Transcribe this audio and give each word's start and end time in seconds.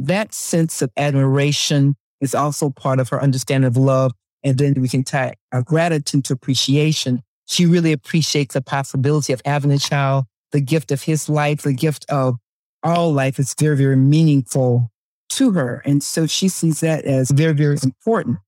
that 0.00 0.32
sense 0.34 0.82
of 0.82 0.90
admiration 0.96 1.96
is 2.20 2.34
also 2.34 2.70
part 2.70 3.00
of 3.00 3.08
her 3.10 3.22
understanding 3.22 3.68
of 3.68 3.76
love. 3.76 4.12
And 4.42 4.56
then 4.56 4.74
we 4.80 4.88
can 4.88 5.04
tie 5.04 5.34
our 5.52 5.62
gratitude 5.62 6.24
to 6.26 6.32
appreciation. 6.32 7.22
She 7.46 7.66
really 7.66 7.92
appreciates 7.92 8.54
the 8.54 8.62
possibility 8.62 9.32
of 9.32 9.42
having 9.44 9.70
a 9.70 9.78
child, 9.78 10.24
the 10.52 10.60
gift 10.60 10.90
of 10.90 11.02
his 11.02 11.28
life, 11.28 11.62
the 11.62 11.74
gift 11.74 12.06
of 12.08 12.36
all 12.82 13.12
life 13.12 13.38
is 13.38 13.54
very, 13.58 13.76
very 13.76 13.96
meaningful 13.96 14.90
to 15.30 15.52
her. 15.52 15.82
And 15.84 16.02
so 16.02 16.26
she 16.26 16.48
sees 16.48 16.80
that 16.80 17.04
as 17.04 17.30
very, 17.30 17.52
very 17.52 17.76
important 17.82 18.38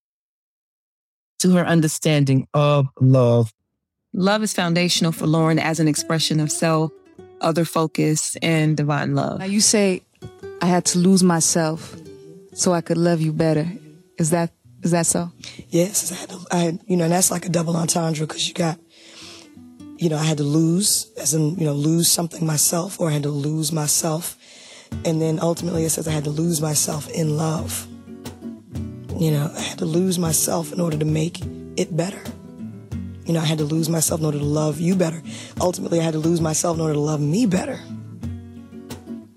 to 1.41 1.51
her 1.53 1.67
understanding 1.67 2.49
of 2.55 2.87
love. 3.01 3.53
Love 4.15 4.43
is 4.43 4.55
foundational 4.55 5.13
for 5.13 5.27
Lauryn 5.27 5.59
as 5.59 5.81
an 5.81 5.89
expression 5.89 6.41
of 6.41 6.51
self, 6.51 6.93
other 7.41 7.65
focus, 7.65 8.37
and 8.37 8.77
divine 8.77 9.15
love. 9.15 9.41
Now 9.41 9.47
you 9.47 9.61
say 9.61 10.03
I 10.61 10.67
had 10.67 10.85
to 10.87 10.99
lose 10.99 11.23
myself 11.23 11.97
so 12.55 12.73
I 12.73 12.81
could 12.81 12.99
love 12.99 13.21
you 13.21 13.33
better. 13.33 13.71
Is 14.19 14.31
that 14.31 14.53
is 14.83 14.91
that 14.91 15.07
so? 15.07 15.31
Yes, 15.69 16.11
I 16.11 16.15
had, 16.17 16.29
to, 16.31 16.39
I 16.51 16.79
you 16.87 16.97
know, 16.97 17.05
and 17.05 17.13
that's 17.13 17.31
like 17.31 17.47
a 17.47 17.49
double 17.49 17.77
entendre 17.77 18.27
because 18.27 18.49
you 18.49 18.55
got, 18.55 18.81
you 19.97 20.09
know, 20.09 20.17
I 20.17 20.25
had 20.25 20.39
to 20.39 20.45
lose, 20.45 21.13
as 21.17 21.35
in, 21.35 21.57
you 21.57 21.65
know, 21.65 21.73
lose 21.73 22.11
something 22.11 22.45
myself, 22.45 23.01
or 23.01 23.09
I 23.09 23.13
had 23.13 23.23
to 23.23 23.31
lose 23.31 23.73
myself, 23.73 24.37
and 25.05 25.23
then 25.23 25.39
ultimately 25.41 25.85
it 25.85 25.91
says 25.91 26.09
I 26.09 26.13
had 26.13 26.25
to 26.25 26.31
lose 26.31 26.61
myself 26.61 27.09
in 27.11 27.37
love. 27.37 27.87
You 29.17 29.31
know, 29.31 29.53
I 29.55 29.61
had 29.61 29.79
to 29.79 29.85
lose 29.85 30.19
myself 30.19 30.73
in 30.73 30.81
order 30.81 30.99
to 30.99 31.05
make 31.05 31.41
it 31.77 31.97
better. 31.97 32.21
You 33.25 33.35
know, 33.35 33.41
I 33.41 33.45
had 33.45 33.59
to 33.59 33.65
lose 33.65 33.89
myself 33.89 34.21
in 34.21 34.27
order 34.27 34.39
to 34.39 34.45
love 34.45 34.81
you 34.81 34.97
better. 34.97 35.23
Ultimately, 35.61 36.01
I 36.01 36.03
had 36.03 36.15
to 36.15 36.19
lose 36.19 36.41
myself 36.41 36.77
in 36.77 36.81
order 36.81 36.95
to 36.95 37.01
love 37.01 37.21
me 37.21 37.47
better. 37.47 37.79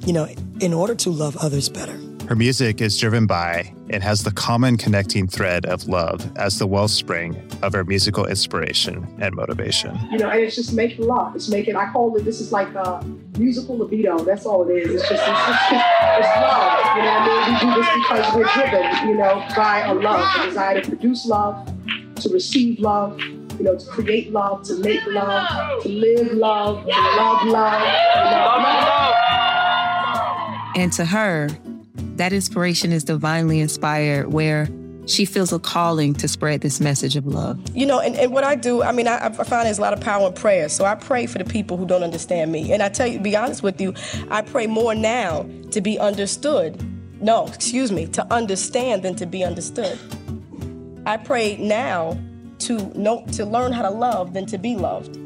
You 0.05 0.13
know, 0.13 0.27
in 0.59 0.71
order 0.71 0.93
to 0.93 1.09
love 1.09 1.35
others 1.37 1.67
better. 1.67 1.99
Her 2.27 2.35
music 2.35 2.79
is 2.79 2.95
driven 2.95 3.25
by 3.25 3.73
and 3.89 4.03
has 4.03 4.23
the 4.23 4.31
common 4.31 4.77
connecting 4.77 5.27
thread 5.27 5.65
of 5.65 5.87
love 5.87 6.31
as 6.37 6.59
the 6.59 6.67
wellspring 6.67 7.35
of 7.63 7.73
her 7.73 7.83
musical 7.83 8.25
inspiration 8.27 9.07
and 9.19 9.33
motivation. 9.33 9.97
You 10.11 10.19
know, 10.19 10.29
and 10.29 10.41
it's 10.41 10.55
just 10.55 10.73
making 10.73 11.07
love. 11.07 11.35
It's 11.35 11.49
making, 11.49 11.75
I 11.75 11.91
call 11.91 12.15
it, 12.17 12.23
this 12.23 12.39
is 12.39 12.51
like 12.51 12.67
a 12.75 13.03
musical 13.37 13.79
libido. 13.79 14.19
That's 14.19 14.45
all 14.45 14.69
it 14.69 14.73
is. 14.73 15.01
It's 15.01 15.09
just, 15.09 15.23
it's, 15.23 15.69
just, 15.71 15.85
it's 16.17 16.27
love. 16.37 16.97
You 16.97 17.01
know 17.01 17.13
what 17.13 17.21
I 17.21 17.47
mean? 17.47 17.69
We 17.69 17.73
do 17.73 17.81
this 17.81 17.89
because 17.95 18.35
we're 18.35 18.53
driven, 18.53 19.09
you 19.09 19.15
know, 19.15 19.43
by 19.55 19.87
a 19.87 19.93
love, 19.95 20.35
a 20.39 20.45
desire 20.45 20.81
to 20.81 20.89
produce 20.89 21.25
love, 21.25 21.67
to 22.17 22.29
receive 22.29 22.79
love, 22.79 23.19
you 23.19 23.63
know, 23.63 23.75
to 23.75 23.85
create 23.87 24.31
love, 24.31 24.63
to 24.63 24.77
make 24.79 25.05
love, 25.07 25.81
to 25.81 25.89
live 25.89 26.31
love, 26.33 26.83
to 26.83 26.89
love 26.91 27.47
love, 27.47 27.81
to 27.81 28.21
love 28.21 28.61
love. 28.61 29.14
And 30.75 30.91
to 30.93 31.05
her, 31.05 31.49
that 32.17 32.33
inspiration 32.33 32.91
is 32.91 33.03
divinely 33.03 33.59
inspired, 33.59 34.33
where 34.33 34.67
she 35.05 35.25
feels 35.25 35.53
a 35.53 35.59
calling 35.59 36.13
to 36.15 36.27
spread 36.27 36.61
this 36.61 36.81
message 36.81 37.15
of 37.15 37.25
love. 37.25 37.59
You 37.73 37.85
know, 37.85 37.99
and, 37.99 38.15
and 38.15 38.33
what 38.33 38.43
I 38.43 38.55
do, 38.55 38.83
I 38.83 38.91
mean, 38.91 39.07
I, 39.07 39.27
I 39.27 39.29
find 39.29 39.65
there's 39.65 39.77
a 39.77 39.81
lot 39.81 39.93
of 39.93 40.01
power 40.01 40.27
in 40.27 40.33
prayer. 40.33 40.67
So 40.67 40.83
I 40.83 40.95
pray 40.95 41.27
for 41.27 41.37
the 41.37 41.45
people 41.45 41.77
who 41.77 41.85
don't 41.85 42.03
understand 42.03 42.51
me. 42.51 42.73
And 42.73 42.81
I 42.83 42.89
tell 42.89 43.07
you, 43.07 43.19
to 43.19 43.23
be 43.23 43.35
honest 43.35 43.63
with 43.63 43.79
you, 43.79 43.93
I 44.29 44.41
pray 44.41 44.67
more 44.67 44.95
now 44.95 45.47
to 45.71 45.81
be 45.81 45.99
understood. 45.99 46.83
No, 47.21 47.47
excuse 47.47 47.91
me, 47.91 48.07
to 48.07 48.33
understand 48.33 49.03
than 49.03 49.15
to 49.15 49.25
be 49.25 49.43
understood. 49.43 49.97
I 51.05 51.17
pray 51.17 51.55
now 51.57 52.19
to 52.59 52.77
know 52.97 53.25
to 53.33 53.45
learn 53.45 53.71
how 53.71 53.83
to 53.83 53.91
love 53.91 54.33
than 54.33 54.45
to 54.47 54.57
be 54.57 54.75
loved 54.75 55.17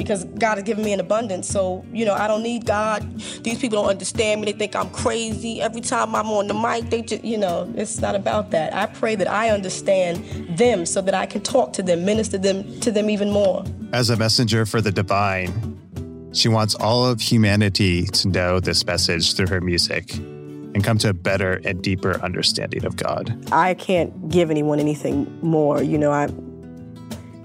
because 0.00 0.24
God 0.24 0.54
has 0.54 0.62
given 0.62 0.82
me 0.82 0.94
an 0.94 1.00
abundance. 1.00 1.46
So, 1.46 1.84
you 1.92 2.06
know, 2.06 2.14
I 2.14 2.26
don't 2.26 2.42
need 2.42 2.64
God. 2.64 3.02
These 3.44 3.58
people 3.58 3.82
don't 3.82 3.90
understand 3.90 4.40
me. 4.40 4.50
They 4.50 4.58
think 4.58 4.74
I'm 4.74 4.88
crazy. 4.88 5.60
Every 5.60 5.82
time 5.82 6.14
I'm 6.14 6.28
on 6.28 6.48
the 6.48 6.54
mic, 6.54 6.88
they 6.88 7.02
just, 7.02 7.22
you 7.22 7.36
know, 7.36 7.70
it's 7.76 8.00
not 8.00 8.14
about 8.14 8.50
that. 8.52 8.74
I 8.74 8.86
pray 8.86 9.14
that 9.16 9.28
I 9.28 9.50
understand 9.50 10.56
them 10.56 10.86
so 10.86 11.02
that 11.02 11.12
I 11.12 11.26
can 11.26 11.42
talk 11.42 11.74
to 11.74 11.82
them, 11.82 12.06
minister 12.06 12.38
them 12.38 12.80
to 12.80 12.90
them 12.90 13.10
even 13.10 13.30
more. 13.30 13.62
As 13.92 14.08
a 14.08 14.16
messenger 14.16 14.64
for 14.64 14.80
the 14.80 14.90
divine, 14.90 15.78
she 16.32 16.48
wants 16.48 16.74
all 16.76 17.04
of 17.04 17.20
humanity 17.20 18.06
to 18.06 18.28
know 18.28 18.58
this 18.58 18.86
message 18.86 19.34
through 19.34 19.48
her 19.48 19.60
music 19.60 20.14
and 20.14 20.82
come 20.82 20.96
to 20.96 21.10
a 21.10 21.12
better 21.12 21.60
and 21.66 21.82
deeper 21.82 22.18
understanding 22.22 22.86
of 22.86 22.96
God. 22.96 23.36
I 23.52 23.74
can't 23.74 24.30
give 24.30 24.50
anyone 24.50 24.80
anything 24.80 25.26
more. 25.42 25.82
You 25.82 25.98
know, 25.98 26.10
I 26.10 26.28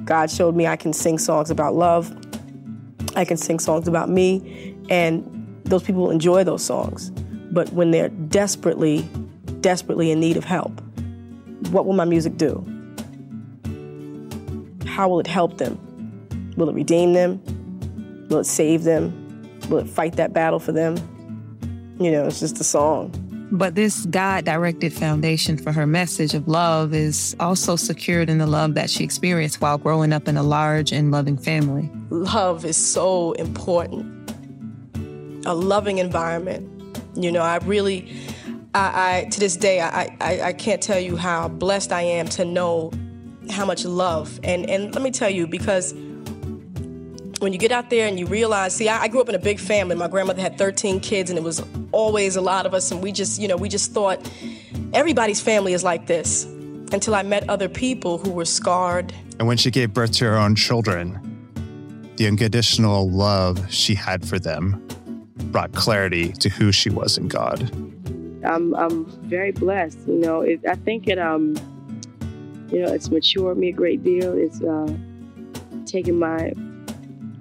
God 0.05 0.29
showed 0.29 0.55
me 0.55 0.67
I 0.67 0.75
can 0.75 0.93
sing 0.93 1.17
songs 1.17 1.49
about 1.49 1.75
love. 1.75 2.15
I 3.15 3.25
can 3.25 3.37
sing 3.37 3.59
songs 3.59 3.87
about 3.87 4.09
me, 4.09 4.75
and 4.89 5.23
those 5.65 5.83
people 5.83 6.11
enjoy 6.11 6.43
those 6.43 6.63
songs. 6.63 7.11
But 7.51 7.71
when 7.73 7.91
they're 7.91 8.09
desperately, 8.09 9.07
desperately 9.61 10.11
in 10.11 10.19
need 10.19 10.37
of 10.37 10.43
help, 10.43 10.81
what 11.69 11.85
will 11.85 11.93
my 11.93 12.05
music 12.05 12.37
do? 12.37 12.63
How 14.85 15.09
will 15.09 15.19
it 15.19 15.27
help 15.27 15.57
them? 15.57 15.79
Will 16.57 16.69
it 16.69 16.73
redeem 16.73 17.13
them? 17.13 17.41
Will 18.29 18.39
it 18.39 18.45
save 18.45 18.83
them? 18.83 19.21
Will 19.69 19.79
it 19.79 19.89
fight 19.89 20.13
that 20.17 20.33
battle 20.33 20.59
for 20.59 20.71
them? 20.71 20.95
You 21.99 22.11
know, 22.11 22.25
it's 22.25 22.39
just 22.39 22.59
a 22.59 22.63
song. 22.63 23.11
But 23.51 23.75
this 23.75 24.05
God 24.07 24.45
directed 24.45 24.91
foundation 24.91 25.57
for 25.57 25.71
her 25.71 25.85
message 25.85 26.33
of 26.33 26.47
love 26.47 26.93
is 26.93 27.35
also 27.39 27.75
secured 27.75 28.29
in 28.29 28.37
the 28.37 28.47
love 28.47 28.73
that 28.73 28.89
she 28.89 29.03
experienced 29.03 29.61
while 29.61 29.77
growing 29.77 30.11
up 30.11 30.27
in 30.27 30.35
a 30.35 30.43
large 30.43 30.91
and 30.91 31.11
loving 31.11 31.37
family. 31.37 31.89
Love 32.15 32.63
is 32.63 32.77
so 32.77 33.33
important. 33.33 34.31
A 35.45 35.53
loving 35.53 35.97
environment. 35.97 36.71
You 37.13 37.29
know, 37.29 37.41
I 37.41 37.57
really, 37.57 38.15
I, 38.73 39.25
I 39.25 39.29
to 39.31 39.39
this 39.39 39.57
day, 39.57 39.81
I, 39.81 40.15
I, 40.21 40.41
I 40.41 40.53
can't 40.53 40.81
tell 40.81 40.99
you 40.99 41.17
how 41.17 41.49
blessed 41.49 41.91
I 41.91 42.03
am 42.03 42.29
to 42.29 42.45
know 42.45 42.91
how 43.51 43.65
much 43.65 43.83
love. 43.83 44.39
And, 44.45 44.69
and 44.69 44.95
let 44.95 45.03
me 45.03 45.11
tell 45.11 45.29
you, 45.29 45.45
because 45.45 45.93
when 47.39 47.51
you 47.51 47.59
get 47.59 47.73
out 47.73 47.89
there 47.89 48.07
and 48.07 48.17
you 48.17 48.27
realize, 48.27 48.73
see, 48.73 48.87
I, 48.87 49.03
I, 49.03 49.07
grew 49.09 49.19
up 49.19 49.27
in 49.27 49.35
a 49.35 49.39
big 49.39 49.59
family. 49.59 49.95
My 49.97 50.07
grandmother 50.07 50.41
had 50.41 50.57
13 50.57 51.01
kids, 51.01 51.29
and 51.29 51.37
it 51.37 51.43
was 51.43 51.61
always 51.91 52.37
a 52.37 52.41
lot 52.41 52.65
of 52.65 52.73
us, 52.73 52.91
and 52.91 53.03
we 53.03 53.11
just, 53.11 53.41
you 53.41 53.49
know, 53.49 53.57
we 53.57 53.67
just 53.67 53.91
thought 53.91 54.25
everybody's 54.93 55.41
family 55.41 55.73
is 55.73 55.83
like 55.83 56.07
this 56.07 56.45
until 56.93 57.13
I 57.13 57.23
met 57.23 57.49
other 57.49 57.67
people 57.67 58.19
who 58.19 58.31
were 58.31 58.45
scarred. 58.45 59.13
And 59.37 59.49
when 59.49 59.57
she 59.57 59.69
gave 59.69 59.93
birth 59.93 60.13
to 60.13 60.25
her 60.25 60.37
own 60.37 60.55
children, 60.55 61.34
the 62.17 62.27
unconditional 62.27 63.09
love 63.09 63.71
she 63.71 63.95
had 63.95 64.27
for 64.27 64.39
them 64.39 64.81
brought 65.51 65.73
clarity 65.73 66.31
to 66.33 66.49
who 66.49 66.71
she 66.71 66.89
was 66.89 67.17
in 67.17 67.27
God. 67.27 67.69
I'm, 68.45 68.73
I'm 68.75 69.05
very 69.27 69.51
blessed. 69.51 69.99
You 70.07 70.19
know, 70.19 70.41
it, 70.41 70.59
I 70.67 70.75
think 70.75 71.07
it, 71.07 71.17
um, 71.17 71.55
you 72.71 72.81
know, 72.81 72.93
it's 72.93 73.09
matured 73.09 73.57
me 73.57 73.69
a 73.69 73.73
great 73.73 74.03
deal. 74.03 74.33
It's 74.37 74.61
uh, 74.61 74.95
taken 75.85 76.19
my 76.19 76.53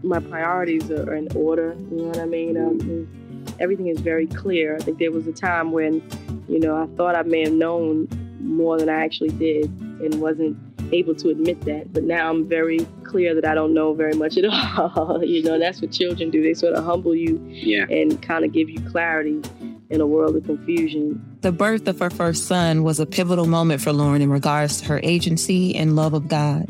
my 0.02 0.20
priorities 0.20 0.90
are 0.90 1.14
in 1.14 1.34
order. 1.34 1.74
You 1.90 1.96
know 1.96 2.04
what 2.04 2.18
I 2.18 2.26
mean? 2.26 2.56
Um, 2.58 3.54
everything 3.58 3.88
is 3.88 4.00
very 4.00 4.26
clear. 4.26 4.76
I 4.76 4.80
think 4.80 4.98
there 4.98 5.10
was 5.10 5.26
a 5.26 5.32
time 5.32 5.72
when, 5.72 6.02
you 6.46 6.60
know, 6.60 6.76
I 6.76 6.86
thought 6.96 7.16
I 7.16 7.22
may 7.22 7.44
have 7.44 7.54
known 7.54 8.08
more 8.40 8.78
than 8.78 8.90
I 8.90 9.02
actually 9.02 9.30
did 9.30 9.64
and 9.64 10.20
wasn't 10.20 10.58
able 10.94 11.14
to 11.16 11.28
admit 11.28 11.60
that. 11.62 11.92
But 11.92 12.04
now 12.04 12.30
I'm 12.30 12.48
very 12.48 12.80
clear 13.02 13.34
that 13.34 13.44
I 13.44 13.54
don't 13.54 13.74
know 13.74 13.94
very 13.94 14.14
much 14.14 14.36
at 14.36 14.44
all. 14.48 15.22
you 15.22 15.42
know, 15.42 15.58
that's 15.58 15.82
what 15.82 15.92
children 15.92 16.30
do. 16.30 16.42
They 16.42 16.54
sort 16.54 16.74
of 16.74 16.84
humble 16.84 17.14
you 17.14 17.40
yeah. 17.48 17.86
and 17.90 18.22
kind 18.22 18.44
of 18.44 18.52
give 18.52 18.70
you 18.70 18.80
clarity 18.90 19.42
in 19.90 20.00
a 20.00 20.06
world 20.06 20.36
of 20.36 20.44
confusion. 20.44 21.22
The 21.42 21.52
birth 21.52 21.86
of 21.88 21.98
her 21.98 22.10
first 22.10 22.46
son 22.46 22.82
was 22.82 23.00
a 23.00 23.06
pivotal 23.06 23.46
moment 23.46 23.80
for 23.80 23.90
Lauryn 23.90 24.20
in 24.20 24.30
regards 24.30 24.80
to 24.80 24.86
her 24.86 25.00
agency 25.02 25.74
and 25.74 25.96
love 25.96 26.14
of 26.14 26.28
God. 26.28 26.66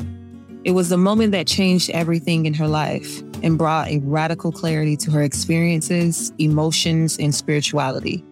It 0.63 0.71
was 0.71 0.89
the 0.89 0.97
moment 0.97 1.31
that 1.31 1.47
changed 1.47 1.91
everything 1.91 2.45
in 2.45 2.53
her 2.55 2.67
life 2.67 3.21
and 3.43 3.57
brought 3.57 3.87
a 3.87 3.99
radical 3.99 4.51
clarity 4.51 4.97
to 4.97 5.11
her 5.11 5.21
experiences, 5.21 6.33
emotions, 6.39 7.17
and 7.19 7.33
spirituality. 7.33 8.23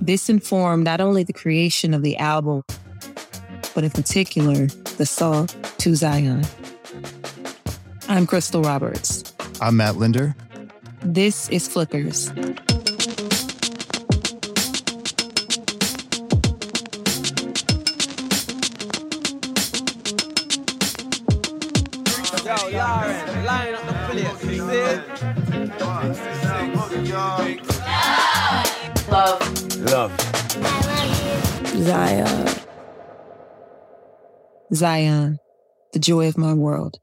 This 0.00 0.28
informed 0.28 0.84
not 0.84 1.00
only 1.00 1.22
the 1.22 1.32
creation 1.32 1.94
of 1.94 2.02
the 2.02 2.16
album, 2.16 2.62
but 3.78 3.84
in 3.84 3.90
particular, 3.92 4.66
the 4.96 5.06
song 5.06 5.46
To 5.46 5.94
Zion. 5.94 6.42
I'm 8.08 8.26
Krystal 8.26 8.64
Roberts. 8.64 9.32
I'm 9.60 9.76
Matt 9.76 9.94
Linder. 9.94 10.34
This 11.04 11.48
is 11.50 11.68
Flickers. 11.68 12.32
Love. 29.08 29.40
Love. 29.86 30.20
Zion. 31.76 32.47
Zion, 34.74 35.38
the 35.92 35.98
joy 35.98 36.28
of 36.28 36.36
my 36.36 36.52
world. 36.54 36.98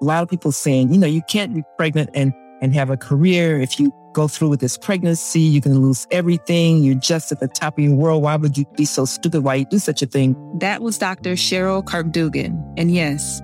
A 0.00 0.04
lot 0.04 0.22
of 0.22 0.28
people 0.28 0.52
saying, 0.52 0.92
you 0.92 0.98
know, 0.98 1.06
you 1.06 1.22
can't 1.28 1.54
be 1.54 1.62
pregnant 1.76 2.10
and, 2.14 2.32
and 2.60 2.74
have 2.74 2.90
a 2.90 2.96
career 2.96 3.60
if 3.60 3.80
you 3.80 3.92
go 4.12 4.28
through 4.28 4.48
with 4.48 4.60
this 4.60 4.78
pregnancy. 4.78 5.40
You're 5.40 5.60
going 5.60 5.76
to 5.76 5.80
lose 5.80 6.06
everything. 6.10 6.82
You're 6.82 6.94
just 6.94 7.32
at 7.32 7.40
the 7.40 7.48
top 7.48 7.78
of 7.78 7.84
your 7.84 7.94
world. 7.94 8.22
Why 8.22 8.36
would 8.36 8.56
you 8.56 8.64
be 8.76 8.84
so 8.84 9.04
stupid? 9.04 9.42
Why 9.42 9.56
you 9.56 9.66
do 9.66 9.78
such 9.78 10.02
a 10.02 10.06
thing? 10.06 10.34
That 10.58 10.82
was 10.82 10.98
Dr. 10.98 11.32
Cheryl 11.32 11.84
Kirk-Duggan. 11.84 12.74
And 12.76 12.90
yes, 12.94 13.40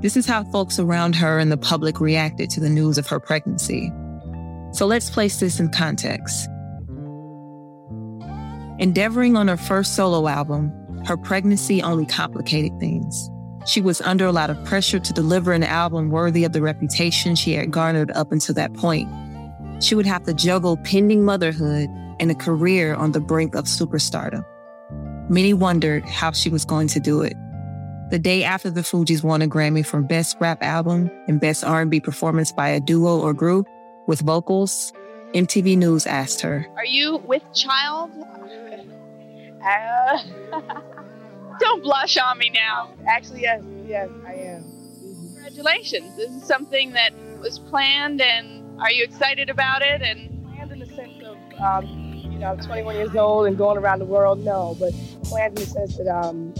this 0.00 0.16
is 0.16 0.26
how 0.26 0.44
folks 0.44 0.78
around 0.78 1.14
her 1.16 1.38
and 1.38 1.52
the 1.52 1.56
public 1.56 2.00
reacted 2.00 2.50
to 2.50 2.60
the 2.60 2.68
news 2.68 2.98
of 2.98 3.06
her 3.08 3.20
pregnancy. 3.20 3.92
So 4.72 4.86
let's 4.86 5.10
place 5.10 5.38
this 5.38 5.60
in 5.60 5.70
context. 5.70 6.48
Endeavoring 8.78 9.36
on 9.36 9.46
her 9.46 9.56
first 9.56 9.94
solo 9.94 10.26
album, 10.26 10.72
her 11.06 11.16
pregnancy 11.16 11.82
only 11.82 12.06
complicated 12.06 12.78
things. 12.78 13.30
She 13.66 13.80
was 13.80 14.00
under 14.00 14.26
a 14.26 14.32
lot 14.32 14.50
of 14.50 14.62
pressure 14.64 14.98
to 14.98 15.12
deliver 15.12 15.52
an 15.52 15.62
album 15.62 16.10
worthy 16.10 16.44
of 16.44 16.52
the 16.52 16.62
reputation 16.62 17.36
she 17.36 17.52
had 17.52 17.70
garnered 17.70 18.10
up 18.12 18.32
until 18.32 18.54
that 18.56 18.74
point. 18.74 19.08
She 19.82 19.94
would 19.94 20.06
have 20.06 20.24
to 20.24 20.34
juggle 20.34 20.76
pending 20.78 21.24
motherhood 21.24 21.88
and 22.18 22.30
a 22.30 22.34
career 22.34 22.94
on 22.94 23.12
the 23.12 23.20
brink 23.20 23.54
of 23.54 23.64
superstardom. 23.66 24.44
Many 25.28 25.54
wondered 25.54 26.04
how 26.04 26.32
she 26.32 26.50
was 26.50 26.64
going 26.64 26.88
to 26.88 27.00
do 27.00 27.22
it. 27.22 27.36
The 28.10 28.18
day 28.18 28.44
after 28.44 28.68
the 28.70 28.82
Fugees 28.82 29.22
won 29.22 29.40
a 29.42 29.46
Grammy 29.46 29.86
for 29.86 30.02
Best 30.02 30.36
Rap 30.38 30.62
Album 30.62 31.10
and 31.28 31.40
Best 31.40 31.64
R&B 31.64 32.00
Performance 32.00 32.52
by 32.52 32.68
a 32.68 32.80
Duo 32.80 33.18
or 33.20 33.32
Group 33.32 33.66
with 34.06 34.20
vocals, 34.20 34.92
MTV 35.34 35.78
News 35.78 36.06
asked 36.06 36.42
her, 36.42 36.66
"Are 36.76 36.84
you 36.84 37.16
with 37.26 37.42
child?" 37.54 38.10
Uh, 39.64 40.18
don't 41.62 41.82
blush 41.82 42.16
on 42.18 42.38
me 42.38 42.50
now. 42.50 42.92
Actually, 43.06 43.42
yes, 43.42 43.62
yes, 43.86 44.08
I 44.26 44.34
am. 44.34 44.64
Congratulations! 45.34 46.16
This 46.16 46.30
is 46.30 46.44
something 46.44 46.92
that 46.92 47.12
was 47.40 47.58
planned, 47.58 48.20
and 48.20 48.80
are 48.80 48.90
you 48.90 49.04
excited 49.04 49.48
about 49.48 49.82
it? 49.82 50.02
And 50.02 50.44
planned 50.46 50.72
in 50.72 50.78
the 50.80 50.86
sense 50.86 51.22
of, 51.24 51.36
um, 51.60 51.86
you 52.14 52.38
know, 52.38 52.52
I'm 52.52 52.58
21 52.58 52.96
years 52.96 53.14
old 53.16 53.46
and 53.46 53.56
going 53.56 53.78
around 53.78 54.00
the 54.00 54.04
world. 54.04 54.44
No, 54.44 54.76
but 54.78 54.92
planned 55.24 55.58
in 55.58 55.64
the 55.64 55.70
sense 55.70 55.96
that, 55.96 56.08
um, 56.08 56.54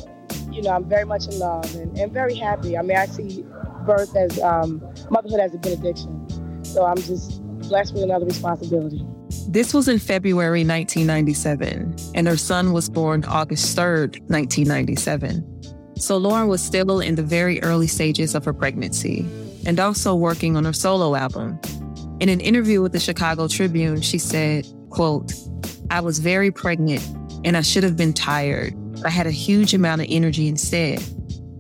you 0.53 0.63
know, 0.63 0.71
I'm 0.71 0.85
very 0.89 1.05
much 1.05 1.27
in 1.27 1.39
love 1.39 1.75
and, 1.75 1.97
and 1.99 2.13
very 2.13 2.35
happy. 2.35 2.77
I 2.77 2.83
mean, 2.83 2.97
I 2.97 3.07
see 3.07 3.45
birth 3.85 4.15
as 4.17 4.39
um, 4.41 4.83
motherhood 5.11 5.41
as 5.41 5.55
a 5.55 5.59
benediction. 5.59 6.65
So 6.65 6.85
I'm 6.85 6.97
just 6.97 7.43
blessed 7.69 7.95
with 7.95 8.05
another 8.05 8.27
responsibility. 8.27 9.05
This 9.49 9.75
was 9.75 9.89
in 9.89 9.99
February 9.99 10.65
1997, 10.65 11.95
and 12.15 12.27
her 12.27 12.37
son 12.37 12.73
was 12.73 12.89
born 12.89 13.25
August 13.25 13.77
3rd, 13.77 14.21
1997. 14.29 15.63
So 15.97 16.19
Lauryn 16.19 16.49
was 16.49 16.63
still 16.63 17.01
in 17.01 17.15
the 17.15 17.23
very 17.23 17.63
early 17.63 17.87
stages 17.87 18.35
of 18.35 18.45
her 18.45 18.53
pregnancy 18.53 19.27
and 19.67 19.79
also 19.79 20.15
working 20.15 20.57
on 20.57 20.65
her 20.65 20.73
solo 20.73 21.15
album. 21.15 21.61
In 22.21 22.29
an 22.29 22.41
interview 22.41 22.83
with 22.83 22.93
the 22.93 23.01
Chicago 23.01 23.47
Tribune, 23.49 24.01
she 24.01 24.19
said, 24.19 24.67
quote, 24.91 25.33
I 25.91 26.01
was 26.01 26.19
very 26.19 26.51
pregnant 26.51 27.07
and 27.45 27.57
I 27.57 27.61
should 27.61 27.85
have 27.85 27.97
been 27.97 28.13
tired. 28.13 28.75
I 29.05 29.11
had 29.11 29.27
a 29.27 29.31
huge 29.31 29.75
amount 29.75 30.01
of 30.01 30.07
energy 30.11 30.49
instead. 30.49 31.03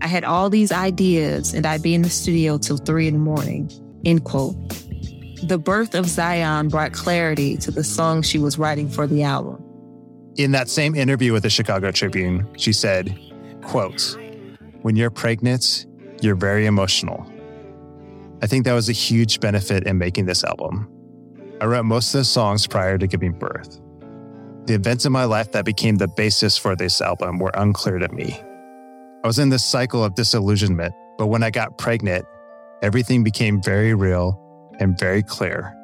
I 0.00 0.06
had 0.06 0.24
all 0.24 0.50
these 0.50 0.72
ideas 0.72 1.54
and 1.54 1.66
I'd 1.66 1.82
be 1.82 1.94
in 1.94 2.02
the 2.02 2.10
studio 2.10 2.58
till 2.58 2.78
three 2.78 3.08
in 3.08 3.14
the 3.14 3.20
morning, 3.20 3.70
end 4.04 4.24
quote. 4.24 4.56
The 5.42 5.58
birth 5.58 5.96
of 5.96 6.06
Zion 6.06 6.68
brought 6.68 6.92
clarity 6.92 7.56
to 7.56 7.72
the 7.72 7.82
song 7.82 8.22
she 8.22 8.38
was 8.38 8.58
writing 8.58 8.88
for 8.88 9.08
the 9.08 9.24
album. 9.24 9.60
In 10.36 10.52
that 10.52 10.68
same 10.68 10.94
interview 10.94 11.32
with 11.32 11.42
the 11.42 11.50
Chicago 11.50 11.90
Tribune, 11.90 12.46
she 12.56 12.72
said, 12.72 13.18
quote, 13.60 14.16
when 14.82 14.94
you're 14.94 15.10
pregnant, 15.10 15.86
you're 16.20 16.36
very 16.36 16.66
emotional. 16.66 17.26
I 18.40 18.46
think 18.46 18.64
that 18.66 18.72
was 18.72 18.88
a 18.88 18.92
huge 18.92 19.40
benefit 19.40 19.84
in 19.84 19.98
making 19.98 20.26
this 20.26 20.44
album. 20.44 20.88
I 21.60 21.64
wrote 21.64 21.86
most 21.86 22.14
of 22.14 22.20
the 22.20 22.24
songs 22.24 22.68
prior 22.68 22.96
to 22.96 23.08
giving 23.08 23.32
birth. 23.32 23.80
The 24.66 24.74
events 24.74 25.06
in 25.06 25.12
my 25.12 25.24
life 25.24 25.50
that 25.52 25.64
became 25.64 25.96
the 25.96 26.08
basis 26.08 26.56
for 26.56 26.76
this 26.76 27.00
album 27.00 27.40
were 27.40 27.50
unclear 27.54 27.98
to 27.98 28.08
me. 28.12 28.40
I 29.24 29.26
was 29.26 29.40
in 29.40 29.48
this 29.48 29.64
cycle 29.64 30.04
of 30.04 30.14
disillusionment, 30.14 30.94
but 31.18 31.26
when 31.26 31.42
I 31.42 31.50
got 31.50 31.78
pregnant, 31.78 32.24
everything 32.80 33.24
became 33.24 33.60
very 33.60 33.94
real 33.94 34.38
and 34.78 34.98
very 34.98 35.22
clear, 35.22 35.74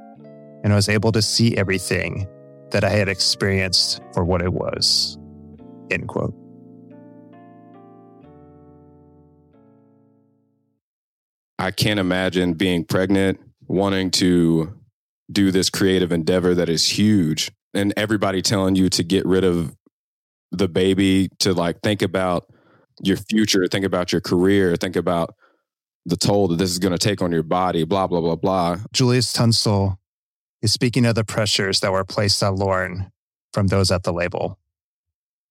and 0.65 0.73
I 0.73 0.77
was 0.77 0.89
able 0.89 1.13
to 1.13 1.23
see 1.23 1.57
everything 1.57 2.27
that 2.71 2.85
I 2.85 2.91
had 2.91 3.09
experienced 3.09 4.01
for 4.13 4.25
what 4.25 4.43
it 4.43 4.53
was. 4.53 5.19
End 5.91 6.09
quote. 6.09 6.35
I 11.59 11.71
can't 11.71 11.99
imagine 11.99 12.55
being 12.55 12.85
pregnant, 12.85 13.41
wanting 13.67 14.11
to 14.13 14.75
do 15.31 15.51
this 15.51 15.71
creative 15.71 16.13
endeavor 16.13 16.55
that 16.55 16.69
is 16.69 16.87
huge, 16.87 17.51
and 17.75 17.93
everybody 17.97 18.43
telling 18.43 18.77
you 18.77 18.89
to 18.91 19.03
get 19.03 19.27
rid 19.27 19.45
of 19.45 19.75
the 20.53 20.69
baby, 20.69 21.29
to 21.41 21.53
like 21.53 21.81
think 21.83 22.01
about 22.01 22.47
your 23.03 23.17
future, 23.17 23.67
think 23.67 23.85
about 23.85 24.13
your 24.13 24.21
career, 24.21 24.77
think 24.77 24.97
about 24.97 25.35
the 26.09 26.17
toll 26.17 26.49
that 26.49 26.57
this 26.57 26.71
is 26.71 26.79
going 26.79 26.93
to 26.93 26.99
take 26.99 27.23
on 27.23 27.31
your 27.31 27.43
body, 27.43 27.85
blah, 27.85 28.07
blah, 28.07 28.21
blah, 28.21 28.37
blah. 28.37 28.79
Julius 28.93 29.33
Tunstall 29.33 29.99
is 30.63 30.73
speaking 30.73 31.05
of 31.07 31.15
the 31.15 31.25
pressures 31.25 31.81
that 31.81 31.93
were 31.93 32.05
placed 32.05 32.43
on 32.43 32.57
Lauryn 32.57 33.11
from 33.53 33.69
those 33.69 33.91
at 33.91 34.03
the 34.03 34.13
label. 34.13 34.59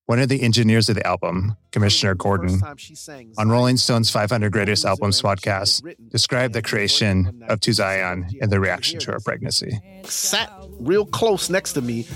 One 0.07 0.19
of 0.19 0.29
the 0.29 0.41
engineers 0.41 0.87
of 0.87 0.95
the 0.95 1.05
album, 1.05 1.57
Commissioner 1.71 2.15
Gordon, 2.15 2.61
on 3.37 3.49
Rolling 3.49 3.75
Stone's 3.75 4.09
500 4.09 4.51
Greatest 4.53 4.85
Albums 4.85 5.21
podcast, 5.21 5.83
described 6.09 6.53
the 6.53 6.61
creation 6.61 7.43
of 7.49 7.59
To 7.59 7.73
Zion 7.73 8.25
and 8.41 8.49
the 8.49 8.59
reaction 8.61 8.99
to 8.99 9.11
her 9.11 9.19
pregnancy. 9.19 9.77
Sat 10.05 10.49
real 10.79 11.05
close 11.05 11.49
next 11.49 11.73
to 11.73 11.81
me 11.81 12.07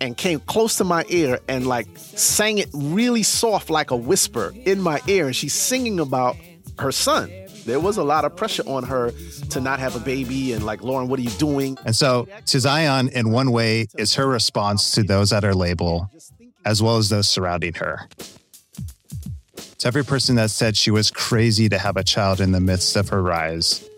and 0.00 0.16
came 0.16 0.38
close 0.38 0.76
to 0.76 0.84
my 0.84 1.04
ear 1.08 1.40
and 1.48 1.66
like 1.66 1.88
sang 1.96 2.58
it 2.58 2.68
really 2.72 3.24
soft, 3.24 3.68
like 3.68 3.90
a 3.90 3.96
whisper 3.96 4.54
in 4.64 4.80
my 4.80 5.00
ear. 5.08 5.26
And 5.26 5.34
she's 5.34 5.54
singing 5.54 5.98
about 5.98 6.36
her 6.78 6.92
son 6.92 7.30
there 7.64 7.80
was 7.80 7.96
a 7.96 8.04
lot 8.04 8.24
of 8.24 8.36
pressure 8.36 8.62
on 8.66 8.84
her 8.84 9.12
to 9.50 9.60
not 9.60 9.78
have 9.80 9.96
a 9.96 10.00
baby 10.00 10.52
and 10.52 10.64
like 10.64 10.80
lauryn 10.80 11.08
what 11.08 11.18
are 11.18 11.22
you 11.22 11.30
doing? 11.30 11.78
And 11.84 11.94
so 11.94 12.28
to 12.46 12.60
zion 12.60 13.08
in 13.08 13.30
one 13.30 13.52
way 13.52 13.86
is 13.98 14.14
her 14.14 14.26
response 14.26 14.92
to 14.92 15.02
those 15.02 15.32
at 15.32 15.42
her 15.42 15.54
label 15.54 16.10
as 16.64 16.82
well 16.82 16.98
as 16.98 17.08
those 17.08 17.28
surrounding 17.28 17.74
her. 17.74 18.08
To 19.78 19.88
every 19.88 20.04
person 20.04 20.36
that 20.36 20.50
said 20.50 20.76
she 20.76 20.90
was 20.90 21.10
crazy 21.10 21.68
to 21.70 21.78
have 21.78 21.96
a 21.96 22.04
child 22.04 22.40
in 22.40 22.52
the 22.52 22.60
midst 22.60 22.96
of 22.96 23.08
her 23.08 23.22
rise 23.22 23.88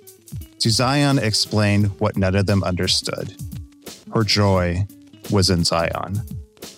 to 0.61 0.71
zion 0.71 1.19
explained 1.19 1.87
what 1.99 2.17
none 2.17 2.37
of 2.37 2.47
them 2.47 2.63
understood. 2.63 3.35
Her 4.15 4.23
joy 4.23 4.87
was 5.31 5.51
in 5.51 5.65
zion 5.65 6.23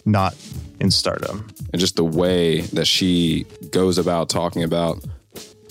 not 0.05 0.35
in 0.81 0.91
stardom. 0.91 1.47
And 1.73 1.81
just 1.81 1.97
the 1.97 2.05
way 2.05 2.63
that 2.73 2.87
she 2.87 3.47
goes 3.71 3.99
about 3.99 4.29
talking 4.29 4.63
about 4.63 5.05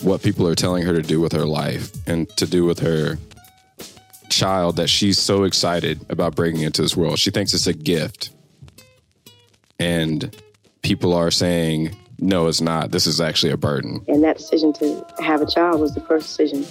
what 0.04 0.22
people 0.22 0.46
are 0.46 0.54
telling 0.54 0.84
her 0.84 0.92
to 0.92 1.02
do 1.02 1.20
with 1.20 1.32
her 1.32 1.46
life 1.46 1.90
and 2.06 2.28
to 2.36 2.46
do 2.46 2.64
with 2.64 2.78
her 2.80 3.18
child 4.28 4.76
that 4.76 4.88
she's 4.88 5.18
so 5.18 5.44
excited 5.44 6.04
about 6.10 6.34
bringing 6.34 6.62
into 6.62 6.82
this 6.82 6.96
world. 6.96 7.18
She 7.18 7.30
thinks 7.30 7.54
it's 7.54 7.66
a 7.66 7.72
gift. 7.72 8.30
And 9.78 10.36
people 10.82 11.14
are 11.14 11.30
saying, 11.30 11.96
no, 12.18 12.46
it's 12.46 12.60
not. 12.60 12.90
This 12.90 13.06
is 13.06 13.20
actually 13.20 13.52
a 13.52 13.56
burden. 13.56 14.04
And 14.08 14.22
that 14.22 14.36
decision 14.36 14.72
to 14.74 15.04
have 15.20 15.40
a 15.40 15.46
child 15.46 15.80
was 15.80 15.94
the 15.94 16.00
first 16.02 16.26
decision 16.26 16.64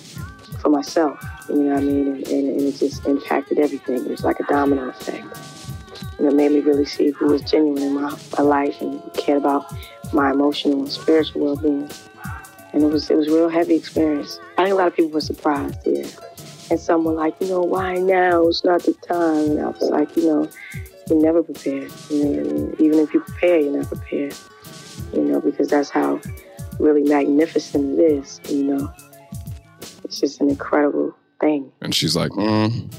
for 0.62 0.70
myself. 0.70 1.24
You 1.50 1.56
know 1.56 1.74
what 1.74 1.84
I 1.84 1.86
mean? 1.86 2.08
And, 2.08 2.28
and, 2.28 2.50
and 2.50 2.62
it 2.62 2.78
just 2.78 3.06
impacted 3.06 3.60
everything. 3.60 4.06
It 4.06 4.10
was 4.10 4.24
like 4.24 4.40
a 4.40 4.44
domino 4.44 4.90
effect. 4.90 5.26
And 6.18 6.28
it 6.28 6.34
made 6.34 6.52
me 6.52 6.60
really 6.60 6.86
see 6.86 7.12
who 7.12 7.28
was 7.28 7.42
genuine 7.42 7.84
in 7.84 7.94
my, 7.96 8.18
my 8.38 8.44
life 8.44 8.80
and 8.82 9.02
cared 9.14 9.40
about 9.40 9.74
my 10.14 10.32
emotional 10.32 10.80
and 10.80 10.92
spiritual 10.92 11.42
well 11.42 11.56
being 11.56 11.90
and 12.74 12.84
it 12.84 12.92
was 12.92 13.10
it 13.10 13.16
was 13.16 13.28
a 13.28 13.32
real 13.32 13.50
heavy 13.50 13.76
experience. 13.76 14.40
I 14.58 14.64
think 14.64 14.74
a 14.74 14.78
lot 14.78 14.88
of 14.88 14.96
people 14.96 15.12
were 15.12 15.22
surprised, 15.22 15.80
yeah. 15.86 16.08
And 16.72 16.80
some 16.80 17.04
were 17.04 17.14
like, 17.14 17.36
you 17.40 17.48
know, 17.48 17.62
why 17.62 17.96
now? 17.96 18.48
It's 18.48 18.64
not 18.64 18.82
the 18.84 18.94
time. 18.94 19.52
And 19.52 19.60
I 19.60 19.68
was 19.68 19.90
like, 19.92 20.16
you 20.18 20.26
know, 20.26 20.50
you're 21.08 21.22
never 21.22 21.44
prepared. 21.44 21.92
You 22.10 22.26
know, 22.26 22.40
I 22.40 22.54
mean? 22.54 22.76
even 22.80 23.00
if 23.00 23.14
you 23.14 23.20
prepare, 23.20 23.60
you're 23.60 23.78
not 23.78 23.88
prepared. 23.88 24.36
You 25.14 25.22
know, 25.22 25.42
because 25.42 25.70
that's 25.70 25.90
how 25.90 26.20
really 26.80 27.04
magnificent 27.04 28.00
it 28.00 28.04
is. 28.04 28.42
You 28.50 28.64
know, 28.64 28.94
it's 30.04 30.20
just 30.20 30.42
an 30.42 30.50
incredible 30.50 31.16
thing. 31.40 31.72
And 31.82 31.94
she's 31.94 32.16
like, 32.16 32.32
mm, 32.32 32.92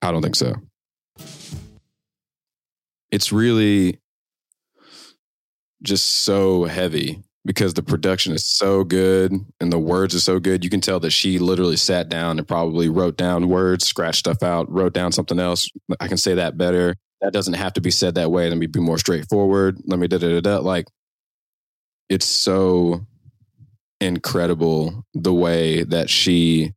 I 0.00 0.10
don't 0.10 0.22
think 0.22 0.36
so. 0.36 0.54
It's 3.10 3.32
really 3.32 4.00
just 5.82 6.24
so 6.24 6.64
heavy 6.64 7.22
because 7.44 7.74
the 7.74 7.82
production 7.82 8.32
is 8.32 8.46
so 8.46 8.84
good 8.84 9.32
and 9.60 9.72
the 9.72 9.78
words 9.78 10.14
are 10.14 10.20
so 10.20 10.38
good. 10.38 10.64
You 10.64 10.70
can 10.70 10.80
tell 10.80 10.98
that 11.00 11.10
she 11.10 11.38
literally 11.38 11.76
sat 11.76 12.08
down 12.08 12.38
and 12.38 12.48
probably 12.48 12.88
wrote 12.88 13.16
down 13.16 13.48
words, 13.48 13.86
scratched 13.86 14.20
stuff 14.20 14.42
out, 14.42 14.70
wrote 14.70 14.94
down 14.94 15.12
something 15.12 15.38
else. 15.38 15.68
I 16.00 16.08
can 16.08 16.16
say 16.16 16.34
that 16.34 16.56
better. 16.56 16.96
That 17.20 17.32
doesn't 17.32 17.54
have 17.54 17.74
to 17.74 17.80
be 17.80 17.90
said 17.90 18.14
that 18.14 18.30
way. 18.30 18.48
Let 18.48 18.58
me 18.58 18.66
be 18.66 18.80
more 18.80 18.98
straightforward. 18.98 19.78
Let 19.84 19.98
me 19.98 20.08
da 20.08 20.18
da 20.18 20.28
da 20.28 20.40
da. 20.40 20.58
Like, 20.58 20.86
it's 22.08 22.26
so 22.26 23.06
incredible 24.00 25.04
the 25.14 25.32
way 25.32 25.84
that 25.84 26.10
she 26.10 26.72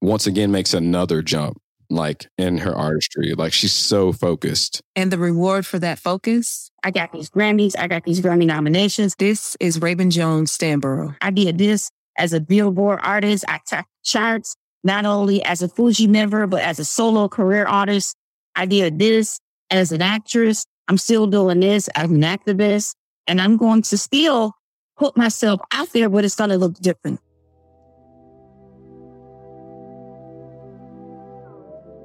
once 0.00 0.26
again 0.26 0.50
makes 0.50 0.74
another 0.74 1.22
jump 1.22 1.60
like 1.90 2.28
in 2.36 2.58
her 2.58 2.74
artistry. 2.74 3.34
Like 3.34 3.52
she's 3.52 3.72
so 3.72 4.12
focused. 4.12 4.82
And 4.96 5.10
the 5.10 5.18
reward 5.18 5.66
for 5.66 5.78
that 5.78 5.98
focus? 5.98 6.70
I 6.84 6.90
got 6.90 7.12
these 7.12 7.30
Grammys, 7.30 7.74
I 7.78 7.86
got 7.88 8.04
these 8.04 8.20
Grammy 8.20 8.46
nominations. 8.46 9.14
This 9.16 9.56
is 9.60 9.80
Raven 9.80 10.10
Jones 10.10 10.56
Stanbrough. 10.56 11.16
I 11.20 11.30
did 11.30 11.58
this 11.58 11.90
as 12.18 12.32
a 12.32 12.40
Billboard 12.40 13.00
artist. 13.02 13.44
I 13.48 13.60
topped 13.68 13.88
charts, 14.04 14.56
not 14.84 15.04
only 15.06 15.42
as 15.44 15.62
a 15.62 15.68
Fugee 15.68 16.08
member, 16.08 16.46
but 16.46 16.62
as 16.62 16.78
a 16.78 16.84
solo 16.84 17.28
career 17.28 17.64
artist. 17.64 18.16
I 18.54 18.66
did 18.66 18.98
this 18.98 19.38
as 19.70 19.92
an 19.92 20.02
actress. 20.02 20.66
I'm 20.88 20.98
still 20.98 21.26
doing 21.26 21.60
this 21.60 21.88
as 21.88 22.10
an 22.10 22.22
activist. 22.22 22.94
And 23.26 23.40
I'm 23.40 23.56
going 23.56 23.82
to 23.82 23.98
still 23.98 24.52
put 24.96 25.16
myself 25.16 25.60
out 25.72 25.92
there, 25.92 26.08
but 26.08 26.24
it's 26.24 26.34
going 26.34 26.50
to 26.50 26.58
look 26.58 26.74
different. 26.80 27.20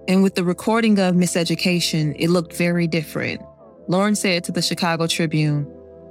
And 0.07 0.22
with 0.22 0.36
the 0.36 0.43
recording 0.43 1.00
of 1.00 1.15
Miseducation, 1.15 2.15
it 2.19 2.29
looked 2.29 2.53
very 2.53 2.88
different. 2.88 3.41
Lauryn 3.88 4.17
said 4.17 4.43
to 4.45 4.51
the 4.51 4.62
Chicago 4.62 5.07
Tribune, 5.07 5.65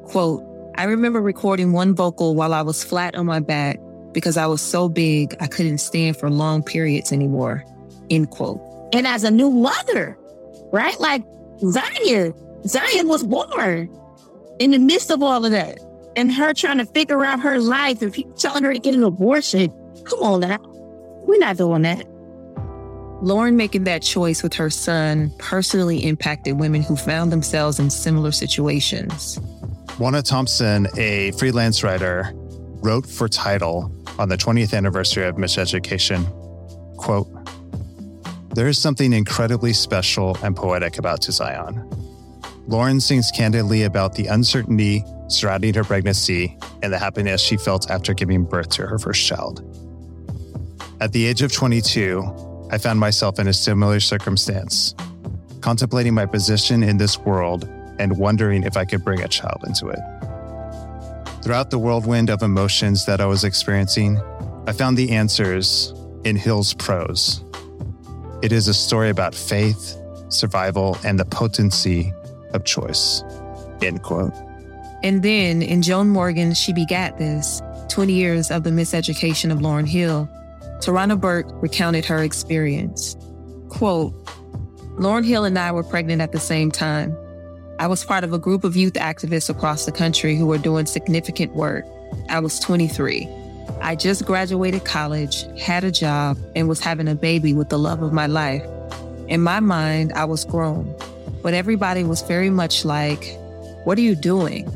quote, 0.05 0.43
I 0.77 0.85
remember 0.85 1.21
recording 1.21 1.73
one 1.73 1.95
vocal 1.95 2.35
while 2.35 2.55
I 2.55 2.63
was 2.63 2.83
flat 2.83 3.15
on 3.15 3.27
my 3.27 3.41
back 3.41 3.79
because 4.13 4.37
I 4.37 4.47
was 4.47 4.63
so 4.63 4.89
big 4.89 5.35
I 5.41 5.47
couldn't 5.47 5.79
stand 5.79 6.17
for 6.17 6.31
long 6.31 6.63
periods 6.63 7.13
anymore. 7.13 7.65
End 8.09 8.31
quote. 8.31 8.61
And 8.95 9.07
as 9.07 9.25
a 9.25 9.31
new 9.31 9.51
mother, 9.51 10.17
right? 10.73 10.99
Like 10.99 11.23
Zion, 11.61 12.35
Zion 12.67 13.09
was 13.09 13.23
born 13.23 13.91
in 14.59 14.71
the 14.71 14.79
midst 14.79 15.11
of 15.11 15.23
all 15.23 15.45
of 15.45 15.51
that. 15.53 15.79
And 16.17 16.33
her 16.33 16.53
trying 16.55 16.79
to 16.79 16.87
figure 16.87 17.25
out 17.25 17.41
her 17.41 17.59
life 17.59 18.03
and 18.03 18.13
people 18.13 18.33
telling 18.35 18.65
her 18.65 18.73
to 18.73 18.79
get 18.79 18.95
an 18.95 19.03
abortion. 19.03 19.71
Come 20.05 20.21
on 20.21 20.41
now. 20.41 20.59
We're 21.27 21.39
not 21.39 21.57
doing 21.57 21.83
that. 21.83 22.07
Lauryn 23.23 23.55
making 23.55 23.85
that 23.85 24.03
choice 24.03 24.43
with 24.43 24.53
her 24.55 24.69
son 24.69 25.31
personally 25.39 26.05
impacted 26.05 26.59
women 26.59 26.83
who 26.83 26.97
found 26.97 27.31
themselves 27.31 27.79
in 27.79 27.89
similar 27.89 28.33
situations. 28.33 29.39
Juana 29.97 30.23
Thompson, 30.23 30.89
a 30.97 31.31
freelance 31.39 31.85
writer, 31.85 32.33
wrote 32.35 33.07
for 33.07 33.29
Title 33.29 33.95
on 34.19 34.29
the 34.29 34.37
20th 34.37 34.77
anniversary 34.77 35.25
of 35.25 35.37
Miseducation, 35.37 36.27
quote, 36.97 37.29
There 38.57 38.67
is 38.67 38.77
something 38.77 39.13
incredibly 39.13 39.73
special 39.73 40.37
and 40.43 40.57
poetic 40.57 40.99
about 40.99 41.23
To 41.23 41.31
Zion. 41.33 41.89
Lauryn 42.67 43.01
sings 43.01 43.31
candidly 43.31 43.85
about 43.85 44.17
the 44.17 44.27
uncertainty 44.27 45.05
surrounding 45.29 45.75
her 45.75 45.85
pregnancy 45.85 46.59
and 46.83 46.93
the 46.93 46.99
happiness 46.99 47.41
she 47.41 47.57
felt 47.57 47.89
after 47.89 48.15
giving 48.15 48.43
birth 48.43 48.71
to 48.71 48.87
her 48.89 48.99
first 48.99 49.25
child. 49.25 49.63
At 51.01 51.13
the 51.13 51.25
age 51.25 51.43
of 51.43 51.53
22, 51.53 52.49
I 52.73 52.79
found 52.79 52.99
myself 52.99 53.39
in 53.39 53.49
a 53.49 53.53
similar 53.53 54.01
circumstance, 54.01 54.95
contemplating 55.61 56.15
my 56.15 56.25
position 56.25 56.83
in 56.83 56.97
this 56.97 57.19
world 57.19 57.69
and 57.99 58.17
wondering 58.17 58.63
if 58.63 58.79
I 58.79 58.87
could 58.87 59.05
bring 59.05 59.21
a 59.21 59.29
child 59.29 59.63
into 59.67 59.89
it. 59.89 60.01
Throughout 61.43 61.69
the 61.69 61.79
whirlwind 61.79 62.31
of 62.31 62.43
emotions 62.43 63.05
that 63.05 63.21
I 63.21 63.27
was 63.27 63.45
experiencing, 63.45 64.19
I 64.67 64.73
found 64.73 64.97
the 64.97 65.11
answers 65.11 65.93
in 66.25 66.35
Hill's 66.35 66.73
prose. 66.73 67.45
It 68.43 68.53
is 68.53 68.69
a 68.69 68.75
story 68.75 69.11
about 69.11 69.35
faith, 69.35 70.01
survival, 70.31 70.97
and 71.05 71.21
the 71.21 71.27
potency 71.27 72.11
of 72.55 72.65
choice. 72.65 73.23
End 73.83 74.03
quote. 74.03 74.33
And 75.03 75.23
then 75.23 75.61
in 75.61 75.83
Joan 75.83 76.09
Morgan, 76.09 76.55
She 76.55 76.73
Begat 76.73 77.19
This 77.19 77.61
20 77.91 78.15
Years 78.15 78.51
of 78.51 78.63
the 78.63 78.71
Miseducation 78.71 79.53
of 79.53 79.59
Lauryn 79.59 79.87
Hill, 79.87 80.27
Tarana 80.83 81.19
Burke 81.19 81.47
recounted 81.63 82.05
her 82.07 82.25
experience. 82.25 83.17
Quote, 83.69 84.13
Lauryn 84.97 85.25
Hill 85.25 85.45
and 85.45 85.57
I 85.57 85.71
were 85.71 85.85
pregnant 85.85 86.21
at 86.21 86.33
the 86.33 86.41
same 86.41 86.73
time. 86.73 87.17
I 87.79 87.87
was 87.87 88.05
part 88.05 88.25
of 88.25 88.33
a 88.33 88.39
group 88.39 88.65
of 88.65 88.75
youth 88.75 88.95
activists 88.95 89.49
across 89.49 89.87
the 89.87 89.93
country 89.93 90.35
who 90.35 90.45
were 90.45 90.59
doing 90.59 90.87
significant 90.87 91.55
work. 91.55 91.85
I 92.29 92.41
was 92.41 92.59
23. 92.59 93.29
I 93.81 93.95
just 93.95 94.27
graduated 94.27 94.85
college, 94.85 95.45
had 95.57 95.85
a 95.85 95.93
job, 95.93 96.37
and 96.57 96.69
was 96.69 96.81
having 96.81 97.07
a 97.07 97.15
baby 97.15 97.55
with 97.55 97.69
the 97.69 97.79
love 97.79 98.03
of 98.03 98.13
my 98.13 98.27
life. 98.27 98.65
In 99.29 99.41
my 99.41 99.61
mind, 99.61 100.13
I 100.15 100.25
was 100.25 100.45
grown, 100.45 100.93
but 101.43 101.55
everybody 101.55 102.03
was 102.03 102.23
very 102.23 102.51
much 102.51 102.85
like, 102.85 103.39
What 103.85 103.99
are 103.99 104.03
you 104.03 104.17
doing? 104.17 104.69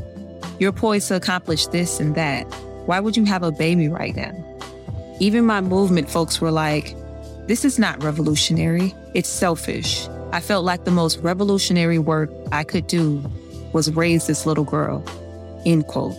You're 0.60 0.70
poised 0.70 1.08
to 1.08 1.16
accomplish 1.16 1.66
this 1.66 1.98
and 1.98 2.14
that. 2.14 2.44
Why 2.86 3.00
would 3.00 3.16
you 3.16 3.24
have 3.24 3.42
a 3.42 3.50
baby 3.50 3.88
right 3.88 4.14
now? 4.14 4.55
Even 5.18 5.46
my 5.46 5.60
movement 5.60 6.10
folks 6.10 6.40
were 6.40 6.50
like, 6.50 6.94
this 7.46 7.64
is 7.64 7.78
not 7.78 8.02
revolutionary, 8.02 8.94
it's 9.14 9.28
selfish. 9.28 10.08
I 10.32 10.40
felt 10.40 10.64
like 10.64 10.84
the 10.84 10.90
most 10.90 11.18
revolutionary 11.20 11.98
work 11.98 12.30
I 12.52 12.64
could 12.64 12.86
do 12.86 13.24
was 13.72 13.90
raise 13.92 14.26
this 14.26 14.44
little 14.44 14.64
girl. 14.64 15.02
End 15.64 15.86
quote. 15.86 16.14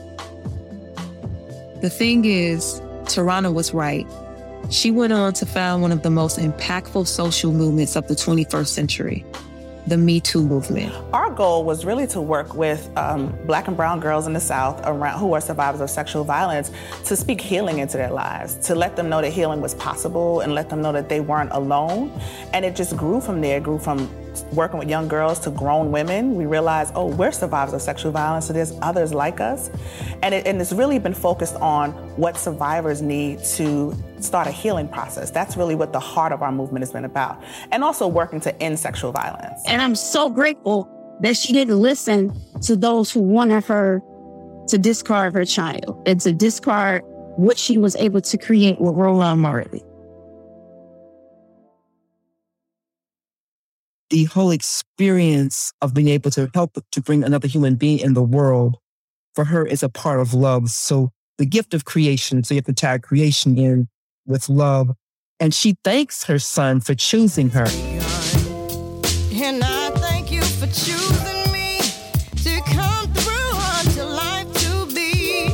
The 1.82 1.92
thing 1.92 2.26
is, 2.26 2.82
Tarana 3.04 3.54
was 3.54 3.74
right. 3.74 4.08
She 4.72 4.90
went 4.90 5.14
on 5.14 5.34
to 5.34 5.46
found 5.46 5.82
one 5.82 5.92
of 5.92 6.02
the 6.02 6.10
most 6.10 6.40
impactful 6.40 7.08
social 7.08 7.52
movements 7.52 7.96
of 7.96 8.08
the 8.08 8.16
21st 8.16 8.68
century, 8.68 9.26
the 9.88 9.98
Me 9.98 10.20
Too 10.20 10.44
movement? 10.44 10.94
Our 11.14 11.30
goal 11.32 11.64
was 11.64 11.86
really 11.86 12.08
to 12.08 12.22
work 12.22 12.54
with 12.54 12.90
um, 12.98 13.38
black 13.46 13.68
and 13.68 13.78
brown 13.78 14.00
girls 14.00 14.28
in 14.28 14.34
the 14.34 14.40
South 14.40 14.82
around, 14.84 15.20
who 15.20 15.34
are 15.34 15.42
survivors 15.42 15.82
of 15.82 15.90
sexual 15.90 16.24
violence 16.24 16.72
to 17.06 17.16
speak 17.16 17.40
healing 17.40 17.80
into 17.80 17.98
their 17.98 18.12
lives, 18.12 18.56
to 18.68 18.76
let 18.76 18.96
them 18.96 19.10
know 19.10 19.22
that 19.22 19.32
healing 19.32 19.62
was 19.62 19.74
possible 19.76 20.42
and 20.42 20.54
let 20.54 20.70
them 20.70 20.82
know 20.82 20.92
that 20.92 21.08
they 21.10 21.22
weren't 21.22 21.52
alone. 21.54 22.12
And 22.54 22.66
it 22.66 22.76
just 22.76 22.98
grew 22.98 23.22
from 23.22 23.42
there, 23.42 23.58
it 23.58 23.64
grew 23.64 23.80
from 23.80 24.10
working 24.46 24.80
with 24.80 24.90
young 24.90 25.08
girls 25.08 25.40
to 25.42 25.52
grown 25.52 25.92
women, 25.92 26.36
we 26.36 26.46
realized, 26.46 26.94
oh, 26.96 27.08
we're 27.08 27.32
survivors 27.32 27.74
of 27.74 27.82
sexual 27.82 28.12
violence, 28.12 28.48
so 28.48 28.54
there's 28.54 28.74
others 28.82 29.14
like 29.14 29.40
us. 29.40 29.70
And, 30.24 30.34
it, 30.34 30.48
and 30.48 30.62
it's 30.62 30.72
really 30.72 31.00
been 31.00 31.14
focused 31.14 31.56
on 31.56 31.92
what 32.18 32.38
survivors 32.38 33.02
need 33.02 33.44
to 33.56 33.96
start 34.20 34.48
a 34.48 34.52
healing 34.52 34.88
process. 34.88 35.32
That's 35.32 35.58
really 35.58 35.76
what 35.76 35.94
the 35.94 36.00
heart 36.00 36.32
of 36.32 36.42
our 36.42 36.52
movement 36.52 36.84
has 36.84 36.92
been 36.92 37.06
about. 37.06 37.42
And 37.72 37.84
also 37.84 38.08
working 38.08 38.40
to 38.42 38.62
end 38.62 38.80
sexual 38.80 39.12
violence. 39.12 39.62
And 39.68 39.82
I'm 39.82 39.96
so 39.96 40.30
grateful 40.30 40.90
that 41.22 41.36
she 41.36 41.54
didn't 41.54 41.80
listen 41.80 42.34
to 42.62 42.76
those 42.76 43.12
who 43.12 43.22
wanted 43.22 43.64
her 43.66 44.02
to 44.68 44.78
discard 44.78 45.34
her 45.34 45.46
child 45.46 46.02
and 46.06 46.20
to 46.22 46.34
discard 46.34 47.04
what 47.38 47.58
she 47.58 47.78
was 47.78 47.96
able 47.96 48.22
to 48.22 48.38
create 48.38 48.80
with 48.82 48.96
Rohan 48.96 49.40
Marley. 49.40 49.84
The 54.10 54.26
whole 54.26 54.52
experience 54.52 55.74
of 55.82 55.94
being 55.94 56.08
able 56.08 56.32
to 56.32 56.50
help 56.54 56.78
to 56.92 57.02
bring 57.02 57.24
another 57.24 57.48
human 57.48 57.76
being 57.76 58.00
in 58.00 58.14
the 58.14 58.24
world 58.24 58.78
for 59.36 59.46
her 59.46 59.66
is 59.66 59.84
a 59.84 59.90
part 59.90 60.20
of 60.20 60.34
love. 60.34 60.70
So 60.70 61.12
the 61.38 61.46
gift 61.46 61.74
of 61.74 61.86
creation, 61.86 62.44
so 62.44 62.54
you 62.54 62.60
have 62.60 62.66
to 62.66 62.74
tie 62.74 62.98
creation 62.98 63.58
in 63.58 63.88
with 64.26 64.50
love. 64.50 64.92
And 65.40 65.54
she 65.54 65.76
thanks 65.84 66.24
her 66.24 66.40
son 66.40 66.80
for 66.80 66.96
choosing 66.96 67.50
her. 67.52 67.68
And 69.34 69.64
I 69.64 69.92
thank 69.96 70.32
you 70.32 70.42
for 70.42 70.66
choosing 70.66 71.52
me 71.52 71.80
to 72.38 72.62
come 72.66 73.14
through 73.14 73.52
unto 73.78 74.04
life 74.04 74.52
to 74.64 74.86
be 74.96 75.50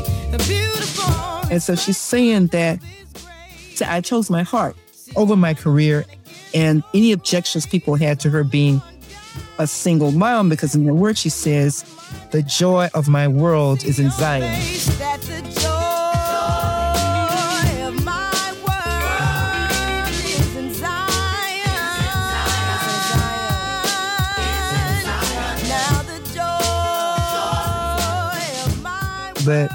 beautiful. 0.48 1.52
And 1.52 1.62
so 1.62 1.76
she's 1.76 1.98
saying 1.98 2.48
that 2.48 2.80
so 3.76 3.86
I 3.86 4.02
chose 4.02 4.30
my 4.30 4.44
heart 4.44 4.78
over 5.16 5.36
my 5.36 5.54
career 5.54 6.06
and 6.54 6.84
any 6.94 7.12
objections 7.12 7.66
people 7.66 7.96
had 7.96 8.20
to 8.22 8.30
her 8.30 8.44
being 8.44 8.82
a 9.58 9.68
single 9.68 10.12
mom, 10.12 10.50
because 10.50 10.76
in 10.76 10.86
the 10.86 10.94
word 10.94 11.18
she 11.18 11.30
says, 11.30 11.84
the 12.32 12.42
joy 12.44 12.90
of 12.94 13.08
my 13.08 13.28
world 13.28 13.84
is 13.84 14.00
in 14.00 14.12
Zion. 14.12 14.60
But 29.46 29.70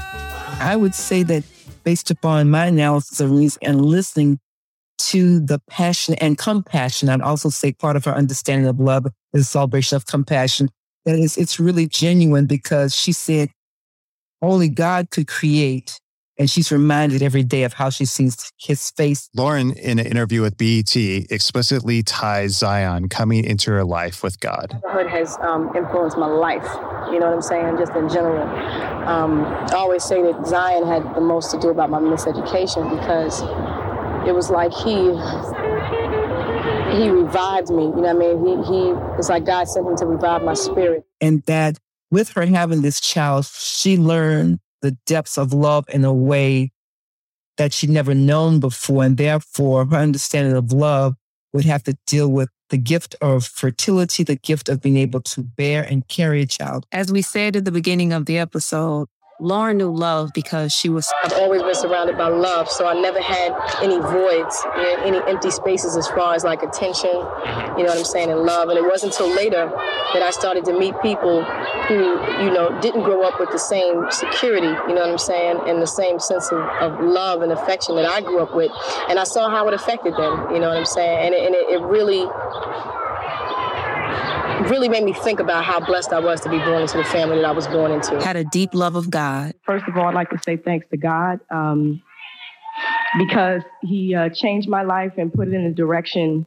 I 0.61 0.77
would 0.77 0.95
say 0.95 1.23
that 1.25 1.45
based 1.85 2.11
upon 2.11 2.49
my 2.51 2.67
analysis 2.67 3.21
of 3.21 3.37
these 3.37 3.59
and 3.59 3.85
listening 3.85 4.41
to 4.99 5.41
the 5.41 5.61
passion 5.71 6.15
and 6.15 6.37
compassion. 6.37 7.09
I'd 7.09 7.21
also 7.21 7.49
say 7.49 7.73
part 7.73 7.97
of 7.97 8.05
her 8.05 8.15
understanding 8.15 8.69
of 8.69 8.79
love 8.79 9.07
is 9.33 9.43
a 9.43 9.45
celebration 9.45 9.97
of 9.97 10.07
compassion. 10.07 10.71
That 11.05 11.19
is, 11.19 11.37
it's 11.39 11.59
really 11.59 11.87
genuine 11.87 12.47
because 12.47 12.95
she 12.95 13.13
said 13.13 13.51
only 14.43 14.69
God 14.69 15.11
could 15.11 15.29
create. 15.29 16.01
And 16.41 16.49
she's 16.49 16.71
reminded 16.71 17.21
every 17.21 17.43
day 17.43 17.65
of 17.65 17.73
how 17.73 17.91
she 17.91 18.05
sees 18.05 18.53
his 18.61 18.93
face. 18.93 19.29
Lauryn, 19.37 19.77
in 19.77 19.99
an 19.99 20.07
interview 20.07 20.41
with 20.41 20.57
BET, 20.57 20.95
explicitly 20.95 22.05
ties 22.05 22.57
Zion 22.57 23.09
coming 23.09 23.43
into 23.43 23.73
her 23.73 23.83
life 23.83 24.23
with 24.23 24.39
God. 24.39 24.79
Motherhood 24.85 25.11
has 25.11 25.37
um, 25.41 25.73
influenced 25.75 26.17
my 26.17 26.29
life. 26.29 26.63
You 27.11 27.19
know 27.19 27.27
what 27.27 27.35
I'm 27.35 27.43
saying? 27.43 27.79
Just 27.79 27.91
in 27.95 28.09
general. 28.09 28.47
Um, 29.09 29.45
I 29.47 29.75
always 29.75 30.05
say 30.05 30.23
that 30.23 30.47
Zion 30.47 30.87
had 30.87 31.03
the 31.17 31.21
most 31.21 31.51
to 31.51 31.59
do 31.59 31.71
about 31.71 31.91
my 31.91 31.99
miseducation 31.99 32.89
because 33.01 33.43
it 34.27 34.35
was 34.35 34.51
like 34.51 34.73
he 34.73 34.97
he 36.97 37.09
revived 37.11 37.71
me. 37.71 37.85
You 37.85 37.91
know 37.91 38.15
what 38.15 38.17
I 38.17 38.35
mean? 38.35 38.65
He 38.65 38.73
he 38.73 38.95
it's 39.19 39.29
like 39.29 39.45
God 39.45 39.69
sent 39.69 39.87
him 39.87 39.97
to 39.97 40.07
revive 40.07 40.43
my 40.43 40.55
spirit. 40.55 41.05
And 41.21 41.43
that 41.45 41.79
with 42.11 42.31
her 42.31 42.47
having 42.47 42.83
this 42.83 43.01
child, 43.01 43.47
she 43.47 43.97
learned 43.97 44.61
the 44.83 44.93
depths 45.07 45.37
of 45.37 45.53
love 45.53 45.85
in 45.89 46.05
a 46.05 46.13
way 46.13 46.73
that 47.57 47.73
she'd 47.73 47.91
never 47.91 48.15
known 48.15 48.61
before. 48.61 49.05
And 49.05 49.17
therefore, 49.17 49.85
her 49.87 49.97
understanding 49.97 50.55
of 50.55 50.73
love 50.73 51.15
would 51.53 51.65
have 51.65 51.83
to 51.85 51.97
deal 52.07 52.29
with 52.29 52.49
the 52.71 52.79
gift 52.79 53.15
of 53.21 53.45
fertility, 53.45 54.23
the 54.23 54.37
gift 54.37 54.69
of 54.69 54.81
being 54.81 54.97
able 54.97 55.21
to 55.23 55.43
bear 55.43 55.83
and 55.83 56.07
carry 56.09 56.43
a 56.43 56.47
child. 56.47 56.87
As 56.93 57.11
we 57.11 57.23
said 57.23 57.57
at 57.57 57.65
the 57.65 57.73
beginning 57.73 58.13
of 58.13 58.27
the 58.27 58.39
episode, 58.39 59.09
Lauryn 59.41 59.77
knew 59.77 59.95
love 59.95 60.33
because 60.33 60.73
she 60.73 60.89
was. 60.89 61.13
I've 61.23 61.33
always 61.35 61.63
been 61.63 61.75
surrounded 61.75 62.19
by 62.19 62.27
love, 62.27 62.69
so 62.69 62.87
I 62.87 63.01
never 63.01 63.21
had 63.21 63.55
any 63.81 63.99
voids, 63.99 64.61
you 64.77 64.83
know, 64.83 64.97
any 65.05 65.19
empty 65.31 65.51
spaces 65.51 65.97
as 65.97 66.09
far 66.09 66.35
as 66.35 66.43
like 66.43 66.65
attention, 66.65 67.11
mm-hmm. 67.11 67.79
you 67.79 67.85
know 67.85 67.91
what 67.91 67.99
I'm 67.99 68.05
saying, 68.05 68.31
and 68.31 68.41
love. 68.41 68.69
And 68.69 68.77
it 68.77 68.83
wasn't 68.83 69.13
until 69.13 69.35
later 69.35 69.71
that 70.13 70.23
I 70.23 70.31
started 70.31 70.65
to 70.65 70.77
meet 70.77 70.95
people 71.03 71.45
who, 71.87 71.99
you 72.43 72.51
know, 72.51 72.77
didn't 72.83 73.05
grow 73.05 73.23
up 73.23 73.39
with 73.39 73.51
the 73.51 73.59
same 73.59 74.11
security, 74.11 74.67
you 74.67 74.95
know 74.95 75.03
what 75.03 75.11
I'm 75.11 75.19
saying, 75.19 75.61
and 75.67 75.81
the 75.81 75.87
same 75.87 76.19
sense 76.19 76.51
of, 76.51 76.59
of 76.59 77.01
love 77.01 77.43
and 77.43 77.53
affection 77.53 77.95
that 77.95 78.07
I 78.07 78.21
grew 78.21 78.41
up 78.41 78.57
with. 78.57 78.73
And 79.09 79.21
I 79.21 79.25
saw 79.25 79.49
how 79.49 79.69
it 79.69 79.75
affected 79.75 80.15
them, 80.15 80.51
you 80.51 80.59
know 80.59 80.69
what 80.69 80.79
I'm 80.79 80.85
saying, 80.85 81.27
and 81.27 81.35
it, 81.35 81.47
and 81.47 81.55
it, 81.55 81.79
it 81.79 81.81
really 81.81 82.27
really 84.63 84.89
made 84.89 85.05
me 85.05 85.13
think 85.13 85.41
about 85.41 85.65
how 85.65 85.81
blessed 85.81 86.13
I 86.13 86.21
was 86.21 86.41
to 86.43 86.49
be 86.49 86.59
born 86.59 86.83
into 86.83 86.97
the 86.97 87.05
family 87.05 87.37
that 87.37 87.45
I 87.45 87.53
was 87.53 87.67
born 87.67 87.93
into. 87.93 88.21
Had 88.21 88.37
a 88.37 88.45
deep 88.45 88.75
love 88.75 88.97
of 88.97 89.11
God. 89.11 89.55
First 89.65 89.87
of 89.89 89.97
all, 89.97 90.07
I'd 90.07 90.15
like 90.15 90.31
to 90.31 90.39
say 90.45 90.57
thanks 90.57 90.87
to 90.91 90.97
God 90.97 91.41
um, 91.51 92.03
because 93.19 93.63
He 93.83 94.15
uh, 94.15 94.29
changed 94.31 94.69
my 94.69 94.83
life 94.83 95.13
and 95.17 95.33
put 95.33 95.49
it 95.49 95.55
in 95.55 95.65
the 95.65 95.75
direction 95.75 96.47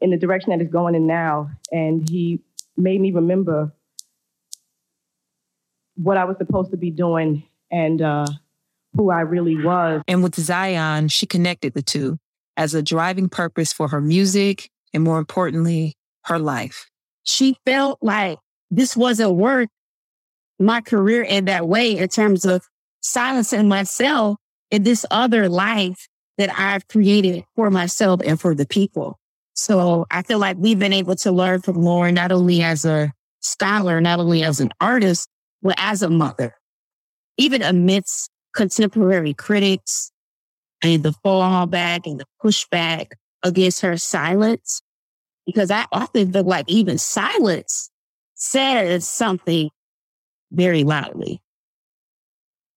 in 0.00 0.10
the 0.10 0.18
direction 0.18 0.50
that 0.50 0.60
it's 0.60 0.72
going 0.72 0.94
in 0.94 1.06
now, 1.06 1.50
and 1.70 2.08
He 2.08 2.40
made 2.76 3.00
me 3.00 3.12
remember 3.12 3.72
what 5.96 6.16
I 6.16 6.24
was 6.24 6.36
supposed 6.38 6.72
to 6.72 6.76
be 6.76 6.90
doing 6.90 7.44
and 7.70 8.02
uh, 8.02 8.26
who 8.96 9.10
I 9.10 9.20
really 9.20 9.62
was. 9.62 10.02
And 10.08 10.22
with 10.22 10.34
Zion, 10.34 11.08
she 11.08 11.26
connected 11.26 11.74
the 11.74 11.82
two 11.82 12.18
as 12.56 12.74
a 12.74 12.82
driving 12.82 13.28
purpose 13.28 13.72
for 13.72 13.88
her 13.88 14.00
music 14.00 14.70
and, 14.92 15.02
more 15.02 15.18
importantly, 15.18 15.96
her 16.24 16.38
life. 16.38 16.90
She 17.24 17.56
felt 17.66 17.98
like 18.00 18.38
this 18.70 18.96
wasn't 18.96 19.34
worth 19.34 19.68
my 20.58 20.80
career 20.80 21.22
in 21.22 21.46
that 21.46 21.66
way 21.66 21.96
in 21.96 22.08
terms 22.08 22.44
of 22.44 22.62
silencing 23.00 23.68
myself 23.68 24.36
in 24.70 24.82
this 24.82 25.04
other 25.10 25.48
life 25.48 26.08
that 26.38 26.50
I've 26.58 26.86
created 26.88 27.44
for 27.54 27.70
myself 27.70 28.20
and 28.24 28.40
for 28.40 28.54
the 28.54 28.66
people. 28.66 29.18
So 29.54 30.06
I 30.10 30.22
feel 30.22 30.38
like 30.38 30.56
we've 30.58 30.78
been 30.78 30.92
able 30.92 31.16
to 31.16 31.30
learn 31.30 31.60
from 31.62 31.76
Lauryn, 31.76 32.14
not 32.14 32.32
only 32.32 32.62
as 32.62 32.84
a 32.84 33.12
scholar, 33.40 34.00
not 34.00 34.18
only 34.18 34.42
as 34.42 34.60
an 34.60 34.70
artist, 34.80 35.28
but 35.62 35.74
as 35.78 36.02
a 36.02 36.10
mother. 36.10 36.54
Even 37.38 37.62
amidst 37.62 38.30
contemporary 38.54 39.34
critics 39.34 40.10
and 40.82 41.02
the 41.02 41.14
fallback 41.24 42.00
and 42.04 42.20
the 42.20 42.26
pushback 42.42 43.12
against 43.42 43.80
her 43.82 43.96
silence, 43.96 44.82
because 45.46 45.70
I 45.70 45.86
often 45.92 46.32
feel 46.32 46.44
like 46.44 46.68
even 46.68 46.98
silence 46.98 47.90
says 48.34 49.06
something 49.06 49.70
very 50.52 50.84
loudly. 50.84 51.40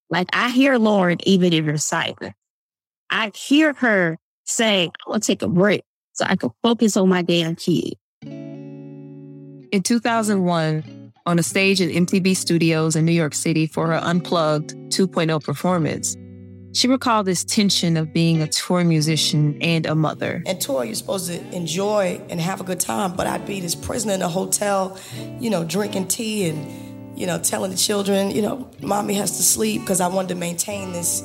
Like 0.09 0.27
I 0.33 0.49
hear 0.49 0.77
Lauryn 0.77 1.21
even 1.23 1.53
if 1.53 1.65
you're 1.65 1.77
silent. 1.77 2.33
I 3.09 3.31
hear 3.35 3.73
her 3.73 4.17
say, 4.45 4.85
I 4.85 5.09
want 5.09 5.23
to 5.23 5.27
take 5.27 5.41
a 5.41 5.47
break 5.47 5.83
so 6.13 6.25
I 6.25 6.35
can 6.35 6.51
focus 6.63 6.97
on 6.97 7.09
my 7.09 7.21
damn 7.21 7.55
kid. 7.55 7.93
In 8.21 9.83
2001, 9.83 11.13
on 11.25 11.39
a 11.39 11.43
stage 11.43 11.81
at 11.81 11.89
MTV 11.89 12.35
Studios 12.37 12.95
in 12.95 13.05
New 13.05 13.11
York 13.11 13.33
City 13.33 13.67
for 13.67 13.87
her 13.87 13.99
Unplugged 14.01 14.73
2.0 14.91 15.43
performance, 15.43 16.15
she 16.77 16.87
recalled 16.87 17.25
this 17.25 17.43
tension 17.43 17.97
of 17.97 18.13
being 18.13 18.43
a 18.43 18.47
tour 18.47 18.83
musician 18.83 19.57
and 19.63 19.87
a 19.87 19.95
mother. 19.95 20.43
And 20.45 20.61
tour, 20.61 20.85
you're 20.85 20.93
supposed 20.93 21.25
to 21.25 21.55
enjoy 21.55 22.21
and 22.29 22.39
have 22.39 22.61
a 22.61 22.63
good 22.63 22.79
time, 22.79 23.15
but 23.15 23.25
I'd 23.25 23.47
be 23.47 23.59
this 23.59 23.73
prisoner 23.73 24.13
in 24.13 24.21
a 24.21 24.29
hotel, 24.29 24.95
you 25.39 25.49
know, 25.49 25.63
drinking 25.63 26.07
tea 26.07 26.47
and, 26.49 27.19
you 27.19 27.25
know, 27.25 27.39
telling 27.39 27.71
the 27.71 27.77
children, 27.77 28.29
you 28.29 28.43
know, 28.43 28.69
mommy 28.79 29.15
has 29.15 29.37
to 29.37 29.43
sleep 29.43 29.81
because 29.81 30.01
I 30.01 30.07
wanted 30.07 30.27
to 30.29 30.35
maintain 30.35 30.91
this, 30.91 31.23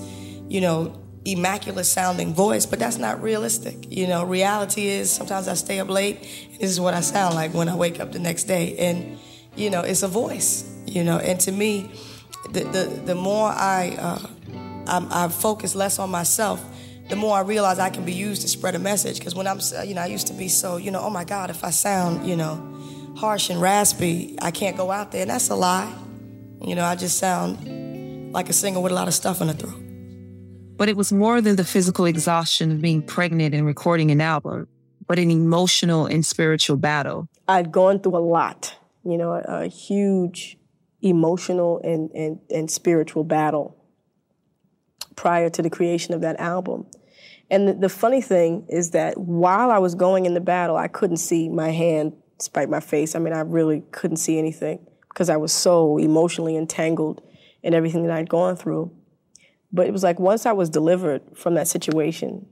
you 0.49 0.63
know, 0.63 0.99
immaculate 1.27 1.85
sounding 1.85 2.33
voice, 2.33 2.65
but 2.65 2.79
that's 2.79 2.97
not 2.97 3.23
realistic. 3.23 3.93
You 3.93 4.07
know, 4.07 4.25
reality 4.25 4.87
is 4.87 5.13
sometimes 5.13 5.49
I 5.49 5.55
stay 5.55 5.81
up 5.81 5.91
late. 5.91 6.17
and 6.53 6.61
This 6.61 6.71
is 6.71 6.81
what 6.81 6.95
I 6.95 7.03
sound 7.03 7.35
like 7.35 7.53
when 7.53 7.69
I 7.69 7.77
wake 7.77 8.01
up 8.01 8.13
the 8.13 8.21
next 8.21 8.45
day. 8.45 8.75
And, 8.79 9.19
you 9.55 9.69
know, 9.69 9.83
it's 9.83 10.03
a 10.03 10.09
voice, 10.09 10.65
you 10.87 11.05
know, 11.05 11.19
and 11.19 11.39
to 11.41 11.53
me, 11.53 11.91
the, 12.53 12.61
the, 12.61 13.03
the 13.05 13.15
more 13.15 13.49
I, 13.49 13.97
uh, 14.01 14.27
I, 14.87 15.25
I 15.25 15.29
focus 15.29 15.75
less 15.75 15.99
on 15.99 16.11
myself, 16.11 16.65
the 17.09 17.17
more 17.17 17.37
I 17.37 17.41
realize 17.41 17.79
I 17.79 17.91
can 17.91 18.05
be 18.05 18.13
used 18.13 18.43
to 18.43 18.49
spread 18.49 18.75
a 18.75 18.79
message. 18.79 19.19
Because 19.19 19.35
when 19.35 19.47
I'm, 19.47 19.61
you 19.87 19.95
know, 19.95 20.03
I 20.03 20.07
used 20.07 20.27
to 20.29 20.33
be 20.33 20.49
so, 20.49 20.77
you 20.77 20.91
know, 20.91 21.01
oh 21.01 21.11
my 21.11 21.25
God, 21.25 21.51
if 21.51 21.65
I 21.65 21.71
sound, 21.71 22.27
you 22.27 22.37
know, 22.37 22.61
harsh 23.17 23.51
and 23.51 23.61
raspy, 23.61 24.37
I 24.41 24.51
can't 24.51 24.77
go 24.77 24.91
out 24.91 25.13
there. 25.13 25.23
And 25.23 25.31
that's 25.31 25.51
a 25.51 25.55
lie. 25.55 25.93
You 26.65 26.75
know, 26.75 26.85
I 26.85 26.95
just 26.95 27.19
sound 27.19 28.33
like 28.33 28.49
a 28.49 28.53
singer 28.53 28.81
with 28.81 28.93
a 28.93 28.95
lot 28.95 29.09
of 29.09 29.15
stuff 29.15 29.41
in 29.41 29.49
the 29.49 29.55
throat. 29.55 29.79
But 30.77 30.89
it 30.89 30.97
was 30.97 31.13
more 31.13 31.41
than 31.41 31.57
the 31.57 31.65
physical 31.65 32.07
exhaustion 32.07 32.73
of 32.73 32.81
being 32.81 33.03
pregnant 33.03 33.55
and 33.55 33.67
recording 33.67 34.11
an 34.11 34.21
album, 34.21 34.69
but 35.07 35.19
an 35.19 35.31
emotional 35.31 36.07
and 36.07 36.25
spiritual 36.25 36.77
battle. 36.77 37.29
I'd 37.47 37.71
gone 37.71 38.01
through 38.01 38.17
a 38.17 38.25
lot, 38.25 38.75
you 39.05 39.19
know, 39.19 39.33
a, 39.33 39.65
a 39.65 39.67
huge 39.67 40.57
emotional 41.03 41.81
and, 41.85 42.11
and, 42.13 42.39
and 42.51 42.71
spiritual 42.71 43.25
battle 43.25 43.77
prior 45.17 45.51
to 45.51 45.63
the 45.63 45.71
creation 45.71 46.15
of 46.15 46.21
that 46.21 46.39
album. 46.39 46.87
And 47.51 47.69
the, 47.69 47.75
the, 47.75 47.89
funny 47.89 48.23
thing 48.23 48.65
is 48.69 48.93
that 48.93 49.19
while 49.19 49.71
I 49.71 49.79
was 49.79 49.95
going 49.95 50.25
in 50.25 50.35
the 50.35 50.41
battle, 50.41 50.77
I 50.77 50.89
couldn't 50.89 51.19
see 51.19 51.49
my 51.49 51.71
hand 51.71 52.15
despite 52.39 52.71
my 52.71 52.81
face. 52.81 53.15
I 53.15 53.19
mean, 53.19 53.35
I 53.35 53.41
really 53.41 53.83
couldn't 53.93 54.17
see 54.17 54.39
anything 54.39 54.85
because 55.11 55.29
I 55.29 55.37
was 55.37 55.53
so 55.53 55.99
emotionally 55.99 56.57
entangled 56.57 57.23
in 57.63 57.75
everything 57.75 58.05
that 58.05 58.13
I'd 58.13 58.29
gone 58.29 58.57
through. 58.57 58.91
But 59.73 59.87
it 59.87 59.93
was 59.93 60.03
like 60.03 60.19
once 60.19 60.47
I 60.47 60.53
was 60.53 60.71
delivered 60.71 61.23
from 61.35 61.55
that 61.55 61.69
situation, 61.69 62.47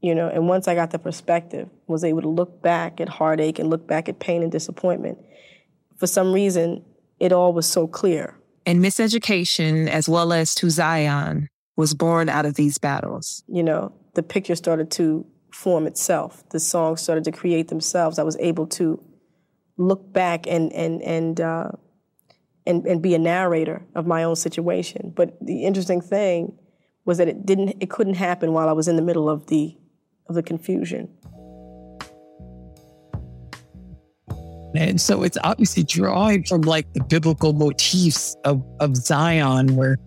you 0.00 0.14
know, 0.14 0.28
and 0.28 0.48
once 0.48 0.68
I 0.68 0.74
got 0.74 0.90
the 0.90 0.98
perspective, 0.98 1.68
was 1.86 2.04
able 2.04 2.22
to 2.22 2.28
look 2.28 2.60
back 2.60 3.00
at 3.00 3.08
heartache 3.08 3.58
and 3.58 3.70
look 3.70 3.86
back 3.86 4.08
at 4.08 4.18
pain 4.18 4.42
and 4.42 4.52
disappointment, 4.52 5.18
for 5.96 6.06
some 6.06 6.32
reason, 6.32 6.84
it 7.20 7.32
all 7.32 7.52
was 7.52 7.66
so 7.66 7.86
clear. 7.86 8.36
And 8.66 8.80
miseducation, 8.84 9.88
as 9.88 10.08
well 10.08 10.32
as 10.32 10.54
to 10.56 10.70
Zion, 10.70 11.48
was 11.76 11.94
born 11.94 12.28
out 12.28 12.46
of 12.46 12.54
these 12.54 12.78
battles. 12.78 13.42
You 13.46 13.62
know, 13.62 13.92
the 14.14 14.22
picture 14.22 14.54
started 14.54 14.90
to 14.92 15.26
form 15.52 15.86
itself. 15.86 16.48
The 16.50 16.60
songs 16.60 17.00
started 17.00 17.24
to 17.24 17.32
create 17.32 17.68
themselves. 17.68 18.18
I 18.18 18.22
was 18.22 18.36
able 18.38 18.66
to 18.68 19.02
look 19.76 20.12
back 20.12 20.46
and 20.46 20.72
and 20.72 21.02
and 21.02 21.40
uh, 21.40 21.70
and, 22.66 22.86
and 22.86 23.02
be 23.02 23.14
a 23.14 23.18
narrator 23.18 23.84
of 23.94 24.06
my 24.06 24.24
own 24.24 24.36
situation. 24.36 25.12
But 25.14 25.36
the 25.40 25.64
interesting 25.64 26.00
thing 26.00 26.56
was 27.04 27.18
that 27.18 27.28
it 27.28 27.44
didn't 27.44 27.76
it 27.80 27.90
couldn't 27.90 28.14
happen 28.14 28.52
while 28.52 28.68
I 28.68 28.72
was 28.72 28.88
in 28.88 28.96
the 28.96 29.02
middle 29.02 29.28
of 29.28 29.46
the 29.46 29.76
of 30.28 30.34
the 30.34 30.42
confusion. 30.42 31.08
And 34.76 35.00
so 35.00 35.22
it's 35.22 35.38
obviously 35.44 35.84
drawing 35.84 36.42
from 36.44 36.62
like 36.62 36.92
the 36.94 37.04
biblical 37.04 37.52
motifs 37.52 38.34
of, 38.44 38.60
of 38.80 38.96
Zion, 38.96 39.76
where 39.76 39.98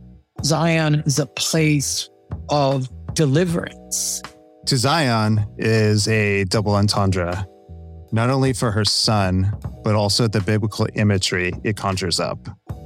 Zion 0.44 1.04
is 1.06 1.20
a 1.20 1.26
place 1.26 2.10
of 2.50 2.90
deliverance. 3.14 4.22
To 4.68 4.78
Zion 4.78 5.46
is 5.58 6.08
a 6.08 6.44
double 6.46 6.76
entendre, 6.76 7.48
not 8.12 8.30
only 8.30 8.54
for 8.54 8.72
her 8.72 8.86
son, 8.86 9.56
but 9.84 9.96
also 9.96 10.28
the 10.28 10.42
biblical 10.42 10.88
imagery 10.96 11.54
it 11.64 11.78
conjures 11.78 12.20
up. 12.20 12.38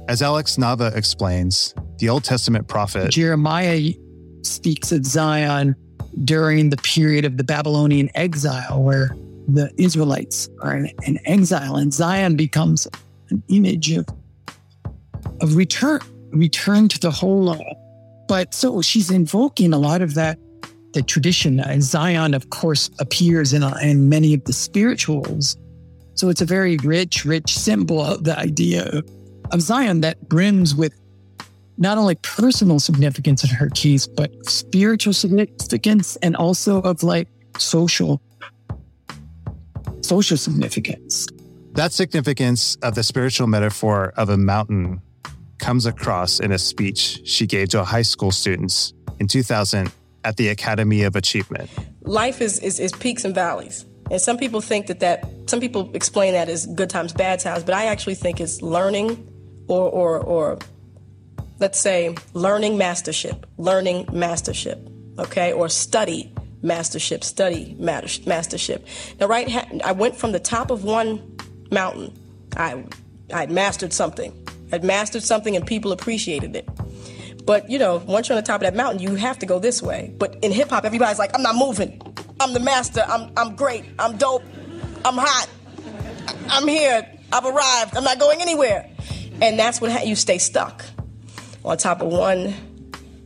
As 0.08 0.22
Alex 0.22 0.56
Nava 0.56 0.94
explains, 0.96 1.74
the 1.98 2.08
Old 2.08 2.24
Testament 2.24 2.68
prophet 2.68 3.10
Jeremiah 3.10 3.92
speaks 4.42 4.90
of 4.92 5.04
Zion 5.06 5.76
during 6.24 6.70
the 6.70 6.76
period 6.78 7.24
of 7.24 7.36
the 7.36 7.44
Babylonian 7.44 8.10
exile, 8.14 8.82
where 8.82 9.16
the 9.48 9.70
Israelites 9.76 10.48
are 10.60 10.76
in, 10.76 10.90
in 11.04 11.18
exile, 11.26 11.76
and 11.76 11.92
Zion 11.92 12.36
becomes 12.36 12.88
an 13.30 13.42
image 13.48 13.92
of, 13.92 14.06
of 15.40 15.56
return, 15.56 16.00
return 16.32 16.88
to 16.88 16.98
the 16.98 17.10
whole. 17.10 17.56
But 18.28 18.54
so 18.54 18.82
she's 18.82 19.10
invoking 19.10 19.72
a 19.72 19.78
lot 19.78 20.02
of 20.02 20.14
that 20.14 20.38
the 20.92 21.02
tradition. 21.02 21.60
And 21.60 21.82
Zion, 21.82 22.34
of 22.34 22.50
course, 22.50 22.90
appears 22.98 23.52
in, 23.52 23.62
in 23.82 24.08
many 24.08 24.34
of 24.34 24.44
the 24.44 24.52
spirituals. 24.52 25.56
So 26.14 26.28
it's 26.28 26.40
a 26.40 26.46
very 26.46 26.76
rich, 26.78 27.24
rich 27.24 27.56
symbol 27.56 28.02
of 28.02 28.24
the 28.24 28.38
idea 28.38 29.02
of 29.50 29.60
Zion 29.62 30.02
that 30.02 30.28
brims 30.28 30.74
with 30.74 30.92
not 31.78 31.98
only 31.98 32.14
personal 32.16 32.78
significance 32.78 33.42
in 33.42 33.50
her 33.50 33.70
case, 33.70 34.06
but 34.06 34.30
spiritual 34.48 35.12
significance 35.12 36.16
and 36.16 36.36
also 36.36 36.82
of 36.82 37.02
like 37.02 37.28
social 37.58 38.20
social 40.02 40.36
significance. 40.36 41.26
That 41.72 41.92
significance 41.92 42.76
of 42.82 42.94
the 42.94 43.02
spiritual 43.02 43.46
metaphor 43.46 44.12
of 44.16 44.28
a 44.28 44.36
mountain 44.36 45.00
comes 45.62 45.86
across 45.86 46.40
in 46.40 46.52
a 46.52 46.58
speech 46.58 47.20
she 47.24 47.46
gave 47.46 47.70
to 47.70 47.84
high 47.84 48.02
school 48.02 48.32
students 48.32 48.92
in 49.20 49.28
2000 49.28 49.90
at 50.24 50.36
the 50.36 50.48
Academy 50.48 51.04
of 51.04 51.16
Achievement. 51.16 51.70
Life 52.02 52.42
is, 52.42 52.58
is, 52.58 52.78
is 52.80 52.92
peaks 52.92 53.24
and 53.24 53.34
valleys. 53.34 53.86
And 54.10 54.20
some 54.20 54.36
people 54.36 54.60
think 54.60 54.88
that 54.88 55.00
that, 55.00 55.24
some 55.46 55.60
people 55.60 55.90
explain 55.94 56.32
that 56.34 56.48
as 56.48 56.66
good 56.66 56.90
times, 56.90 57.12
bad 57.12 57.38
times, 57.38 57.62
but 57.62 57.74
I 57.74 57.86
actually 57.86 58.16
think 58.16 58.40
it's 58.40 58.60
learning 58.60 59.26
or, 59.68 59.88
or, 59.88 60.18
or 60.18 60.58
let's 61.60 61.78
say 61.78 62.14
learning 62.34 62.76
mastership, 62.76 63.46
learning 63.56 64.06
mastership, 64.12 64.78
okay, 65.18 65.52
or 65.52 65.68
study 65.68 66.34
mastership, 66.60 67.22
study 67.22 67.76
mastership. 67.78 68.84
Now, 69.20 69.28
right, 69.28 69.48
I 69.84 69.92
went 69.92 70.16
from 70.16 70.32
the 70.32 70.40
top 70.40 70.70
of 70.72 70.82
one 70.82 71.38
mountain. 71.70 72.12
I, 72.56 72.84
I'd 73.32 73.50
mastered 73.50 73.92
something. 73.92 74.36
I'd 74.72 74.84
mastered 74.84 75.22
something, 75.22 75.54
and 75.56 75.66
people 75.66 75.92
appreciated 75.92 76.56
it. 76.56 76.68
But 77.44 77.68
you 77.68 77.78
know, 77.78 77.96
once 78.06 78.28
you're 78.28 78.36
on 78.36 78.42
the 78.42 78.46
top 78.46 78.60
of 78.60 78.64
that 78.64 78.74
mountain, 78.74 79.00
you 79.00 79.14
have 79.16 79.38
to 79.40 79.46
go 79.46 79.58
this 79.58 79.82
way. 79.82 80.14
But 80.18 80.36
in 80.42 80.52
hip 80.52 80.70
hop, 80.70 80.84
everybody's 80.84 81.18
like, 81.18 81.34
"I'm 81.34 81.42
not 81.42 81.56
moving. 81.56 82.00
I'm 82.40 82.52
the 82.52 82.60
master. 82.60 83.04
I'm 83.06 83.30
I'm 83.36 83.54
great. 83.54 83.84
I'm 83.98 84.16
dope. 84.16 84.42
I'm 85.04 85.16
hot. 85.16 85.48
I'm 86.48 86.66
here. 86.66 87.06
I've 87.32 87.44
arrived. 87.44 87.96
I'm 87.96 88.04
not 88.04 88.18
going 88.18 88.40
anywhere." 88.40 88.88
And 89.40 89.58
that's 89.58 89.80
what 89.80 89.90
ha- 89.90 90.02
you 90.04 90.14
stay 90.14 90.38
stuck 90.38 90.84
on 91.64 91.76
top 91.76 92.00
of 92.00 92.08
one 92.08 92.54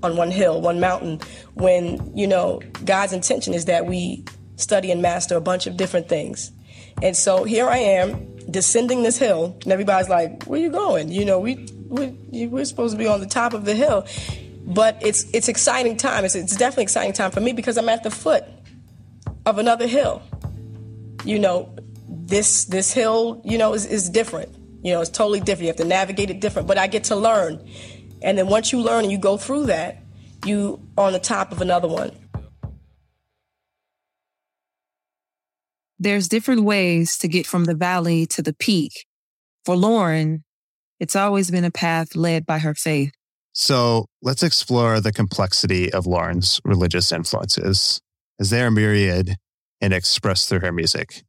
on 0.02 0.16
one 0.16 0.30
hill, 0.30 0.61
one 0.61 0.80
mountain, 0.80 1.20
when, 1.54 2.16
you 2.16 2.26
know, 2.26 2.61
God's 2.85 3.12
intention 3.12 3.54
is 3.54 3.64
that 3.66 3.87
we 3.87 4.24
study 4.56 4.90
and 4.90 5.02
master 5.02 5.37
a 5.37 5.40
bunch 5.40 5.66
of 5.66 5.76
different 5.76 6.09
things. 6.09 6.52
And 7.02 7.16
so 7.16 7.44
here 7.44 7.68
I 7.68 7.78
am 7.78 8.36
descending 8.50 9.02
this 9.02 9.18
hill, 9.18 9.56
and 9.62 9.72
everybody's 9.72 10.09
like, 10.09 10.44
"Where 10.44 10.61
you 10.61 10.70
going?" 10.70 11.11
You 11.11 11.24
know, 11.24 11.38
we 11.38 11.68
we 11.88 12.46
we're 12.46 12.64
supposed 12.64 12.92
to 12.92 12.98
be 12.98 13.06
on 13.06 13.20
the 13.20 13.26
top 13.26 13.54
of 13.54 13.64
the 13.64 13.74
hill, 13.74 14.06
but 14.66 14.98
it's 15.00 15.24
it's 15.32 15.48
exciting 15.48 15.96
time. 15.96 16.24
It's 16.24 16.35
it's 16.35 16.56
definitely 16.56 16.85
exciting 16.85 17.12
time 17.12 17.30
for 17.30 17.40
me 17.40 17.52
because 17.52 17.76
I'm 17.76 17.88
at 17.88 18.02
the 18.02 18.11
foot 18.11 18.44
of 19.44 19.59
another 19.59 19.87
hill. 19.87 20.22
You 21.24 21.38
know, 21.38 21.74
this 22.09 22.64
this 22.64 22.92
hill, 22.92 23.40
you 23.44 23.59
know, 23.59 23.74
is, 23.74 23.87
is 23.87 24.09
different. 24.09 24.54
You 24.82 24.92
know, 24.92 25.00
it's 25.00 25.11
totally 25.11 25.40
different. 25.40 25.62
You 25.62 25.68
have 25.68 25.76
to 25.76 25.85
navigate 25.85 26.30
it 26.30 26.40
different, 26.40 26.68
but 26.68 26.78
I 26.78 26.87
get 26.87 27.04
to 27.04 27.16
learn 27.16 27.61
and 28.22 28.37
then 28.37 28.48
once 28.48 28.72
you 28.72 28.80
learn 28.80 29.04
and 29.04 29.12
you 29.12 29.18
go 29.18 29.37
through 29.37 29.66
that, 29.66 29.98
you 30.44 30.80
on 30.96 31.12
the 31.12 31.18
top 31.18 31.52
of 31.52 31.61
another 31.61 31.88
one. 31.88 32.11
There's 35.98 36.28
different 36.28 36.64
ways 36.64 37.16
to 37.18 37.28
get 37.28 37.46
from 37.46 37.64
the 37.64 37.74
valley 37.74 38.26
to 38.26 38.42
the 38.42 38.52
peak. 38.52 39.06
For 39.64 39.74
Lauryn, 39.74 40.42
it's 41.00 41.16
always 41.16 41.50
been 41.50 41.64
a 41.64 41.70
path 41.70 42.14
led 42.14 42.44
by 42.44 42.59
her 42.59 42.74
faith. 42.74 43.12
So 43.52 44.06
let's 44.20 44.42
explore 44.42 45.00
the 45.00 45.12
complexity 45.12 45.90
of 45.90 46.04
Lauryn's 46.04 46.61
religious 46.64 47.11
influences, 47.12 48.00
as 48.38 48.50
they 48.50 48.62
are 48.62 48.70
myriad 48.70 49.37
and 49.80 49.94
expressed 49.94 50.48
through 50.48 50.61
her 50.61 50.72
music. 50.72 51.22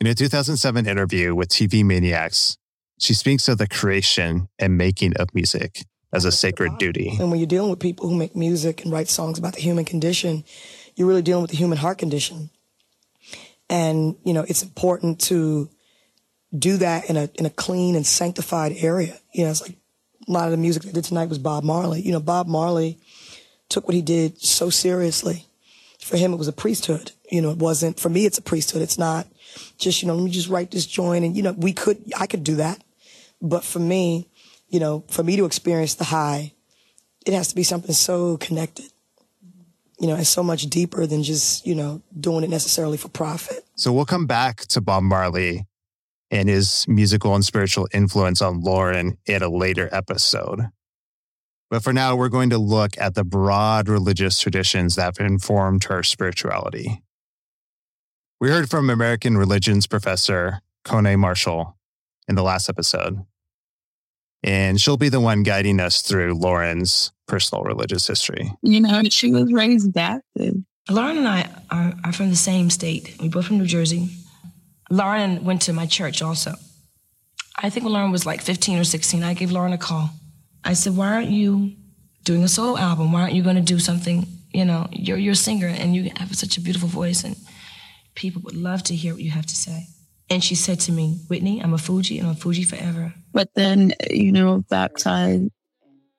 In 0.00 0.06
a 0.06 0.14
2007 0.14 0.86
interview 0.86 1.34
with 1.34 1.48
TV 1.48 1.82
Maniacs, 1.82 2.58
she 3.00 3.14
speaks 3.14 3.48
of 3.48 3.56
the 3.56 3.66
creation 3.66 4.48
and 4.58 4.76
making 4.76 5.16
of 5.16 5.34
music 5.34 5.82
as 6.12 6.24
a 6.24 6.32
sacred 6.32 6.76
duty. 6.78 7.16
And 7.18 7.30
when 7.30 7.40
you're 7.40 7.46
dealing 7.46 7.70
with 7.70 7.80
people 7.80 8.08
who 8.08 8.14
make 8.14 8.36
music 8.36 8.84
and 8.84 8.92
write 8.92 9.08
songs 9.08 9.38
about 9.38 9.54
the 9.54 9.60
human 9.60 9.84
condition, 9.84 10.44
you're 10.94 11.08
really 11.08 11.22
dealing 11.22 11.42
with 11.42 11.50
the 11.50 11.56
human 11.56 11.78
heart 11.78 11.98
condition. 11.98 12.50
And, 13.70 14.16
you 14.24 14.32
know, 14.32 14.44
it's 14.48 14.62
important 14.62 15.20
to 15.22 15.68
do 16.56 16.78
that 16.78 17.10
in 17.10 17.16
a, 17.16 17.28
in 17.34 17.46
a 17.46 17.50
clean 17.50 17.94
and 17.94 18.06
sanctified 18.06 18.72
area. 18.78 19.18
You 19.32 19.44
know, 19.44 19.50
it's 19.50 19.62
like 19.62 19.76
a 20.26 20.32
lot 20.32 20.46
of 20.46 20.52
the 20.52 20.56
music 20.56 20.82
they 20.82 20.92
did 20.92 21.04
tonight 21.04 21.28
was 21.28 21.38
Bob 21.38 21.64
Marley. 21.64 22.00
You 22.00 22.12
know, 22.12 22.20
Bob 22.20 22.46
Marley 22.46 22.98
took 23.68 23.86
what 23.86 23.94
he 23.94 24.02
did 24.02 24.40
so 24.40 24.70
seriously. 24.70 25.46
For 26.00 26.16
him, 26.16 26.32
it 26.32 26.36
was 26.36 26.48
a 26.48 26.52
priesthood. 26.52 27.12
You 27.30 27.42
know, 27.42 27.50
it 27.50 27.58
wasn't, 27.58 28.00
for 28.00 28.08
me, 28.08 28.24
it's 28.24 28.38
a 28.38 28.42
priesthood. 28.42 28.80
It's 28.80 28.98
not 28.98 29.26
just, 29.78 30.00
you 30.00 30.08
know, 30.08 30.14
let 30.14 30.24
me 30.24 30.30
just 30.30 30.48
write 30.48 30.70
this 30.70 30.86
joint. 30.86 31.24
And, 31.24 31.36
you 31.36 31.42
know, 31.42 31.52
we 31.52 31.72
could, 31.72 31.98
I 32.16 32.26
could 32.26 32.44
do 32.44 32.56
that. 32.56 32.82
But 33.42 33.64
for 33.64 33.78
me, 33.78 34.28
you 34.68 34.80
know, 34.80 35.04
for 35.08 35.22
me 35.22 35.36
to 35.36 35.44
experience 35.44 35.94
the 35.94 36.04
high, 36.04 36.54
it 37.26 37.34
has 37.34 37.48
to 37.48 37.54
be 37.54 37.62
something 37.62 37.92
so 37.92 38.38
connected. 38.38 38.86
You 40.00 40.06
know, 40.06 40.16
it's 40.16 40.28
so 40.28 40.42
much 40.42 40.62
deeper 40.62 41.06
than 41.06 41.22
just, 41.22 41.66
you 41.66 41.74
know, 41.74 42.02
doing 42.18 42.44
it 42.44 42.50
necessarily 42.50 42.96
for 42.96 43.08
profit. 43.08 43.64
So 43.74 43.92
we'll 43.92 44.04
come 44.04 44.26
back 44.26 44.60
to 44.66 44.80
Bob 44.80 45.02
Marley 45.02 45.66
and 46.30 46.48
his 46.48 46.86
musical 46.86 47.34
and 47.34 47.44
spiritual 47.44 47.88
influence 47.92 48.40
on 48.40 48.62
Lauryn 48.62 49.16
in 49.26 49.42
a 49.42 49.48
later 49.48 49.88
episode. 49.90 50.68
But 51.70 51.82
for 51.82 51.92
now, 51.92 52.16
we're 52.16 52.28
going 52.28 52.50
to 52.50 52.58
look 52.58 52.96
at 52.98 53.14
the 53.14 53.24
broad 53.24 53.88
religious 53.88 54.40
traditions 54.40 54.94
that 54.96 55.18
have 55.18 55.26
informed 55.26 55.84
her 55.84 56.02
spirituality. 56.02 57.02
We 58.40 58.50
heard 58.50 58.70
from 58.70 58.88
American 58.88 59.36
religions 59.36 59.86
professor 59.86 60.60
Cona 60.84 61.16
Marshall 61.16 61.76
in 62.28 62.36
the 62.36 62.42
last 62.42 62.68
episode. 62.68 63.24
And 64.42 64.80
she'll 64.80 64.96
be 64.96 65.08
the 65.08 65.20
one 65.20 65.42
guiding 65.42 65.80
us 65.80 66.02
through 66.02 66.34
Lauryn's 66.38 67.12
personal 67.26 67.64
religious 67.64 68.06
history. 68.06 68.52
You 68.62 68.80
know, 68.80 69.02
she 69.04 69.30
was 69.32 69.52
raised 69.52 69.92
Baptist. 69.92 70.58
Lauryn 70.88 71.18
and 71.18 71.28
I 71.28 71.50
are, 71.70 71.92
are 72.04 72.12
from 72.12 72.30
the 72.30 72.36
same 72.36 72.70
state. 72.70 73.16
We 73.20 73.28
both 73.28 73.46
from 73.46 73.58
New 73.58 73.66
Jersey. 73.66 74.08
Lauryn 74.90 75.42
went 75.42 75.62
to 75.62 75.72
my 75.72 75.86
church 75.86 76.22
also. 76.22 76.54
I 77.60 77.68
think 77.68 77.84
when 77.84 77.92
Lauryn 77.92 78.12
was 78.12 78.24
like 78.24 78.40
15 78.40 78.78
or 78.78 78.84
16, 78.84 79.22
I 79.22 79.34
gave 79.34 79.50
Lauryn 79.50 79.74
a 79.74 79.78
call. 79.78 80.10
I 80.64 80.72
said, 80.72 80.96
Why 80.96 81.12
aren't 81.12 81.30
you 81.30 81.74
doing 82.24 82.42
a 82.42 82.48
solo 82.48 82.78
album? 82.78 83.12
Why 83.12 83.22
aren't 83.22 83.34
you 83.34 83.42
going 83.42 83.56
to 83.56 83.62
do 83.62 83.78
something? 83.78 84.26
You 84.52 84.64
know, 84.64 84.88
you're, 84.92 85.18
you're 85.18 85.32
a 85.32 85.36
singer 85.36 85.66
and 85.66 85.94
you 85.94 86.10
have 86.16 86.34
such 86.34 86.56
a 86.56 86.60
beautiful 86.60 86.88
voice, 86.88 87.24
and 87.24 87.36
people 88.14 88.40
would 88.42 88.56
love 88.56 88.82
to 88.84 88.94
hear 88.94 89.12
what 89.12 89.22
you 89.22 89.30
have 89.30 89.46
to 89.46 89.56
say. 89.56 89.86
And 90.30 90.44
she 90.44 90.54
said 90.54 90.80
to 90.80 90.92
me, 90.92 91.20
Whitney, 91.28 91.60
I'm 91.62 91.72
a 91.72 91.78
Fugee 91.78 92.18
and 92.18 92.28
I'm 92.28 92.34
a 92.34 92.36
Fugee 92.36 92.66
forever. 92.66 93.14
But 93.32 93.50
then, 93.54 93.94
you 94.10 94.30
know, 94.30 94.64
baptized 94.68 95.50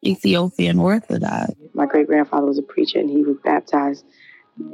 Ethiopian 0.06 0.80
Orthodox. 0.80 1.54
My 1.74 1.86
great 1.86 2.08
grandfather 2.08 2.48
was 2.48 2.58
a 2.58 2.64
preacher 2.64 3.00
and 3.00 3.10
he 3.10 3.22
would 3.22 3.44
baptize 3.44 4.04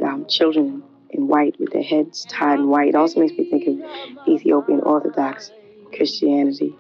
um, 0.03 0.25
children 0.27 0.83
in 1.09 1.27
white 1.27 1.59
with 1.59 1.71
their 1.71 1.83
heads 1.83 2.25
tied 2.25 2.59
in 2.59 2.69
white. 2.69 2.89
It 2.89 2.95
also 2.95 3.19
makes 3.19 3.37
me 3.37 3.49
think 3.49 3.67
of 3.67 4.27
Ethiopian 4.27 4.81
Orthodox 4.81 5.51
Christianity 5.93 6.75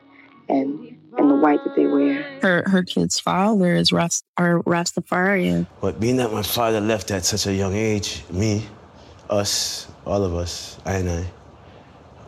and 0.49 0.91
and 1.17 1.31
the 1.31 1.35
white 1.35 1.63
that 1.63 1.75
they 1.75 1.85
wear. 1.87 2.23
Her 2.41 2.63
her 2.67 2.83
kid's 2.83 3.19
father 3.19 3.73
is 3.73 3.93
Rast, 3.93 4.25
or 4.37 4.61
Rastafarian. 4.63 5.65
But 5.81 5.99
being 5.99 6.17
that 6.17 6.31
my 6.33 6.43
father 6.43 6.81
left 6.81 7.09
at 7.11 7.23
such 7.23 7.47
a 7.47 7.53
young 7.53 7.73
age, 7.73 8.23
me, 8.29 8.65
us, 9.29 9.87
all 10.05 10.23
of 10.23 10.35
us, 10.35 10.77
I 10.85 10.97
and 10.97 11.09
I, 11.09 11.25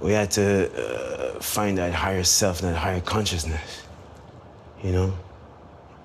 we 0.01 0.11
had 0.11 0.31
to 0.31 1.35
uh, 1.35 1.39
find 1.39 1.77
that 1.77 1.93
higher 1.93 2.23
self, 2.23 2.61
that 2.61 2.75
higher 2.75 3.01
consciousness, 3.01 3.83
you 4.83 4.91
know, 4.91 5.13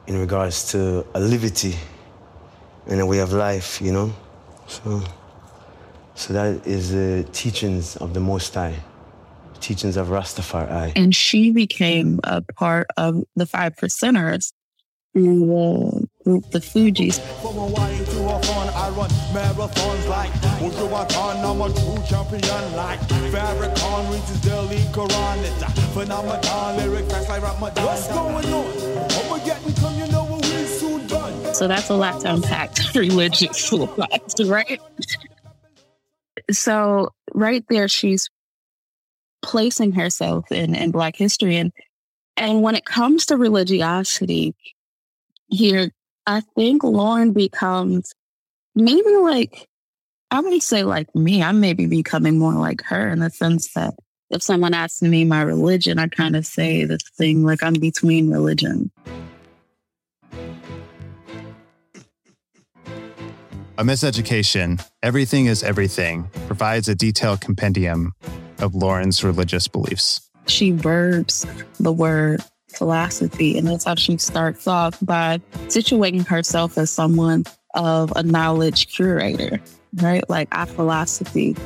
in 0.06 0.18
regards 0.18 0.72
to 0.72 1.06
a 1.14 1.20
liberty 1.20 1.76
and 2.86 3.00
a 3.00 3.06
way 3.06 3.18
of 3.18 3.32
life, 3.32 3.80
you 3.80 3.92
know. 3.92 4.12
So, 4.66 5.02
so 6.14 6.32
that 6.32 6.66
is 6.66 6.92
the 6.92 7.26
teachings 7.32 7.96
of 7.96 8.14
the 8.14 8.20
Most 8.20 8.54
High, 8.54 8.76
teachings 9.60 9.96
of 9.96 10.08
Rastafari. 10.08 10.92
And 10.96 11.14
she 11.14 11.50
became 11.50 12.20
a 12.24 12.40
part 12.40 12.86
of 12.96 13.22
the 13.36 13.46
Five 13.46 13.76
Percenters 13.76 14.52
Mm, 15.14 16.00
the 16.00 16.08
group, 16.24 16.50
the 16.50 16.58
Fugees. 16.58 17.20
From 17.42 17.54
Hawaii 17.54 17.98
to 17.98 18.22
I 18.74 18.88
run 18.90 19.10
marathons 19.34 20.08
like 20.08 20.32
I'm 20.62 21.60
a 21.60 21.68
true 21.68 22.02
champion 22.08 22.76
like 22.76 23.00
Farrakhan 23.00 24.12
reads 24.12 24.28
his 24.28 24.40
daily 24.40 24.78
Quran. 24.92 25.38
It's 25.42 25.62
a 25.62 25.70
phenomenon, 25.92 26.76
lyric 26.78 27.10
facts 27.10 27.28
like 27.28 27.42
Ramadan. 27.42 27.84
What's 27.84 28.08
going 28.08 28.46
on? 28.52 29.44
getting 29.44 29.74
come, 29.74 29.98
you 29.98 30.06
know 30.08 30.24
what 30.24 30.44
we 30.44 30.64
soon 30.64 31.06
done. 31.06 31.54
So 31.54 31.68
that's 31.68 31.90
a 31.90 31.94
lot 31.94 32.20
to 32.22 32.34
unpack 32.34 32.70
religious 32.94 33.72
lives, 33.72 34.42
right? 34.44 34.80
So 36.50 37.10
right 37.34 37.64
there, 37.68 37.88
she's 37.88 38.30
placing 39.42 39.92
herself 39.92 40.50
in, 40.50 40.74
in 40.74 40.90
Black 40.90 41.16
history. 41.16 41.56
And 41.56 41.72
and 42.36 42.62
when 42.62 42.74
it 42.74 42.84
comes 42.84 43.26
to 43.26 43.36
religiosity, 43.36 44.54
here, 45.52 45.90
I 46.26 46.40
think 46.56 46.82
Lauryn 46.82 47.34
becomes 47.34 48.12
maybe 48.74 49.16
like, 49.16 49.68
I 50.30 50.40
would 50.40 50.62
say 50.62 50.82
like 50.82 51.14
me, 51.14 51.42
I 51.42 51.52
may 51.52 51.74
be 51.74 51.86
becoming 51.86 52.38
more 52.38 52.54
like 52.54 52.82
her 52.84 53.08
in 53.08 53.20
the 53.20 53.30
sense 53.30 53.72
that 53.74 53.94
if 54.30 54.42
someone 54.42 54.72
asks 54.72 55.02
me 55.02 55.24
my 55.24 55.42
religion, 55.42 55.98
I 55.98 56.08
kind 56.08 56.36
of 56.36 56.46
say 56.46 56.84
this 56.84 57.02
thing 57.18 57.44
like 57.44 57.62
I'm 57.62 57.74
between 57.74 58.30
religion. 58.30 58.90
On 63.78 63.86
Miseducation, 63.86 64.86
Everything 65.02 65.46
is 65.46 65.62
Everything 65.62 66.30
provides 66.46 66.88
a 66.88 66.94
detailed 66.94 67.40
compendium 67.40 68.12
of 68.58 68.72
Lauryn's 68.72 69.22
religious 69.24 69.68
beliefs. 69.68 70.30
She 70.46 70.70
verbs 70.70 71.46
the 71.78 71.92
word 71.92 72.42
philosophy, 72.76 73.56
and 73.56 73.66
that's 73.66 73.84
how 73.84 73.94
she 73.94 74.16
starts 74.18 74.66
off 74.66 74.98
by 75.02 75.40
situating 75.68 76.26
herself 76.26 76.78
as 76.78 76.90
someone 76.90 77.44
of 77.74 78.12
a 78.16 78.22
knowledge 78.22 78.94
curator, 78.94 79.60
right? 79.94 80.28
Like 80.28 80.48
our 80.52 80.66
philosophy. 80.66 81.56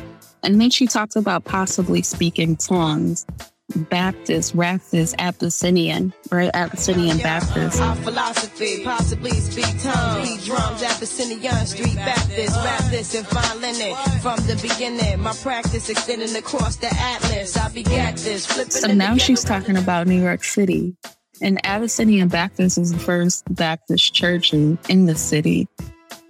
And 0.42 0.60
then 0.60 0.70
she 0.70 0.86
talks 0.86 1.16
about 1.16 1.44
possibly 1.44 2.02
speaking 2.02 2.56
tongues. 2.56 3.26
Baptist, 3.74 4.56
Raptist, 4.56 5.16
Abyssinian, 5.18 6.14
right? 6.30 6.50
Abyssinian 6.54 7.18
Baptist. 7.18 7.80
Our 7.80 7.96
philosophy, 7.96 8.84
possibly 8.84 9.32
speak 9.32 9.82
tongues. 9.82 10.28
Beat 10.28 10.44
drums, 10.44 10.82
Abyssinian, 10.84 11.66
Street 11.66 11.96
Baptist, 11.96 12.56
rap 12.56 12.84
this 12.90 13.14
and 13.14 13.60
linen. 13.60 13.96
From 14.20 14.38
the 14.46 14.56
beginning, 14.62 15.20
my 15.20 15.32
practice 15.34 15.90
extending 15.90 16.34
across 16.36 16.76
the 16.76 16.86
atlas. 16.94 17.56
I 17.56 17.68
begat 17.70 18.16
this, 18.18 18.44
So 18.44 18.92
now 18.92 19.16
she's 19.16 19.42
talking 19.42 19.76
about 19.76 20.06
New 20.06 20.22
York 20.22 20.44
City. 20.44 20.96
And 21.42 21.60
Abyssinian 21.66 22.28
Baptist 22.28 22.78
is 22.78 22.92
the 22.92 22.98
first 22.98 23.44
Baptist 23.52 24.14
church 24.14 24.54
in, 24.54 24.78
in 24.88 25.06
the 25.06 25.16
city. 25.16 25.68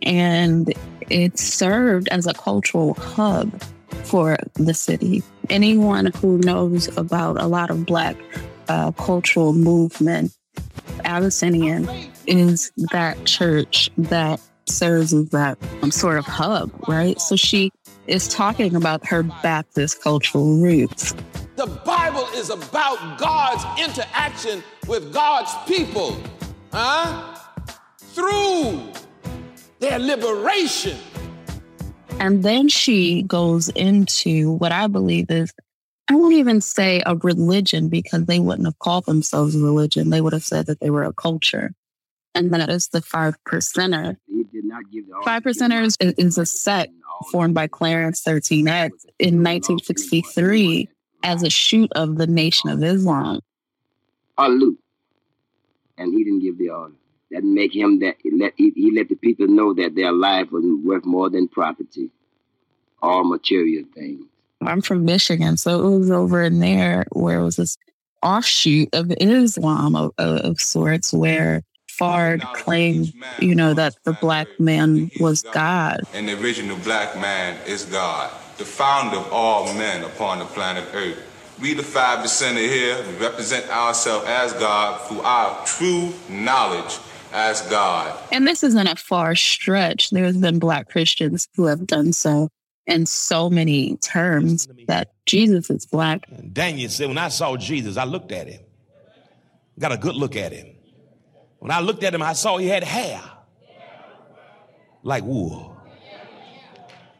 And 0.03 0.72
it 1.11 1.38
served 1.38 2.09
as 2.09 2.27
a 2.27 2.33
cultural 2.33 2.94
hub 2.94 3.62
for 4.05 4.37
the 4.55 4.75
city. 4.75 5.22
Anyone 5.50 6.06
who 6.06 6.38
knows 6.38 6.94
about 6.96 7.40
a 7.40 7.46
lot 7.46 7.70
of 7.70 7.87
Black 7.87 8.16
uh, 8.68 8.92
cultural 8.92 9.52
movement, 9.52 10.32
Abyssinian 11.04 11.88
is 12.26 12.72
that 12.92 13.24
church 13.24 13.90
that 13.96 14.40
serves 14.68 15.12
as 15.14 15.28
that 15.30 15.59
um, 15.82 15.90
sort 15.90 16.18
of 16.18 16.24
hub, 16.24 16.70
right? 16.88 17.20
So 17.20 17.37
she 17.37 17.70
is 18.06 18.28
talking 18.28 18.74
about 18.74 19.06
her 19.06 19.22
Baptist 19.22 20.02
cultural 20.02 20.61
roots. 20.61 21.14
The 21.56 21.66
Bible 21.66 22.26
is 22.35 22.50
about 22.50 23.18
God's 23.18 23.64
interaction 23.80 24.62
with 24.87 25.12
God's 25.12 25.52
people, 25.66 26.20
huh? 26.72 27.37
Through 27.98 28.82
their 29.78 29.98
liberation. 29.98 30.98
And 32.18 32.42
then 32.42 32.68
she 32.68 33.22
goes 33.22 33.68
into 33.70 34.52
what 34.52 34.72
I 34.72 34.87
believe 34.87 35.31
is, 35.31 35.52
I 36.09 36.14
won't 36.14 36.35
even 36.35 36.61
say 36.61 37.02
a 37.05 37.16
religion 37.16 37.88
because 37.88 38.24
they 38.26 38.38
wouldn't 38.38 38.66
have 38.66 38.79
called 38.79 39.07
themselves 39.07 39.55
a 39.55 39.59
religion. 39.59 40.11
They 40.11 40.20
would 40.20 40.33
have 40.33 40.44
said 40.44 40.66
that 40.66 40.81
they 40.81 40.90
were 40.90 41.05
a 41.05 41.12
culture. 41.12 41.72
And 42.35 42.52
that 42.52 42.68
is 42.68 42.88
the 42.88 43.02
five 43.02 43.37
percenter. 43.46 44.16
Five 45.24 45.42
percenters 45.42 45.96
is, 46.00 46.14
is 46.18 46.38
a 46.38 46.46
sect 46.46 46.92
formed 47.31 47.55
by 47.55 47.66
Clarence 47.66 48.22
13X 48.22 48.90
in 49.18 49.42
1963 49.42 50.88
as 51.22 51.42
a 51.42 51.50
shoot 51.50 51.90
of 51.94 52.18
the 52.18 52.26
Nation 52.26 52.70
of 52.70 52.83
Islam. 52.83 53.40
Alute. 54.38 54.76
And 55.98 56.12
he 56.12 56.24
didn't 56.24 56.40
give 56.40 56.59
the 56.59 56.70
order. 56.70 56.94
That 57.33 57.43
make 57.43 57.75
him 57.75 57.99
that 58.01 58.17
he 58.23 58.31
let 58.31 58.53
he, 58.57 58.71
he 58.77 58.93
let 58.97 59.09
the 59.09 59.17
people 59.17 59.49
know 59.49 59.75
that 59.75 59.97
their 59.97 60.12
life 60.12 60.53
was 60.53 60.65
worth 60.85 61.05
more 61.05 61.29
than 61.29 61.49
property, 61.49 62.11
all 63.03 63.25
material 63.25 63.85
things. 63.95 64.25
I'm 64.62 64.81
from 64.81 65.05
Michigan, 65.05 65.57
so 65.57 65.87
it 65.87 65.99
was 65.99 66.11
over 66.11 66.43
in 66.43 66.61
there 66.61 67.05
where 67.12 67.41
it 67.41 67.45
was 67.45 67.57
this 67.57 67.77
offshoot 68.23 68.89
of 68.95 69.12
Islam 69.21 69.97
of, 69.97 70.12
of, 70.19 70.39
of 70.39 70.61
sorts, 70.61 71.12
where 71.12 71.62
Fard 71.91 72.43
claimed, 72.53 73.12
you 73.41 73.55
know, 73.55 73.75
that 73.75 73.97
the 74.05 74.12
black 74.15 74.49
man 74.59 75.11
was 75.19 75.43
God. 75.43 76.01
And 76.12 76.29
the 76.29 76.41
original 76.41 76.77
black 76.79 77.19
man 77.21 77.59
is 77.67 77.85
God, 77.87 78.31
the 78.59 78.65
founder 78.65 79.17
of 79.17 79.33
all 79.33 79.73
men 79.75 80.05
upon 80.05 80.39
the 80.39 80.45
planet 80.45 80.85
Earth. 80.93 81.19
We, 81.61 81.73
the 81.73 81.83
five 81.83 82.21
percent 82.21 82.59
here, 82.59 83.03
we 83.09 83.17
represent 83.17 83.69
ourselves 83.71 84.27
as 84.27 84.53
God 84.55 85.01
through 85.09 85.23
our 85.23 85.65
true 85.65 86.12
knowledge 86.29 86.99
as 87.37 87.61
God. 87.68 88.18
And 88.33 88.46
this 88.49 88.64
isn't 88.64 88.87
a 88.87 88.96
far 88.96 89.35
stretch. 89.35 90.09
There's 90.09 90.38
been 90.38 90.59
black 90.59 90.88
Christians 90.88 91.49
who 91.55 91.66
have 91.66 91.87
done 91.87 92.14
so 92.14 92.49
in 92.87 93.05
so 93.05 93.51
many 93.51 93.96
terms 93.99 94.68
that 94.88 95.12
Jesus 95.27 95.68
is 95.68 95.85
black. 95.85 96.27
Daniel 96.53 96.88
said, 96.88 97.09
when 97.09 97.18
I 97.18 97.29
saw 97.29 97.57
Jesus, 97.57 97.99
I 97.99 98.05
looked 98.05 98.33
at 98.33 98.49
him. 98.49 98.62
Got 99.79 99.92
a 99.92 99.99
good 99.99 100.14
look 100.14 100.35
at 100.35 100.53
him. 100.53 100.68
When 101.59 101.70
I 101.70 101.81
looked 101.81 102.05
at 102.05 102.14
him, 102.14 102.22
I 102.22 102.33
saw 102.33 102.57
he 102.57 102.68
had 102.68 102.85
hair 102.85 103.20
like 105.03 105.25
wool. 105.25 105.77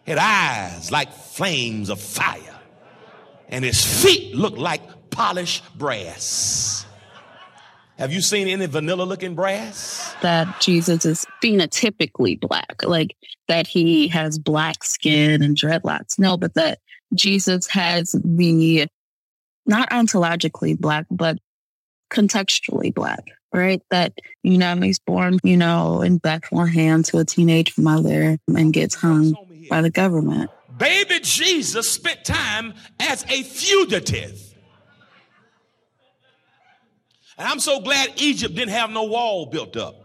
Had 0.07 0.19
eyes 0.19 0.91
like 0.91 1.13
flames 1.13 1.91
of 1.91 2.01
fire. 2.01 2.41
And 3.49 3.65
his 3.65 3.85
feet 4.03 4.35
looked 4.35 4.59
like 4.59 5.11
polished 5.11 5.63
brass. 5.77 6.87
Have 7.99 8.13
you 8.13 8.21
seen 8.21 8.47
any 8.47 8.67
vanilla 8.67 9.05
looking 9.05 9.35
brass? 9.35 10.15
That 10.21 10.61
Jesus 10.61 11.07
is 11.07 11.25
phenotypically 11.43 12.39
black, 12.39 12.83
like 12.85 13.17
that 13.49 13.67
he 13.67 14.09
has 14.09 14.39
black 14.39 14.85
skin 14.85 15.43
and 15.43 15.57
dreadlocks. 15.57 16.19
No, 16.19 16.37
but 16.37 16.55
that 16.55 16.79
Jesus 17.15 17.67
has 17.69 18.15
the 18.23 18.87
not 19.65 19.89
ontologically 19.91 20.79
black, 20.79 21.07
but 21.11 21.39
contextually 22.11 22.95
black, 22.95 23.25
right? 23.53 23.83
That, 23.91 24.13
you 24.43 24.59
know, 24.59 24.77
he's 24.77 24.99
born, 24.99 25.39
you 25.43 25.57
know, 25.57 26.03
in 26.03 26.19
Bethlehem 26.19 27.03
to 27.05 27.19
a 27.19 27.25
teenage 27.25 27.79
mother 27.79 28.39
and 28.47 28.73
gets 28.75 28.95
hung 28.95 29.35
by 29.71 29.81
the 29.81 29.91
government. 29.91 30.51
Baby 30.77 31.21
Jesus 31.23 31.91
spent 31.91 32.25
time 32.25 32.75
as 33.01 33.25
a 33.31 33.43
fugitive. 33.43 34.46
And 37.39 37.47
I'm 37.47 37.61
so 37.61 37.81
glad 37.81 38.13
Egypt 38.17 38.55
didn't 38.55 38.73
have 38.73 38.91
no 38.91 39.05
wall 39.05 39.47
built 39.47 39.77
up. 39.77 40.03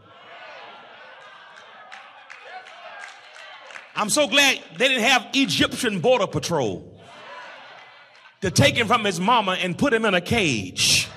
I'm 3.96 4.10
so 4.10 4.28
glad 4.28 4.60
they 4.78 4.88
didn't 4.88 5.04
have 5.04 5.28
Egyptian 5.34 6.00
border 6.00 6.28
patrol 6.28 7.00
to 8.42 8.50
take 8.50 8.76
him 8.76 8.88
from 8.88 9.04
his 9.04 9.20
mama 9.20 9.58
and 9.62 9.78
put 9.78 9.94
him 9.94 10.06
in 10.06 10.14
a 10.14 10.22
cage. 10.22 11.08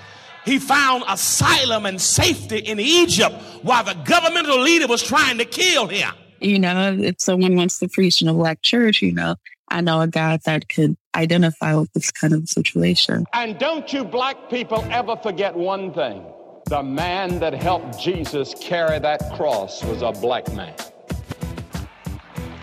He 0.45 0.59
found 0.59 1.05
asylum 1.09 1.87
and 1.87 2.01
safety 2.01 2.59
in 2.59 2.79
Egypt 2.79 3.35
while 3.63 3.85
the 3.85 3.95
governmental 4.05 4.61
leader 4.61 4.87
was 4.87 5.03
trying 5.03 5.39
to 5.39 5.45
kill 5.45 5.87
him. 5.87 6.13
You 6.41 6.59
know, 6.59 6.93
if 7.01 7.17
someone 7.19 7.57
wants 7.57 7.79
to 7.79 7.89
preach 7.89 8.21
in 8.21 8.29
a 8.29 8.35
black 8.35 8.61
church, 8.61 9.01
you 9.01 9.13
know, 9.13 9.37
I 9.71 9.81
know 9.81 10.03
a 10.03 10.09
guy 10.09 10.37
that 10.45 10.69
could 10.69 10.97
identify 11.15 11.75
with 11.75 11.93
this 11.93 12.11
kind 12.11 12.33
of 12.33 12.49
situation. 12.49 13.25
And 13.33 13.59
don't 13.59 13.93
you 13.93 14.05
black 14.05 14.51
people 14.51 14.85
ever 14.91 15.17
forget 15.17 15.55
one 15.55 15.93
thing. 15.93 16.25
The 16.67 16.83
man 16.83 17.41
that 17.41 17.53
helped 17.53 17.99
Jesus 18.01 18.55
carry 18.61 18.99
that 18.99 19.35
cross 19.37 19.85
was 19.85 20.03
a 20.03 20.13
black 20.13 20.53
man. 20.55 20.75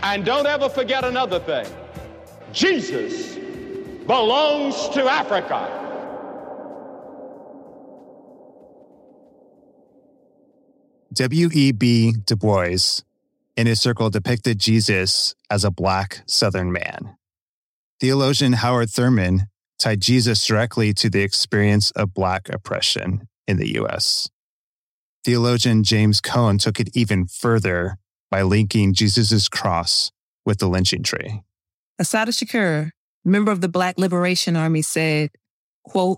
And 0.03 0.25
don't 0.25 0.47
ever 0.47 0.69
forget 0.69 1.03
another 1.03 1.39
thing. 1.39 1.67
Jesus 2.51 3.37
belongs 4.07 4.89
to 4.89 5.03
Africa. 5.03 5.77
W.E.B. 11.13 12.13
Du 12.25 12.35
Bois, 12.35 13.03
in 13.55 13.67
his 13.67 13.81
circle, 13.81 14.09
depicted 14.09 14.57
Jesus 14.59 15.35
as 15.49 15.63
a 15.63 15.69
black 15.69 16.23
Southern 16.25 16.71
man. 16.71 17.17
Theologian 18.01 18.53
Howard 18.53 18.89
Thurman 18.89 19.45
tied 19.77 20.01
Jesus 20.01 20.43
directly 20.43 20.91
to 20.95 21.07
the 21.07 21.21
experience 21.21 21.91
of 21.91 22.15
black 22.15 22.49
oppression 22.49 23.27
in 23.47 23.57
the 23.57 23.75
U.S. 23.75 24.27
Theologian 25.23 25.83
James 25.83 26.19
Cone 26.19 26.57
took 26.57 26.79
it 26.79 26.89
even 26.95 27.27
further 27.27 27.97
by 28.31 28.41
linking 28.41 28.95
Jesus' 28.95 29.47
cross 29.47 30.11
with 30.47 30.57
the 30.57 30.67
lynching 30.67 31.03
tree. 31.03 31.43
Assata 31.99 32.31
Shakur, 32.31 32.89
member 33.23 33.51
of 33.51 33.61
the 33.61 33.69
Black 33.69 33.99
Liberation 33.99 34.55
Army, 34.55 34.81
said, 34.81 35.29
quote, 35.85 36.17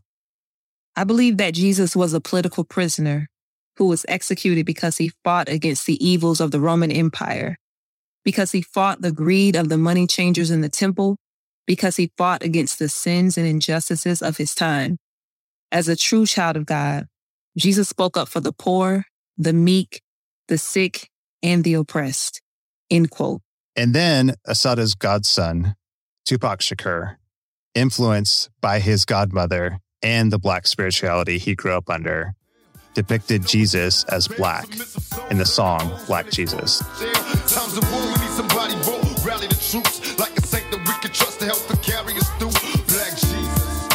I 0.96 1.04
believe 1.04 1.36
that 1.36 1.54
Jesus 1.54 1.98
was 1.98 2.14
a 2.14 2.22
political 2.22 2.64
prisoner 2.64 3.28
who 3.76 3.88
was 3.88 4.06
executed 4.08 4.66
because 4.66 5.00
he 5.00 5.12
fought 5.26 5.50
against 5.50 5.86
the 5.86 6.02
evils 6.02 6.40
of 6.40 6.52
the 6.52 6.62
Roman 6.62 6.94
Empire, 6.94 7.58
because 8.24 8.54
he 8.54 8.62
fought 8.62 9.02
the 9.02 9.12
greed 9.12 9.58
of 9.58 9.68
the 9.68 9.78
money 9.78 10.08
changers 10.08 10.50
in 10.50 10.62
the 10.62 10.70
temple, 10.70 11.18
because 11.66 11.98
he 11.98 12.12
fought 12.18 12.44
against 12.44 12.80
the 12.80 12.90
sins 12.90 13.38
and 13.38 13.48
injustices 13.48 14.22
of 14.22 14.38
his 14.38 14.54
time. 14.54 14.98
As 15.72 15.88
a 15.88 15.96
true 15.96 16.26
child 16.26 16.58
of 16.58 16.66
God, 16.66 17.08
Jesus 17.58 17.90
spoke 17.90 18.18
up 18.18 18.28
for 18.28 18.40
the 18.40 18.54
poor, 18.54 19.06
the 19.38 19.54
meek, 19.54 20.02
the 20.48 20.58
sick, 20.58 21.10
and 21.42 21.64
the 21.64 21.74
oppressed. 21.76 22.42
End 22.90 23.10
quote. 23.10 23.42
And 23.76 23.94
then 23.94 24.36
Assata's 24.46 24.94
godson, 24.96 25.76
Tupac 26.26 26.60
Shakur, 26.60 27.16
influenced 27.74 28.50
by 28.62 28.80
his 28.80 29.06
godmother 29.06 29.80
and 30.04 30.32
the 30.32 30.40
black 30.40 30.68
spirituality 30.68 31.38
he 31.38 31.56
grew 31.56 31.76
up 31.76 31.90
under, 31.90 32.34
depicted 32.94 33.48
Jesus 33.48 34.04
as 34.06 34.28
black 34.28 34.68
in 35.32 35.38
the 35.38 35.46
song 35.46 35.98
Black 36.06 36.30
Jesus. 36.30 36.84
Trust 41.24 41.40
to 41.40 41.46
help 41.46 41.66
to 41.68 41.78
carry 41.78 42.14
us 42.16 42.30
through. 42.38 42.52
Black 42.92 43.12
Jesus. 43.16 43.88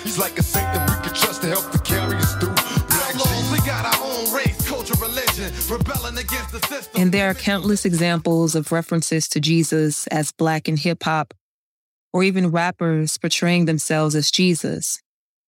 He's 0.02 0.18
like 0.18 0.38
a 0.38 0.42
saint 0.42 0.66
that 0.72 0.88
we 0.88 0.96
can 1.06 1.14
trust 1.14 1.42
to 1.42 1.48
help 1.48 1.70
to 1.72 1.78
carry 1.80 2.16
us 2.16 2.34
through. 2.36 2.54
Black 2.54 3.12
Jesus. 3.12 3.52
We 3.52 3.58
got 3.66 3.84
our 3.84 4.02
own 4.02 4.32
race, 4.32 4.66
culture, 4.66 4.94
religion, 4.98 5.52
rebelling 5.68 6.16
against 6.16 6.52
the 6.52 6.60
system. 6.60 7.02
And 7.02 7.12
there 7.12 7.28
are 7.28 7.34
countless 7.34 7.84
examples 7.84 8.54
of 8.54 8.72
references 8.72 9.28
to 9.28 9.40
Jesus 9.40 10.06
as 10.06 10.32
Black 10.32 10.68
in 10.68 10.78
hip 10.78 11.02
hop, 11.02 11.34
or 12.14 12.22
even 12.22 12.50
rappers 12.50 13.18
portraying 13.18 13.66
themselves 13.66 14.14
as 14.14 14.30
Jesus, 14.30 15.02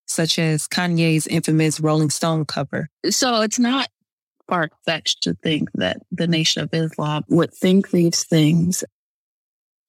such 0.06 0.38
as 0.38 0.68
Kanye's 0.68 1.26
infamous 1.26 1.80
Rolling 1.80 2.10
Stone 2.10 2.44
cover. 2.44 2.90
So 3.08 3.40
it's 3.40 3.58
not 3.58 3.88
far 4.48 4.68
fetched 4.84 5.22
to 5.22 5.34
think 5.34 5.70
that 5.74 5.98
the 6.12 6.26
Nation 6.26 6.62
of 6.62 6.68
Islam 6.72 7.24
would 7.28 7.54
think 7.54 7.90
these 7.90 8.22
things. 8.24 8.84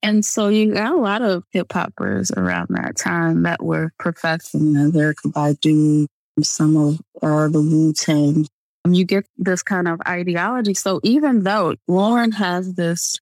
And 0.08 0.24
so 0.24 0.48
you 0.48 0.74
got 0.74 0.94
a 0.94 0.96
lot 0.96 1.22
of 1.22 1.44
hip 1.52 1.74
hoppers 1.74 2.32
around 2.32 2.68
that 2.70 2.96
time 2.96 3.44
that 3.44 3.62
were 3.62 3.92
professing 4.00 4.74
Erykah 4.74 5.34
Badu, 5.34 6.08
some 6.42 6.78
of 6.78 7.02
uh, 7.22 7.50
the 7.50 7.60
Wu 7.60 7.92
Tang. 7.92 8.48
You 8.88 9.04
get 9.04 9.28
this 9.38 9.64
kind 9.64 9.86
of 9.86 10.00
ideology. 10.08 10.76
So 10.76 11.02
even 11.04 11.44
though 11.44 11.76
Lauryn 11.90 12.34
has 12.36 12.76
this 12.76 13.20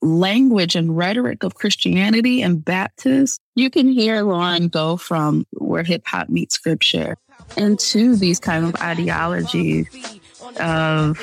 language 0.00 0.76
and 0.76 0.96
rhetoric 0.96 1.42
of 1.42 1.56
Christianity 1.56 2.40
and 2.40 2.64
Baptist, 2.64 3.40
you 3.56 3.68
can 3.68 3.88
hear 3.88 4.22
Lauryn 4.22 4.70
go 4.70 4.96
from 4.96 5.44
where 5.54 5.82
hip 5.82 6.06
hop 6.06 6.28
meets 6.28 6.54
scripture 6.54 7.16
into 7.56 8.14
these 8.14 8.38
kind 8.38 8.64
of 8.64 8.76
ideologies 8.76 9.88
of 10.58 11.18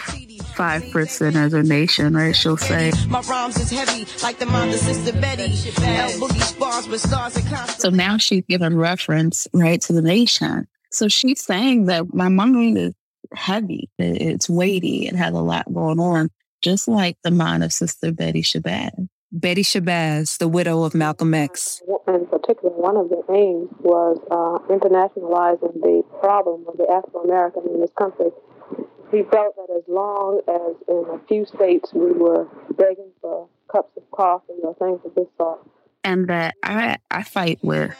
five 0.56 0.90
percent 0.92 1.36
as 1.36 1.54
a 1.54 1.64
nation, 1.64 2.16
right? 2.16 2.36
She'll 2.36 2.58
say. 2.58 2.92
My 3.08 3.22
rhymes 3.22 3.58
is 3.58 3.72
heavy 3.72 4.06
like 4.22 4.40
the 4.40 4.46
mind 4.46 4.72
of 4.72 4.80
Sister 4.80 5.14
Betty. 5.14 5.44
L 5.44 6.10
Boogie 6.20 6.42
spars 6.42 6.88
with 6.88 7.02
stars 7.02 7.36
and 7.38 7.70
So 7.72 7.90
now 7.90 8.18
she's 8.18 8.44
given 8.48 8.78
reference, 8.78 9.48
right, 9.54 9.82
to 9.82 9.94
the 9.94 10.02
nation. 10.02 10.68
So 10.92 11.08
she's 11.08 11.44
saying 11.44 11.86
that 11.86 12.14
my 12.14 12.30
mind 12.30 12.78
is 12.78 12.94
heavy, 13.34 13.90
it's 13.98 14.50
weighty, 14.50 15.08
it 15.08 15.16
has 15.16 15.34
a 15.34 15.42
lot 15.42 15.72
going 15.74 16.00
on, 16.00 16.30
just 16.62 16.88
like 16.88 17.18
the 17.24 17.32
mind 17.32 17.64
of 17.64 17.74
Sister 17.74 18.12
Betty 18.12 18.44
Shabazz. 18.44 19.08
Betty 19.32 19.64
Shabazz, 19.64 20.38
the 20.38 20.48
widow 20.48 20.84
of 20.84 20.94
Malcolm 20.94 21.34
X. 21.34 21.82
In 22.08 22.28
particular, 22.28 22.70
one 22.70 22.96
of 22.98 23.10
the 23.10 23.24
aims 23.34 23.68
was 23.80 24.20
uh, 24.30 24.62
internationalizing 24.70 25.82
the 25.82 26.04
problem 26.20 26.66
of 26.68 26.78
the 26.78 26.86
Afro 26.88 27.24
American 27.24 27.64
in 27.74 27.82
this 27.82 27.90
country. 27.98 28.30
He 29.14 29.22
felt 29.22 29.56
that 29.56 29.70
as 29.78 29.84
long 29.88 30.42
as 30.48 30.76
in 30.88 31.06
a 31.14 31.20
few 31.28 31.46
states 31.46 31.94
we 31.94 32.12
were 32.14 32.48
begging 32.76 33.12
for 33.22 33.48
cups 33.72 33.96
of 33.96 34.10
coffee 34.10 34.54
or 34.64 34.74
things 34.74 35.02
of 35.06 35.14
this 35.14 35.28
sort, 35.38 35.60
and 36.04 36.28
that 36.30 36.56
I, 36.64 36.98
I 37.12 37.22
fight 37.22 37.60
with 37.62 37.96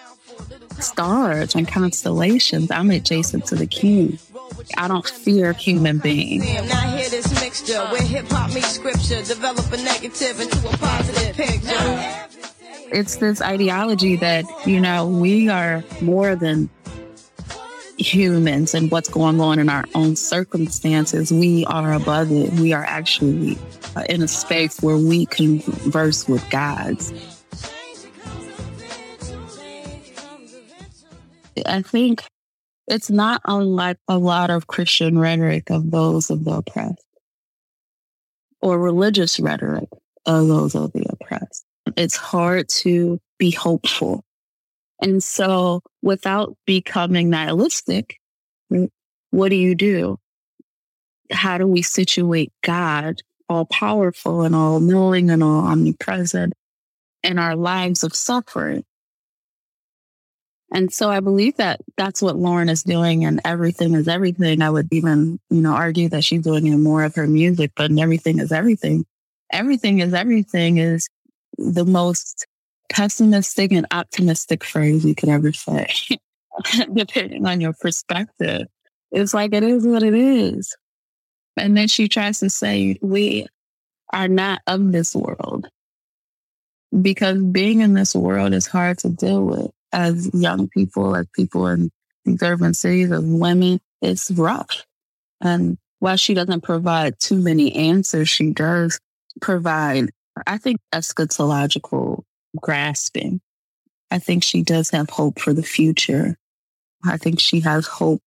stars 0.80 1.54
and 1.54 1.68
constellations. 1.68 2.72
I'm 2.72 2.90
adjacent 2.90 3.46
to 3.48 3.56
the 3.56 3.68
king. 3.68 4.18
I 4.76 4.88
don't 4.88 5.08
fear 5.08 5.54
human 5.54 6.00
beings. 6.00 6.46
Now 6.46 6.98
hear 6.98 7.10
this 7.10 7.40
mixture 7.40 7.80
where 7.88 8.02
hip 8.02 8.26
hop 8.30 8.52
meets 8.54 8.70
scripture, 8.70 9.22
develop 9.22 9.72
a 9.72 9.78
negative 9.78 10.40
into 10.40 10.58
a 10.68 10.78
positive 10.78 11.36
picture. 11.36 12.28
It's 12.92 13.18
this 13.18 13.40
ideology 13.40 14.16
that, 14.18 14.46
you 14.66 14.80
know, 14.80 15.08
we 15.08 15.48
are 15.50 15.84
more 16.02 16.36
than 16.36 16.70
humans 17.98 18.74
and 18.74 18.92
what's 18.92 19.10
going 19.10 19.40
on 19.40 19.60
in 19.60 19.70
our 19.70 19.86
own 19.96 20.16
circumstances. 20.16 21.32
We 21.32 21.66
are 21.66 21.94
above 21.94 22.32
it. 22.32 22.52
We 22.54 22.74
are 22.74 22.84
actually 22.86 23.58
uh, 23.96 24.04
in 24.10 24.22
a 24.22 24.28
space 24.28 24.82
where 24.82 24.98
we 24.98 25.26
converse 25.28 26.28
with 26.28 26.48
gods. 26.50 27.14
I 31.66 31.82
think 31.82 32.24
it's 32.88 33.10
not 33.10 33.42
unlike 33.46 33.98
a 34.08 34.18
lot 34.18 34.50
of 34.50 34.68
Christian 34.68 35.18
rhetoric 35.18 35.70
of 35.70 35.92
those 35.92 36.30
of 36.30 36.44
the 36.44 36.52
oppressed 36.52 37.06
or 38.62 38.80
religious 38.80 39.40
rhetoric 39.40 39.90
of 40.26 40.48
those 40.48 40.74
of 40.74 40.94
the 40.94 41.06
oppressed. 41.10 41.66
It's 41.98 42.16
hard 42.16 42.70
to 42.70 43.20
be 43.38 43.52
hopeful. 43.52 44.24
And 45.02 45.22
so 45.22 45.82
without 46.02 46.56
becoming 46.66 47.30
nihilistic, 47.30 48.18
what 49.32 49.50
do 49.50 49.56
you 49.56 49.76
do? 49.76 50.18
How 51.32 51.58
do 51.58 51.68
we 51.68 51.82
situate 51.82 52.52
God, 52.62 53.22
all 53.50 53.66
powerful 53.66 54.44
and 54.44 54.56
all 54.56 54.80
knowing 54.80 55.30
and 55.30 55.44
all 55.44 55.66
omnipresent, 55.66 56.54
in 57.24 57.40
our 57.40 57.56
lives 57.56 58.04
of 58.04 58.16
suffering? 58.16 58.84
And 60.72 60.92
so 60.92 61.12
I 61.12 61.20
believe 61.20 61.58
that 61.58 61.82
that's 61.98 62.22
what 62.22 62.36
Lauryn 62.36 62.70
is 62.70 62.82
doing 62.82 63.26
and 63.26 63.40
everything 63.46 63.94
is 63.94 64.08
everything. 64.08 64.62
I 64.62 64.72
would 64.72 64.88
even, 64.92 65.40
you 65.52 65.62
know, 65.62 65.74
argue 65.74 66.10
that 66.10 66.24
she's 66.24 66.42
doing 66.42 66.66
in 66.66 66.82
more 66.82 67.04
of 67.04 67.14
her 67.16 67.28
music, 67.28 67.72
but 67.76 67.92
everything 67.92 68.40
is 68.40 68.52
everything. 68.52 69.06
Everything 69.52 70.00
is 70.00 70.16
everything 70.16 70.80
is 70.80 71.08
the 71.60 71.86
most 71.86 72.48
pessimistic 72.90 73.72
and 73.72 73.88
optimistic 73.92 74.64
phrase 74.64 75.06
you 75.06 75.16
could 75.16 75.30
ever 75.30 75.52
say, 75.52 75.88
depending 76.94 77.46
on 77.46 77.62
your 77.62 77.74
perspective. 77.74 78.68
It's 79.12 79.34
like 79.34 79.54
it 79.54 79.64
is 79.64 79.86
what 79.86 80.04
it 80.04 80.16
is. 80.16 80.76
And 81.58 81.78
then 81.78 81.88
she 81.88 82.08
tries 82.08 82.40
to 82.40 82.50
say, 82.50 82.98
we 83.02 83.46
are 84.12 84.28
not 84.28 84.62
of 84.68 84.92
this 84.92 85.16
world. 85.16 85.68
Because 87.02 87.42
being 87.42 87.82
in 87.82 87.94
this 87.94 88.16
world 88.16 88.54
is 88.54 88.68
hard 88.68 89.00
to 89.00 89.10
deal 89.10 89.44
with 89.44 89.72
as 89.92 90.30
young 90.34 90.68
people, 90.68 91.16
as 91.16 91.28
people 91.34 91.68
in 91.68 91.90
these 92.26 92.42
urban 92.42 92.74
cities, 92.74 93.12
as 93.12 93.24
women, 93.24 93.80
it's 94.02 94.30
rough. 94.32 94.86
And 95.42 95.78
while 96.00 96.18
she 96.18 96.34
doesn't 96.34 96.62
provide 96.62 97.20
too 97.20 97.38
many 97.38 97.74
answers, 97.74 98.30
she 98.30 98.52
does 98.52 99.00
provide, 99.42 100.12
I 100.46 100.58
think, 100.58 100.80
eschatological 100.94 102.24
grasping. 102.56 103.42
I 104.12 104.20
think 104.20 104.44
she 104.44 104.62
does 104.64 104.90
have 104.92 105.10
hope 105.10 105.40
for 105.40 105.54
the 105.54 105.64
future. 105.64 106.38
I 107.04 107.18
think 107.18 107.40
she 107.40 107.62
has 107.62 107.88
hope 107.88 108.22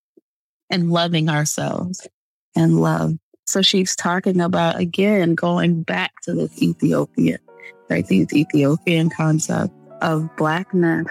in 0.70 0.90
loving 0.90 1.28
ourselves 1.28 2.06
and 2.54 2.80
love. 2.80 3.14
So 3.46 3.62
she's 3.62 3.94
talking 3.94 4.40
about, 4.40 4.80
again, 4.80 5.34
going 5.34 5.82
back 5.82 6.12
to 6.22 6.34
this 6.34 6.60
Ethiopian, 6.60 7.38
right? 7.88 8.06
These 8.06 8.32
Ethiopian 8.32 9.10
concept 9.10 9.72
of 10.02 10.28
blackness 10.36 11.06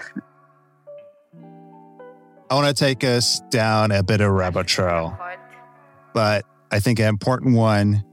I 2.49 2.53
want 2.53 2.67
to 2.67 2.73
take 2.73 3.03
us 3.03 3.39
down 3.49 3.91
a 3.91 4.03
bit 4.03 4.21
of 4.21 4.31
rabbit 4.31 4.67
trail, 4.67 5.17
but 6.13 6.45
I 6.71 6.79
think 6.79 6.99
an 6.99 7.07
important 7.07 7.55
one 7.55 8.03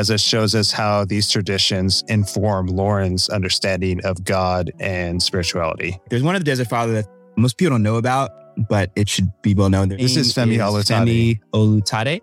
as 0.00 0.08
it 0.08 0.18
shows 0.18 0.54
us 0.54 0.72
how 0.72 1.04
these 1.04 1.30
traditions 1.30 2.02
inform 2.08 2.68
Lauryn's 2.68 3.28
understanding 3.28 4.02
of 4.02 4.24
God 4.24 4.72
and 4.80 5.22
spirituality. 5.22 6.00
There's 6.08 6.22
one 6.22 6.34
of 6.34 6.40
the 6.40 6.46
Desert 6.46 6.68
Father 6.68 6.94
that 6.94 7.06
most 7.36 7.58
people 7.58 7.72
don't 7.72 7.82
know 7.82 7.96
about, 7.96 8.30
but 8.70 8.90
it 8.96 9.10
should 9.10 9.30
be 9.42 9.52
well 9.54 9.68
known. 9.68 9.90
This 9.90 10.16
is 10.16 10.32
Femi 10.32 10.56
Olutade. 10.56 11.06
Femi 11.06 11.40
Olutade. 11.52 12.20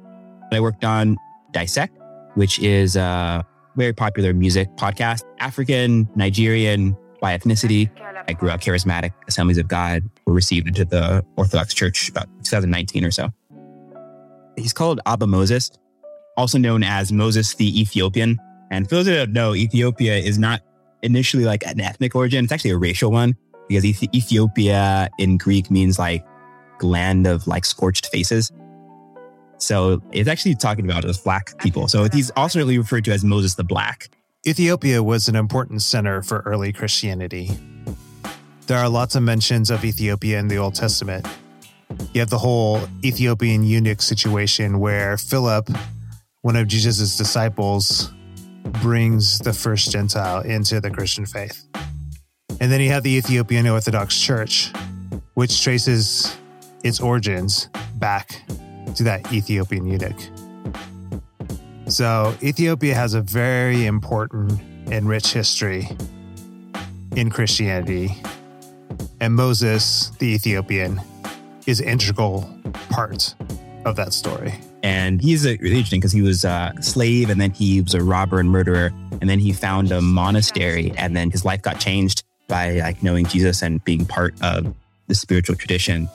I 0.52 0.60
worked 0.60 0.84
on 0.84 1.18
Dissect, 1.52 1.96
which 2.34 2.58
is 2.58 2.96
a 2.96 3.46
very 3.76 3.94
popular 3.94 4.34
music 4.34 4.76
podcast, 4.76 5.22
African, 5.40 6.10
Nigerian, 6.16 6.98
by 7.22 7.38
ethnicity. 7.38 7.92
I 8.28 8.34
grew 8.34 8.50
up 8.50 8.60
charismatic. 8.60 9.14
Assemblies 9.28 9.60
of 9.60 9.68
God 9.68 10.02
were 10.26 10.34
received 10.34 10.68
into 10.68 10.84
the 10.84 11.24
Orthodox 11.36 11.76
Church 11.76 12.10
about 12.10 12.26
2019 12.44 13.06
or 13.06 13.12
so. 13.12 13.30
He's 14.56 14.74
called 14.74 15.00
Abba 15.06 15.28
Moses, 15.28 15.70
also 16.38 16.58
known 16.58 16.84
as 16.84 17.12
Moses 17.12 17.56
the 17.56 17.82
Ethiopian. 17.82 18.40
And 18.72 18.88
for 18.88 18.96
those 18.96 19.06
that 19.08 19.18
don't 19.18 19.34
know, 19.34 19.56
Ethiopia 19.56 20.16
is 20.16 20.38
not 20.38 20.62
initially 21.02 21.46
like 21.46 21.66
an 21.66 21.82
ethnic 21.82 22.16
origin. 22.16 22.46
It's 22.46 22.54
actually 22.54 22.72
a 22.72 22.78
racial 22.78 23.12
one 23.12 23.36
because 23.68 23.86
Ethiopia 23.86 25.10
in 25.18 25.38
Greek 25.38 25.70
means 25.70 26.00
like 26.00 26.26
land 26.82 27.28
of 27.28 27.48
like 27.48 27.66
scorched 27.66 28.08
faces. 28.08 28.52
So 29.58 30.02
it's 30.12 30.30
actually 30.30 30.56
talking 30.56 30.86
about 30.86 31.04
as 31.06 31.18
black 31.18 31.58
people. 31.58 31.88
So 31.88 32.08
he's 32.14 32.30
also 32.32 32.66
referred 32.66 33.06
to 33.06 33.12
as 33.12 33.24
Moses 33.24 33.56
the 33.56 33.64
Black. 33.64 34.10
Ethiopia 34.46 35.02
was 35.02 35.28
an 35.28 35.36
important 35.36 35.82
center 35.82 36.22
for 36.22 36.40
early 36.46 36.72
Christianity. 36.72 37.50
There 38.68 38.78
are 38.78 38.88
lots 38.88 39.16
of 39.16 39.24
mentions 39.24 39.72
of 39.72 39.84
Ethiopia 39.84 40.40
in 40.40 40.48
the 40.48 40.58
Old 40.58 40.76
Testament. 40.76 41.26
You 42.14 42.20
have 42.20 42.30
the 42.30 42.38
whole 42.38 42.82
Ethiopian 43.04 43.64
eunuch 43.64 44.02
situation 44.02 44.80
where 44.80 45.18
Philip, 45.18 45.70
one 46.42 46.56
of 46.56 46.68
Jesus' 46.68 47.18
disciples, 47.18 48.12
brings 48.82 49.40
the 49.40 49.54
first 49.54 49.92
Gentile 49.92 50.42
into 50.42 50.80
the 50.80 50.90
Christian 50.90 51.26
faith. 51.26 51.68
And 52.60 52.72
then 52.72 52.82
you 52.82 52.90
have 52.90 53.04
the 53.04 53.12
Ethiopian 53.12 53.68
Orthodox 53.68 54.20
Church, 54.20 54.72
which 55.36 55.64
traces 55.64 56.38
its 56.84 57.00
origins 57.00 57.70
back 57.96 58.42
to 58.96 59.04
that 59.04 59.32
Ethiopian 59.32 59.86
eunuch. 59.86 60.20
So 61.88 62.36
Ethiopia 62.44 62.96
has 62.96 63.14
a 63.14 63.22
very 63.22 63.86
important 63.86 64.60
and 64.92 65.08
rich 65.08 65.34
history 65.34 65.88
in 67.16 67.30
Christianity. 67.30 68.22
And 69.20 69.34
Moses, 69.34 70.12
the 70.20 70.28
Ethiopian, 70.28 71.02
is 71.66 71.80
an 71.80 71.88
integral 71.88 72.50
part 72.90 73.36
of 73.88 73.96
that 73.96 74.14
story. 74.14 74.54
And 74.84 75.22
he's 75.22 75.46
a, 75.46 75.54
interesting 75.54 76.00
because 76.00 76.12
he 76.12 76.22
was 76.22 76.46
a 76.46 76.74
slave 76.82 77.30
and 77.30 77.42
then 77.42 77.52
he 77.52 77.82
was 77.82 77.94
a 77.94 78.04
robber 78.04 78.40
and 78.40 78.50
murderer. 78.50 78.92
And 79.20 79.30
then 79.30 79.40
he 79.40 79.54
found 79.54 79.92
a 79.92 80.02
monastery 80.02 80.94
and 80.98 81.16
then 81.16 81.32
his 81.32 81.44
life 81.44 81.62
got 81.62 81.80
changed 81.80 82.24
by 82.48 82.80
like 82.80 83.04
knowing 83.04 83.26
Jesus 83.26 83.62
and 83.62 83.84
being 83.84 84.06
part 84.06 84.34
of 84.42 84.74
the 85.08 85.16
spiritual 85.16 85.56
tradition 85.56 86.10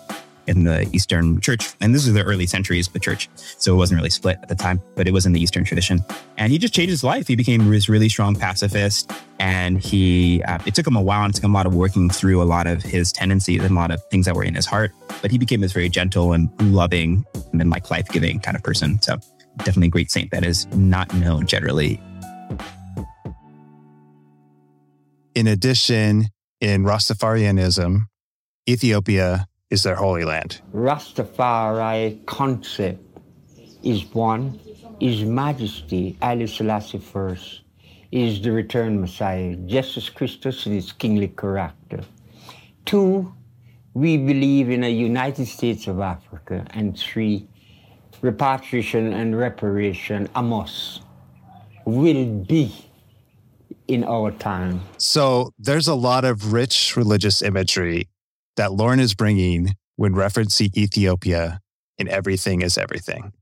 in 0.47 0.65
the 0.65 0.89
Eastern 0.93 1.41
church. 1.41 1.75
And 1.81 1.95
this 1.95 2.07
is 2.07 2.15
the 2.15 2.23
early 2.23 2.47
centuries 2.47 2.87
of 2.87 2.93
the 2.93 2.99
church. 2.99 3.29
So 3.35 3.75
it 3.75 3.77
wasn't 3.77 3.99
really 3.99 4.11
split 4.11 4.39
at 4.43 4.49
the 4.49 4.55
time, 4.55 4.81
but 4.95 5.07
it 5.07 5.13
was 5.13 5.27
in 5.27 5.33
the 5.33 5.41
Eastern 5.41 5.65
tradition. 5.65 6.01
And 6.37 6.53
he 6.53 6.59
just 6.59 6.75
changed 6.75 6.91
his 6.91 7.05
life. 7.05 7.29
He 7.29 7.37
became 7.37 7.71
this 7.71 7.89
really 7.89 8.09
strong 8.09 8.35
pacifist. 8.35 9.11
And 9.39 9.81
he, 9.81 10.43
uh, 10.45 10.59
it 10.67 10.75
took 10.75 10.87
him 10.87 10.97
a 10.97 11.03
while 11.03 11.25
and 11.25 11.35
took 11.35 11.45
him 11.45 11.55
a 11.55 11.55
lot 11.55 11.67
of 11.67 11.75
working 11.75 12.11
through 12.11 12.43
a 12.43 12.45
lot 12.45 12.67
of 12.67 12.83
his 12.83 13.13
tendencies 13.13 13.63
and 13.63 13.71
a 13.71 13.75
lot 13.75 13.91
of 13.91 14.03
things 14.11 14.27
that 14.27 14.35
were 14.35 14.45
in 14.45 14.55
his 14.55 14.67
heart. 14.67 14.93
But 15.21 15.31
he 15.31 15.39
became 15.39 15.61
this 15.61 15.73
very 15.73 15.89
gentle 15.89 16.33
and 16.33 16.51
loving 16.61 17.25
and 17.53 17.71
like 17.71 17.91
life 17.91 18.09
giving 18.09 18.41
kind 18.41 18.57
of 18.57 18.63
person. 18.63 19.01
So 19.03 19.19
definitely 19.59 19.89
a 19.89 19.91
great 19.91 20.11
saint 20.11 20.31
that 20.31 20.45
is 20.45 20.67
not 20.75 21.13
known 21.15 21.47
generally. 21.47 22.01
In 25.35 25.47
addition, 25.47 26.27
in 26.61 26.85
Rastafarianism, 26.85 28.03
Ethiopia 28.69 29.47
is 29.73 29.83
their 29.83 29.95
holy 29.97 30.25
land. 30.25 30.61
Rastafari 30.75 32.25
concept 32.27 33.01
is 33.83 34.05
one, 34.13 34.61
His 35.01 35.25
Majesty 35.25 36.19
Haile 36.21 36.47
Selassie 36.47 36.99
first 36.99 37.63
is 38.13 38.43
the 38.43 38.53
returned 38.53 39.01
Messiah, 39.01 39.57
Jesus 39.65 40.11
Christus 40.11 40.67
in 40.67 40.73
his 40.73 40.93
kingly 40.93 41.29
character. 41.29 42.01
Two, 42.85 43.33
we 43.95 44.19
believe 44.19 44.69
in 44.69 44.85
a 44.85 44.91
United 44.91 45.47
States 45.47 45.87
of 45.87 45.99
Africa. 46.01 46.67
And 46.71 46.97
three, 46.99 47.49
repatriation 48.21 49.15
and 49.15 49.39
reparation, 49.39 50.29
amos, 50.37 51.01
will 51.87 52.27
be 52.27 52.71
in 53.89 54.05
our 54.05 54.31
time. 54.33 54.83
So 54.99 55.53
there's 55.59 55.89
a 55.89 55.95
lot 55.95 56.27
of 56.27 56.53
rich 56.53 56.95
religious 56.97 57.41
imagery 57.41 58.09
that 58.57 58.71
Lauryn 58.71 59.01
is 59.01 59.15
bringing 59.15 59.75
when 59.97 60.15
referencing 60.15 60.77
Ethiopia 60.77 61.61
in 61.99 62.09
Everything 62.09 62.63
is 62.63 62.79
Everything. 62.79 63.33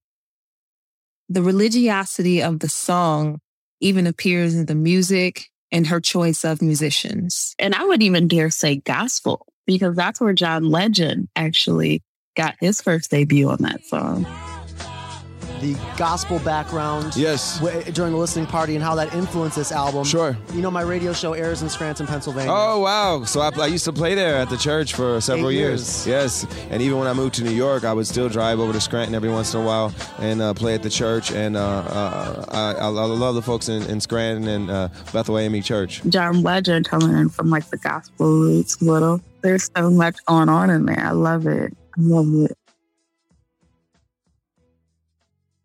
The 1.28 1.42
religiosity 1.42 2.42
of 2.42 2.58
the 2.58 2.68
song 2.68 3.40
even 3.80 4.06
appears 4.06 4.54
in 4.54 4.66
the 4.66 4.74
music 4.74 5.46
and 5.72 5.86
her 5.86 6.00
choice 6.00 6.44
of 6.44 6.60
musicians. 6.60 7.54
And 7.58 7.74
I 7.74 7.84
would 7.84 8.02
even 8.02 8.28
dare 8.28 8.50
say 8.50 8.76
gospel, 8.76 9.46
because 9.66 9.94
that's 9.94 10.20
where 10.20 10.32
John 10.32 10.64
Legend 10.64 11.28
actually 11.36 12.02
got 12.36 12.56
his 12.60 12.82
first 12.82 13.10
debut 13.10 13.48
on 13.48 13.58
that 13.62 13.84
song 13.84 14.26
the 15.60 15.76
gospel 15.96 16.38
background. 16.40 17.16
Yes. 17.16 17.58
W- 17.60 17.82
during 17.92 18.12
the 18.12 18.18
listening 18.18 18.46
party 18.46 18.74
and 18.74 18.82
how 18.82 18.94
that 18.94 19.14
influenced 19.14 19.56
this 19.56 19.72
album. 19.72 20.04
Sure. 20.04 20.36
You 20.54 20.62
know, 20.62 20.70
my 20.70 20.82
radio 20.82 21.12
show 21.12 21.34
airs 21.34 21.62
in 21.62 21.68
Scranton, 21.68 22.06
Pennsylvania. 22.06 22.50
Oh, 22.52 22.80
wow. 22.80 23.24
So 23.24 23.40
I, 23.40 23.50
I 23.58 23.66
used 23.66 23.84
to 23.84 23.92
play 23.92 24.14
there 24.14 24.36
at 24.36 24.48
the 24.48 24.56
church 24.56 24.94
for 24.94 25.20
several 25.20 25.52
years. 25.52 26.06
years. 26.06 26.46
Yes. 26.46 26.66
And 26.70 26.82
even 26.82 26.98
when 26.98 27.06
I 27.06 27.12
moved 27.12 27.34
to 27.36 27.44
New 27.44 27.50
York, 27.50 27.84
I 27.84 27.92
would 27.92 28.06
still 28.06 28.28
drive 28.28 28.58
over 28.58 28.72
to 28.72 28.80
Scranton 28.80 29.14
every 29.14 29.30
once 29.30 29.54
in 29.54 29.60
a 29.60 29.64
while 29.64 29.94
and 30.18 30.40
uh, 30.40 30.54
play 30.54 30.74
at 30.74 30.82
the 30.82 30.90
church. 30.90 31.32
And 31.32 31.56
uh, 31.56 31.60
uh, 31.60 32.44
I, 32.48 32.84
I, 32.84 32.88
love 32.88 33.34
the 33.34 33.42
folks 33.42 33.68
in, 33.68 33.82
in 33.84 34.00
Scranton 34.00 34.48
and 34.48 34.70
uh, 34.70 34.88
Bethel 35.12 35.38
AME 35.38 35.62
Church. 35.62 36.02
John 36.08 36.42
Legend 36.42 36.88
coming 36.88 37.16
in 37.16 37.28
from 37.28 37.50
like 37.50 37.68
the 37.70 37.76
gospel 37.76 38.26
roots 38.26 38.80
little. 38.80 39.20
There's 39.42 39.70
so 39.76 39.90
much 39.90 40.16
going 40.26 40.48
on 40.48 40.70
in 40.70 40.86
there. 40.86 41.00
I 41.00 41.12
love 41.12 41.46
it. 41.46 41.76
I 41.96 42.00
love 42.00 42.50
it. 42.50 42.56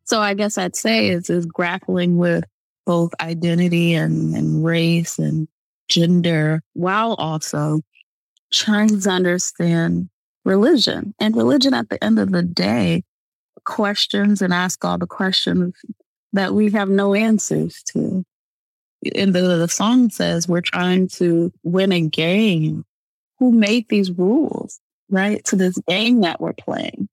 So 0.05 0.21
I 0.21 0.33
guess 0.35 0.57
I'd 0.57 0.75
say 0.75 1.09
is 1.09 1.29
is 1.29 1.45
grappling 1.45 2.17
with 2.17 2.45
both 2.85 3.13
identity 3.19 3.95
and, 3.95 4.35
and 4.35 4.63
race 4.63 5.17
and 5.17 5.47
gender 5.87 6.61
while 6.73 7.15
also 7.15 7.81
trying 8.53 8.99
to 8.99 9.09
understand 9.09 10.09
religion. 10.45 11.13
And 11.19 11.35
religion 11.35 11.73
at 11.73 11.89
the 11.89 12.01
end 12.03 12.19
of 12.19 12.31
the 12.31 12.43
day 12.43 13.03
questions 13.65 14.41
and 14.41 14.53
ask 14.53 14.85
all 14.85 14.97
the 14.97 15.07
questions 15.07 15.73
that 16.33 16.53
we 16.53 16.71
have 16.71 16.89
no 16.89 17.15
answers 17.15 17.81
to. 17.93 18.23
And 19.15 19.33
the, 19.33 19.41
the 19.41 19.67
song 19.67 20.11
says 20.11 20.47
we're 20.47 20.61
trying 20.61 21.07
to 21.09 21.51
win 21.63 21.91
a 21.91 22.01
game. 22.01 22.85
Who 23.39 23.51
made 23.51 23.89
these 23.89 24.11
rules, 24.11 24.79
right? 25.09 25.43
To 25.45 25.57
this 25.57 25.77
game 25.89 26.21
that 26.21 26.39
we're 26.39 26.53
playing 26.53 27.04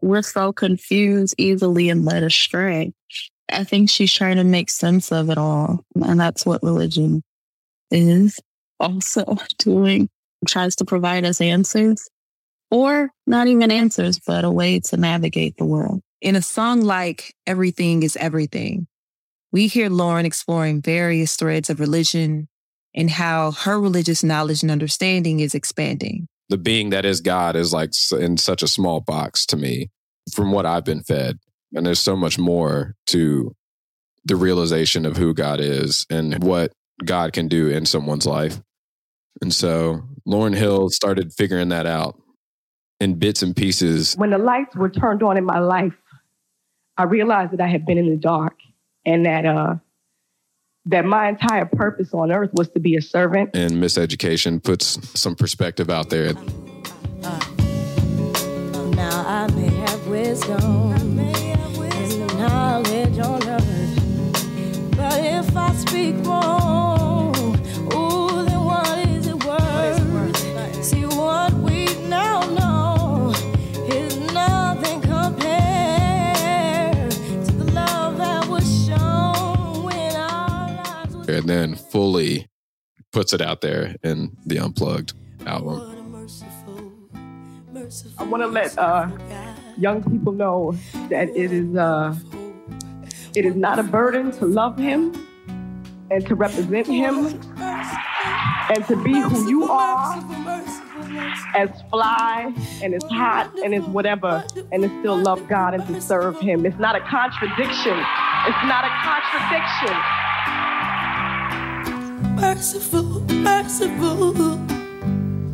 we're 0.00 0.22
so 0.22 0.52
confused 0.52 1.34
easily 1.38 1.88
and 1.90 2.04
led 2.04 2.22
astray. 2.22 2.92
I 3.52 3.64
think 3.64 3.90
she's 3.90 4.12
trying 4.12 4.36
to 4.36 4.44
make 4.44 4.70
sense 4.70 5.10
of 5.12 5.30
it 5.30 5.38
all. 5.38 5.84
And 6.02 6.20
that's 6.20 6.46
what 6.46 6.62
religion 6.62 7.22
is 7.90 8.38
also 8.78 9.36
doing. 9.58 10.08
Tries 10.46 10.76
to 10.76 10.84
provide 10.86 11.24
us 11.26 11.40
answers 11.40 12.08
or 12.70 13.10
not 13.26 13.46
even 13.48 13.70
answers, 13.70 14.18
but 14.18 14.44
a 14.44 14.50
way 14.50 14.80
to 14.80 14.96
navigate 14.96 15.56
the 15.56 15.66
world. 15.66 16.00
In 16.22 16.36
a 16.36 16.42
song 16.42 16.82
like 16.82 17.34
Everything 17.46 18.02
is 18.02 18.16
Everything, 18.16 18.86
we 19.52 19.66
hear 19.66 19.90
Lauryn 19.90 20.24
exploring 20.24 20.80
various 20.80 21.36
threads 21.36 21.68
of 21.68 21.80
religion 21.80 22.48
and 22.94 23.10
how 23.10 23.50
her 23.50 23.80
religious 23.80 24.22
knowledge 24.22 24.62
and 24.62 24.70
understanding 24.70 25.40
is 25.40 25.54
expanding 25.54 26.28
the 26.50 26.58
being 26.58 26.90
that 26.90 27.04
is 27.04 27.20
God 27.20 27.56
is 27.56 27.72
like 27.72 27.90
in 28.12 28.36
such 28.36 28.62
a 28.62 28.68
small 28.68 29.00
box 29.00 29.46
to 29.46 29.56
me 29.56 29.88
from 30.34 30.52
what 30.52 30.66
I've 30.66 30.84
been 30.84 31.02
fed. 31.02 31.38
And 31.74 31.86
there's 31.86 32.00
so 32.00 32.16
much 32.16 32.38
more 32.38 32.96
to 33.06 33.54
the 34.24 34.36
realization 34.36 35.06
of 35.06 35.16
who 35.16 35.32
God 35.32 35.60
is 35.60 36.04
and 36.10 36.42
what 36.42 36.72
God 37.04 37.32
can 37.32 37.48
do 37.48 37.68
in 37.68 37.86
someone's 37.86 38.26
life. 38.26 38.60
And 39.40 39.54
so 39.54 40.02
Lauryn 40.28 40.56
Hill 40.56 40.90
started 40.90 41.32
figuring 41.32 41.68
that 41.70 41.86
out 41.86 42.20
in 42.98 43.14
bits 43.14 43.42
and 43.42 43.56
pieces. 43.56 44.14
When 44.16 44.30
the 44.30 44.38
lights 44.38 44.74
were 44.74 44.90
turned 44.90 45.22
on 45.22 45.36
in 45.36 45.44
my 45.44 45.60
life, 45.60 45.94
I 46.98 47.04
realized 47.04 47.52
that 47.52 47.60
I 47.60 47.68
had 47.68 47.86
been 47.86 47.96
in 47.96 48.10
the 48.10 48.16
dark 48.16 48.54
and 49.06 49.24
that 49.24 49.46
uh, 49.46 49.76
that 50.86 51.04
my 51.04 51.28
entire 51.28 51.66
purpose 51.66 52.14
on 52.14 52.32
earth 52.32 52.50
was 52.52 52.68
to 52.70 52.80
be 52.80 52.96
a 52.96 53.02
servant. 53.02 53.50
And 53.54 53.72
miseducation 53.72 54.62
puts 54.62 55.18
some 55.18 55.34
perspective 55.34 55.90
out 55.90 56.10
there. 56.10 56.34
Uh, 57.22 57.40
now 58.94 59.24
I 59.26 59.46
may 59.54 59.68
have 59.68 60.06
wisdom 60.06 60.92
and 60.92 61.10
knowledge 62.38 63.18
on 63.18 63.46
earth, 63.46 64.96
but 64.96 65.20
if 65.20 65.56
I 65.56 65.72
speak 65.74 66.16
wrong, 66.26 66.89
lives. 81.30 81.40
And 81.40 81.48
then 81.48 81.74
fully 81.74 82.46
puts 83.12 83.32
it 83.32 83.40
out 83.40 83.60
there 83.60 83.96
in 84.02 84.36
the 84.46 84.58
unplugged 84.58 85.14
album. 85.46 85.96
I 88.18 88.24
want 88.24 88.42
to 88.42 88.46
let 88.46 88.78
uh, 88.78 89.08
young 89.76 90.02
people 90.02 90.32
know 90.32 90.76
that 91.08 91.28
it 91.30 91.52
is 91.52 91.74
uh, 91.76 92.14
it 93.34 93.44
is 93.44 93.56
not 93.56 93.78
a 93.78 93.82
burden 93.82 94.30
to 94.32 94.46
love 94.46 94.78
Him 94.78 95.14
and 96.10 96.24
to 96.26 96.34
represent 96.34 96.86
Him 96.86 97.40
and 97.58 98.86
to 98.86 99.02
be 99.02 99.18
who 99.20 99.48
you 99.48 99.64
are, 99.64 100.16
as 101.56 101.70
fly 101.90 102.52
and 102.82 102.94
as 102.94 103.02
hot 103.04 103.52
and 103.64 103.74
as 103.74 103.82
whatever, 103.84 104.44
and 104.70 104.82
to 104.82 104.88
still 105.00 105.16
love 105.16 105.48
God 105.48 105.74
and 105.74 105.84
to 105.88 106.00
serve 106.00 106.38
Him. 106.38 106.66
It's 106.66 106.78
not 106.78 106.94
a 106.94 107.00
contradiction. 107.00 107.98
It's 108.46 108.64
not 108.66 108.84
a 108.84 108.92
contradiction. 109.02 110.29
Merciful, 112.40 113.20
merciful, 113.28 114.32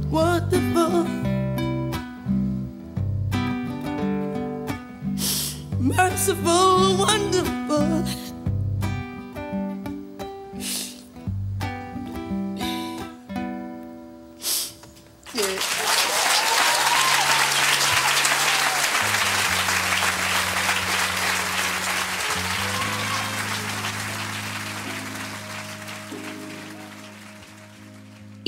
wonderful. 0.09 1.05
merciful, 5.81 6.97
wonderful. 6.99 8.26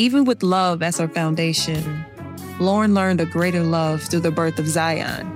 Even 0.00 0.24
with 0.24 0.44
love 0.44 0.80
as 0.80 0.98
her 0.98 1.08
foundation, 1.08 1.82
Lauryn 2.60 2.94
learned 2.94 3.20
a 3.20 3.26
greater 3.26 3.64
love 3.64 4.00
through 4.00 4.20
the 4.20 4.30
birth 4.30 4.60
of 4.60 4.68
Zion, 4.68 5.26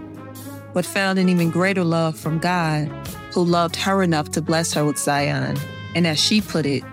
but 0.73 0.87
found 0.87 1.19
an 1.19 1.29
even 1.29 1.51
greater 1.51 1.83
love 1.83 2.17
from 2.17 2.39
God, 2.39 2.87
who 3.35 3.43
loved 3.43 3.75
her 3.75 4.05
enough 4.05 4.31
to 4.31 4.41
bless 4.41 4.73
her 4.75 4.85
with 4.85 4.99
Zion, 4.99 5.57
and 5.97 6.07
as 6.07 6.21
she 6.21 6.41
put 6.41 6.65
it, 6.65 6.85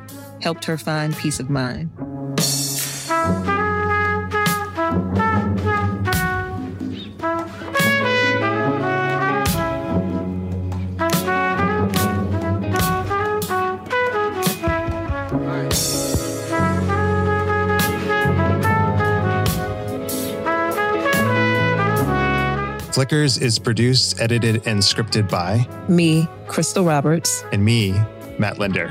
helped 0.41 0.65
her 0.65 0.79
find 0.79 1.15
peace 1.15 1.39
of 1.39 1.51
mind. 1.51 1.91
Flickers 22.99 23.37
is 23.37 23.57
produced, 23.57 24.19
edited, 24.19 24.67
and 24.67 24.81
scripted 24.81 25.29
by 25.29 25.65
me, 25.87 26.27
Krystal 26.47 26.85
Roberts, 26.85 27.45
and 27.53 27.63
me, 27.63 27.93
Matt 28.37 28.59
Linder. 28.59 28.89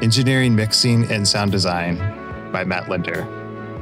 Engineering, 0.00 0.54
mixing, 0.54 1.10
and 1.10 1.26
sound 1.26 1.50
design 1.50 1.96
by 2.52 2.62
Matt 2.62 2.88
Linder. 2.88 3.26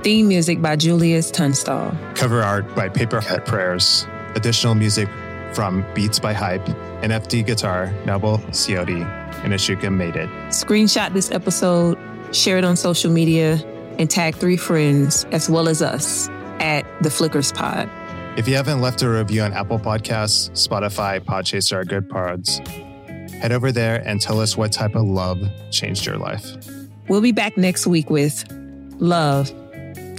Theme 0.02 0.28
music 0.28 0.62
by 0.62 0.76
Julius 0.76 1.30
Tunstall. 1.30 1.94
Cover 2.14 2.42
art 2.42 2.74
by 2.74 2.88
Papercut 2.88 3.44
Prayers. 3.44 4.06
Additional 4.36 4.74
music 4.74 5.06
from 5.52 5.84
Beats 5.92 6.18
by 6.18 6.32
Hype, 6.32 6.64
NFT 7.02 7.44
Guitar, 7.44 7.92
Noble 8.06 8.38
Ciotti, 8.52 9.04
and 9.44 9.52
Ashuka 9.52 9.94
made 9.94 10.16
it. 10.16 10.30
Screenshot 10.48 11.12
this 11.12 11.30
episode, 11.30 11.98
share 12.34 12.56
it 12.56 12.64
on 12.64 12.74
social 12.74 13.12
media, 13.12 13.62
and 13.98 14.08
tag 14.08 14.34
three 14.34 14.56
friends 14.56 15.26
as 15.30 15.50
well 15.50 15.68
as 15.68 15.82
us 15.82 16.30
at 16.58 16.86
the 17.02 17.10
Flickers 17.10 17.52
Pod. 17.52 17.90
If 18.34 18.48
you 18.48 18.54
haven't 18.56 18.80
left 18.80 19.02
a 19.02 19.10
review 19.10 19.42
on 19.42 19.52
Apple 19.52 19.78
Podcasts, 19.78 20.48
Spotify, 20.52 21.20
Podchaser, 21.20 21.80
or 21.80 21.84
Good 21.84 22.08
Pods, 22.08 22.60
head 23.30 23.52
over 23.52 23.70
there 23.70 24.02
and 24.06 24.22
tell 24.22 24.40
us 24.40 24.56
what 24.56 24.72
type 24.72 24.94
of 24.94 25.04
love 25.04 25.38
changed 25.70 26.06
your 26.06 26.16
life. 26.16 26.56
We'll 27.08 27.20
be 27.20 27.32
back 27.32 27.58
next 27.58 27.86
week 27.86 28.08
with 28.08 28.44
Love. 28.98 29.52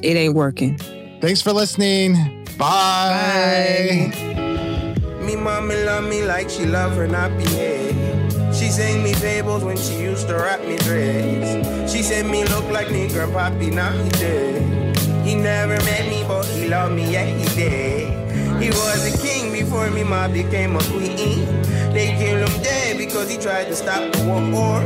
It 0.04 0.16
ain't 0.16 0.36
working. 0.36 0.78
Thanks 1.22 1.42
for 1.42 1.54
listening. 1.54 2.46
Bye. 2.56 4.12
Bye. 4.14 4.96
Me 5.24 5.36
mommy 5.36 5.84
love 5.84 6.04
me 6.04 6.22
like 6.24 6.52
she 6.52 6.66
love 6.68 6.96
her 6.96 7.08
nappy 7.08 7.48
head. 7.56 8.54
She 8.54 8.70
sang 8.70 9.02
me 9.02 9.14
fables 9.14 9.64
when 9.64 9.78
she 9.78 10.00
used 10.00 10.28
to 10.28 10.36
wrap 10.36 10.60
me 10.62 10.78
dreads. 10.78 11.92
She 11.92 12.04
said 12.04 12.28
me 12.28 12.44
look 12.46 12.66
like 12.70 12.92
me 12.92 13.08
grandpappy, 13.08 13.74
now 13.74 13.92
he 13.92 14.10
dead. 14.12 14.83
He 15.24 15.36
never 15.36 15.78
met 15.86 16.08
me, 16.10 16.24
but 16.28 16.46
he 16.46 16.68
loved 16.68 16.96
me, 16.96 17.12
yeah, 17.12 17.26
he 17.26 17.46
did. 17.56 18.62
He 18.62 18.70
was 18.70 19.14
a 19.14 19.18
king 19.26 19.52
before 19.52 19.90
me, 19.90 20.04
ma 20.04 20.28
became 20.28 20.76
a 20.76 20.84
queen. 20.92 21.46
They 21.94 22.16
killed 22.18 22.50
him 22.50 22.64
dead 22.64 22.98
because 22.98 23.30
he 23.30 23.38
tried 23.38 23.66
to 23.66 23.76
stop 23.76 24.12
the 24.12 24.24
war. 24.54 24.82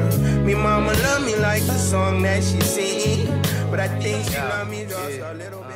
Me 0.46 0.54
mama 0.54 0.94
loved 0.94 1.26
me 1.26 1.36
like 1.36 1.64
the 1.66 1.78
song 1.78 2.22
that 2.22 2.44
she 2.44 2.62
sing, 2.62 3.28
but 3.72 3.80
I 3.80 3.88
think 4.00 4.30
she 4.30 4.38
loved 4.38 4.70
me 4.70 4.86
just 4.86 5.20
a 5.20 5.34
little. 5.34 5.67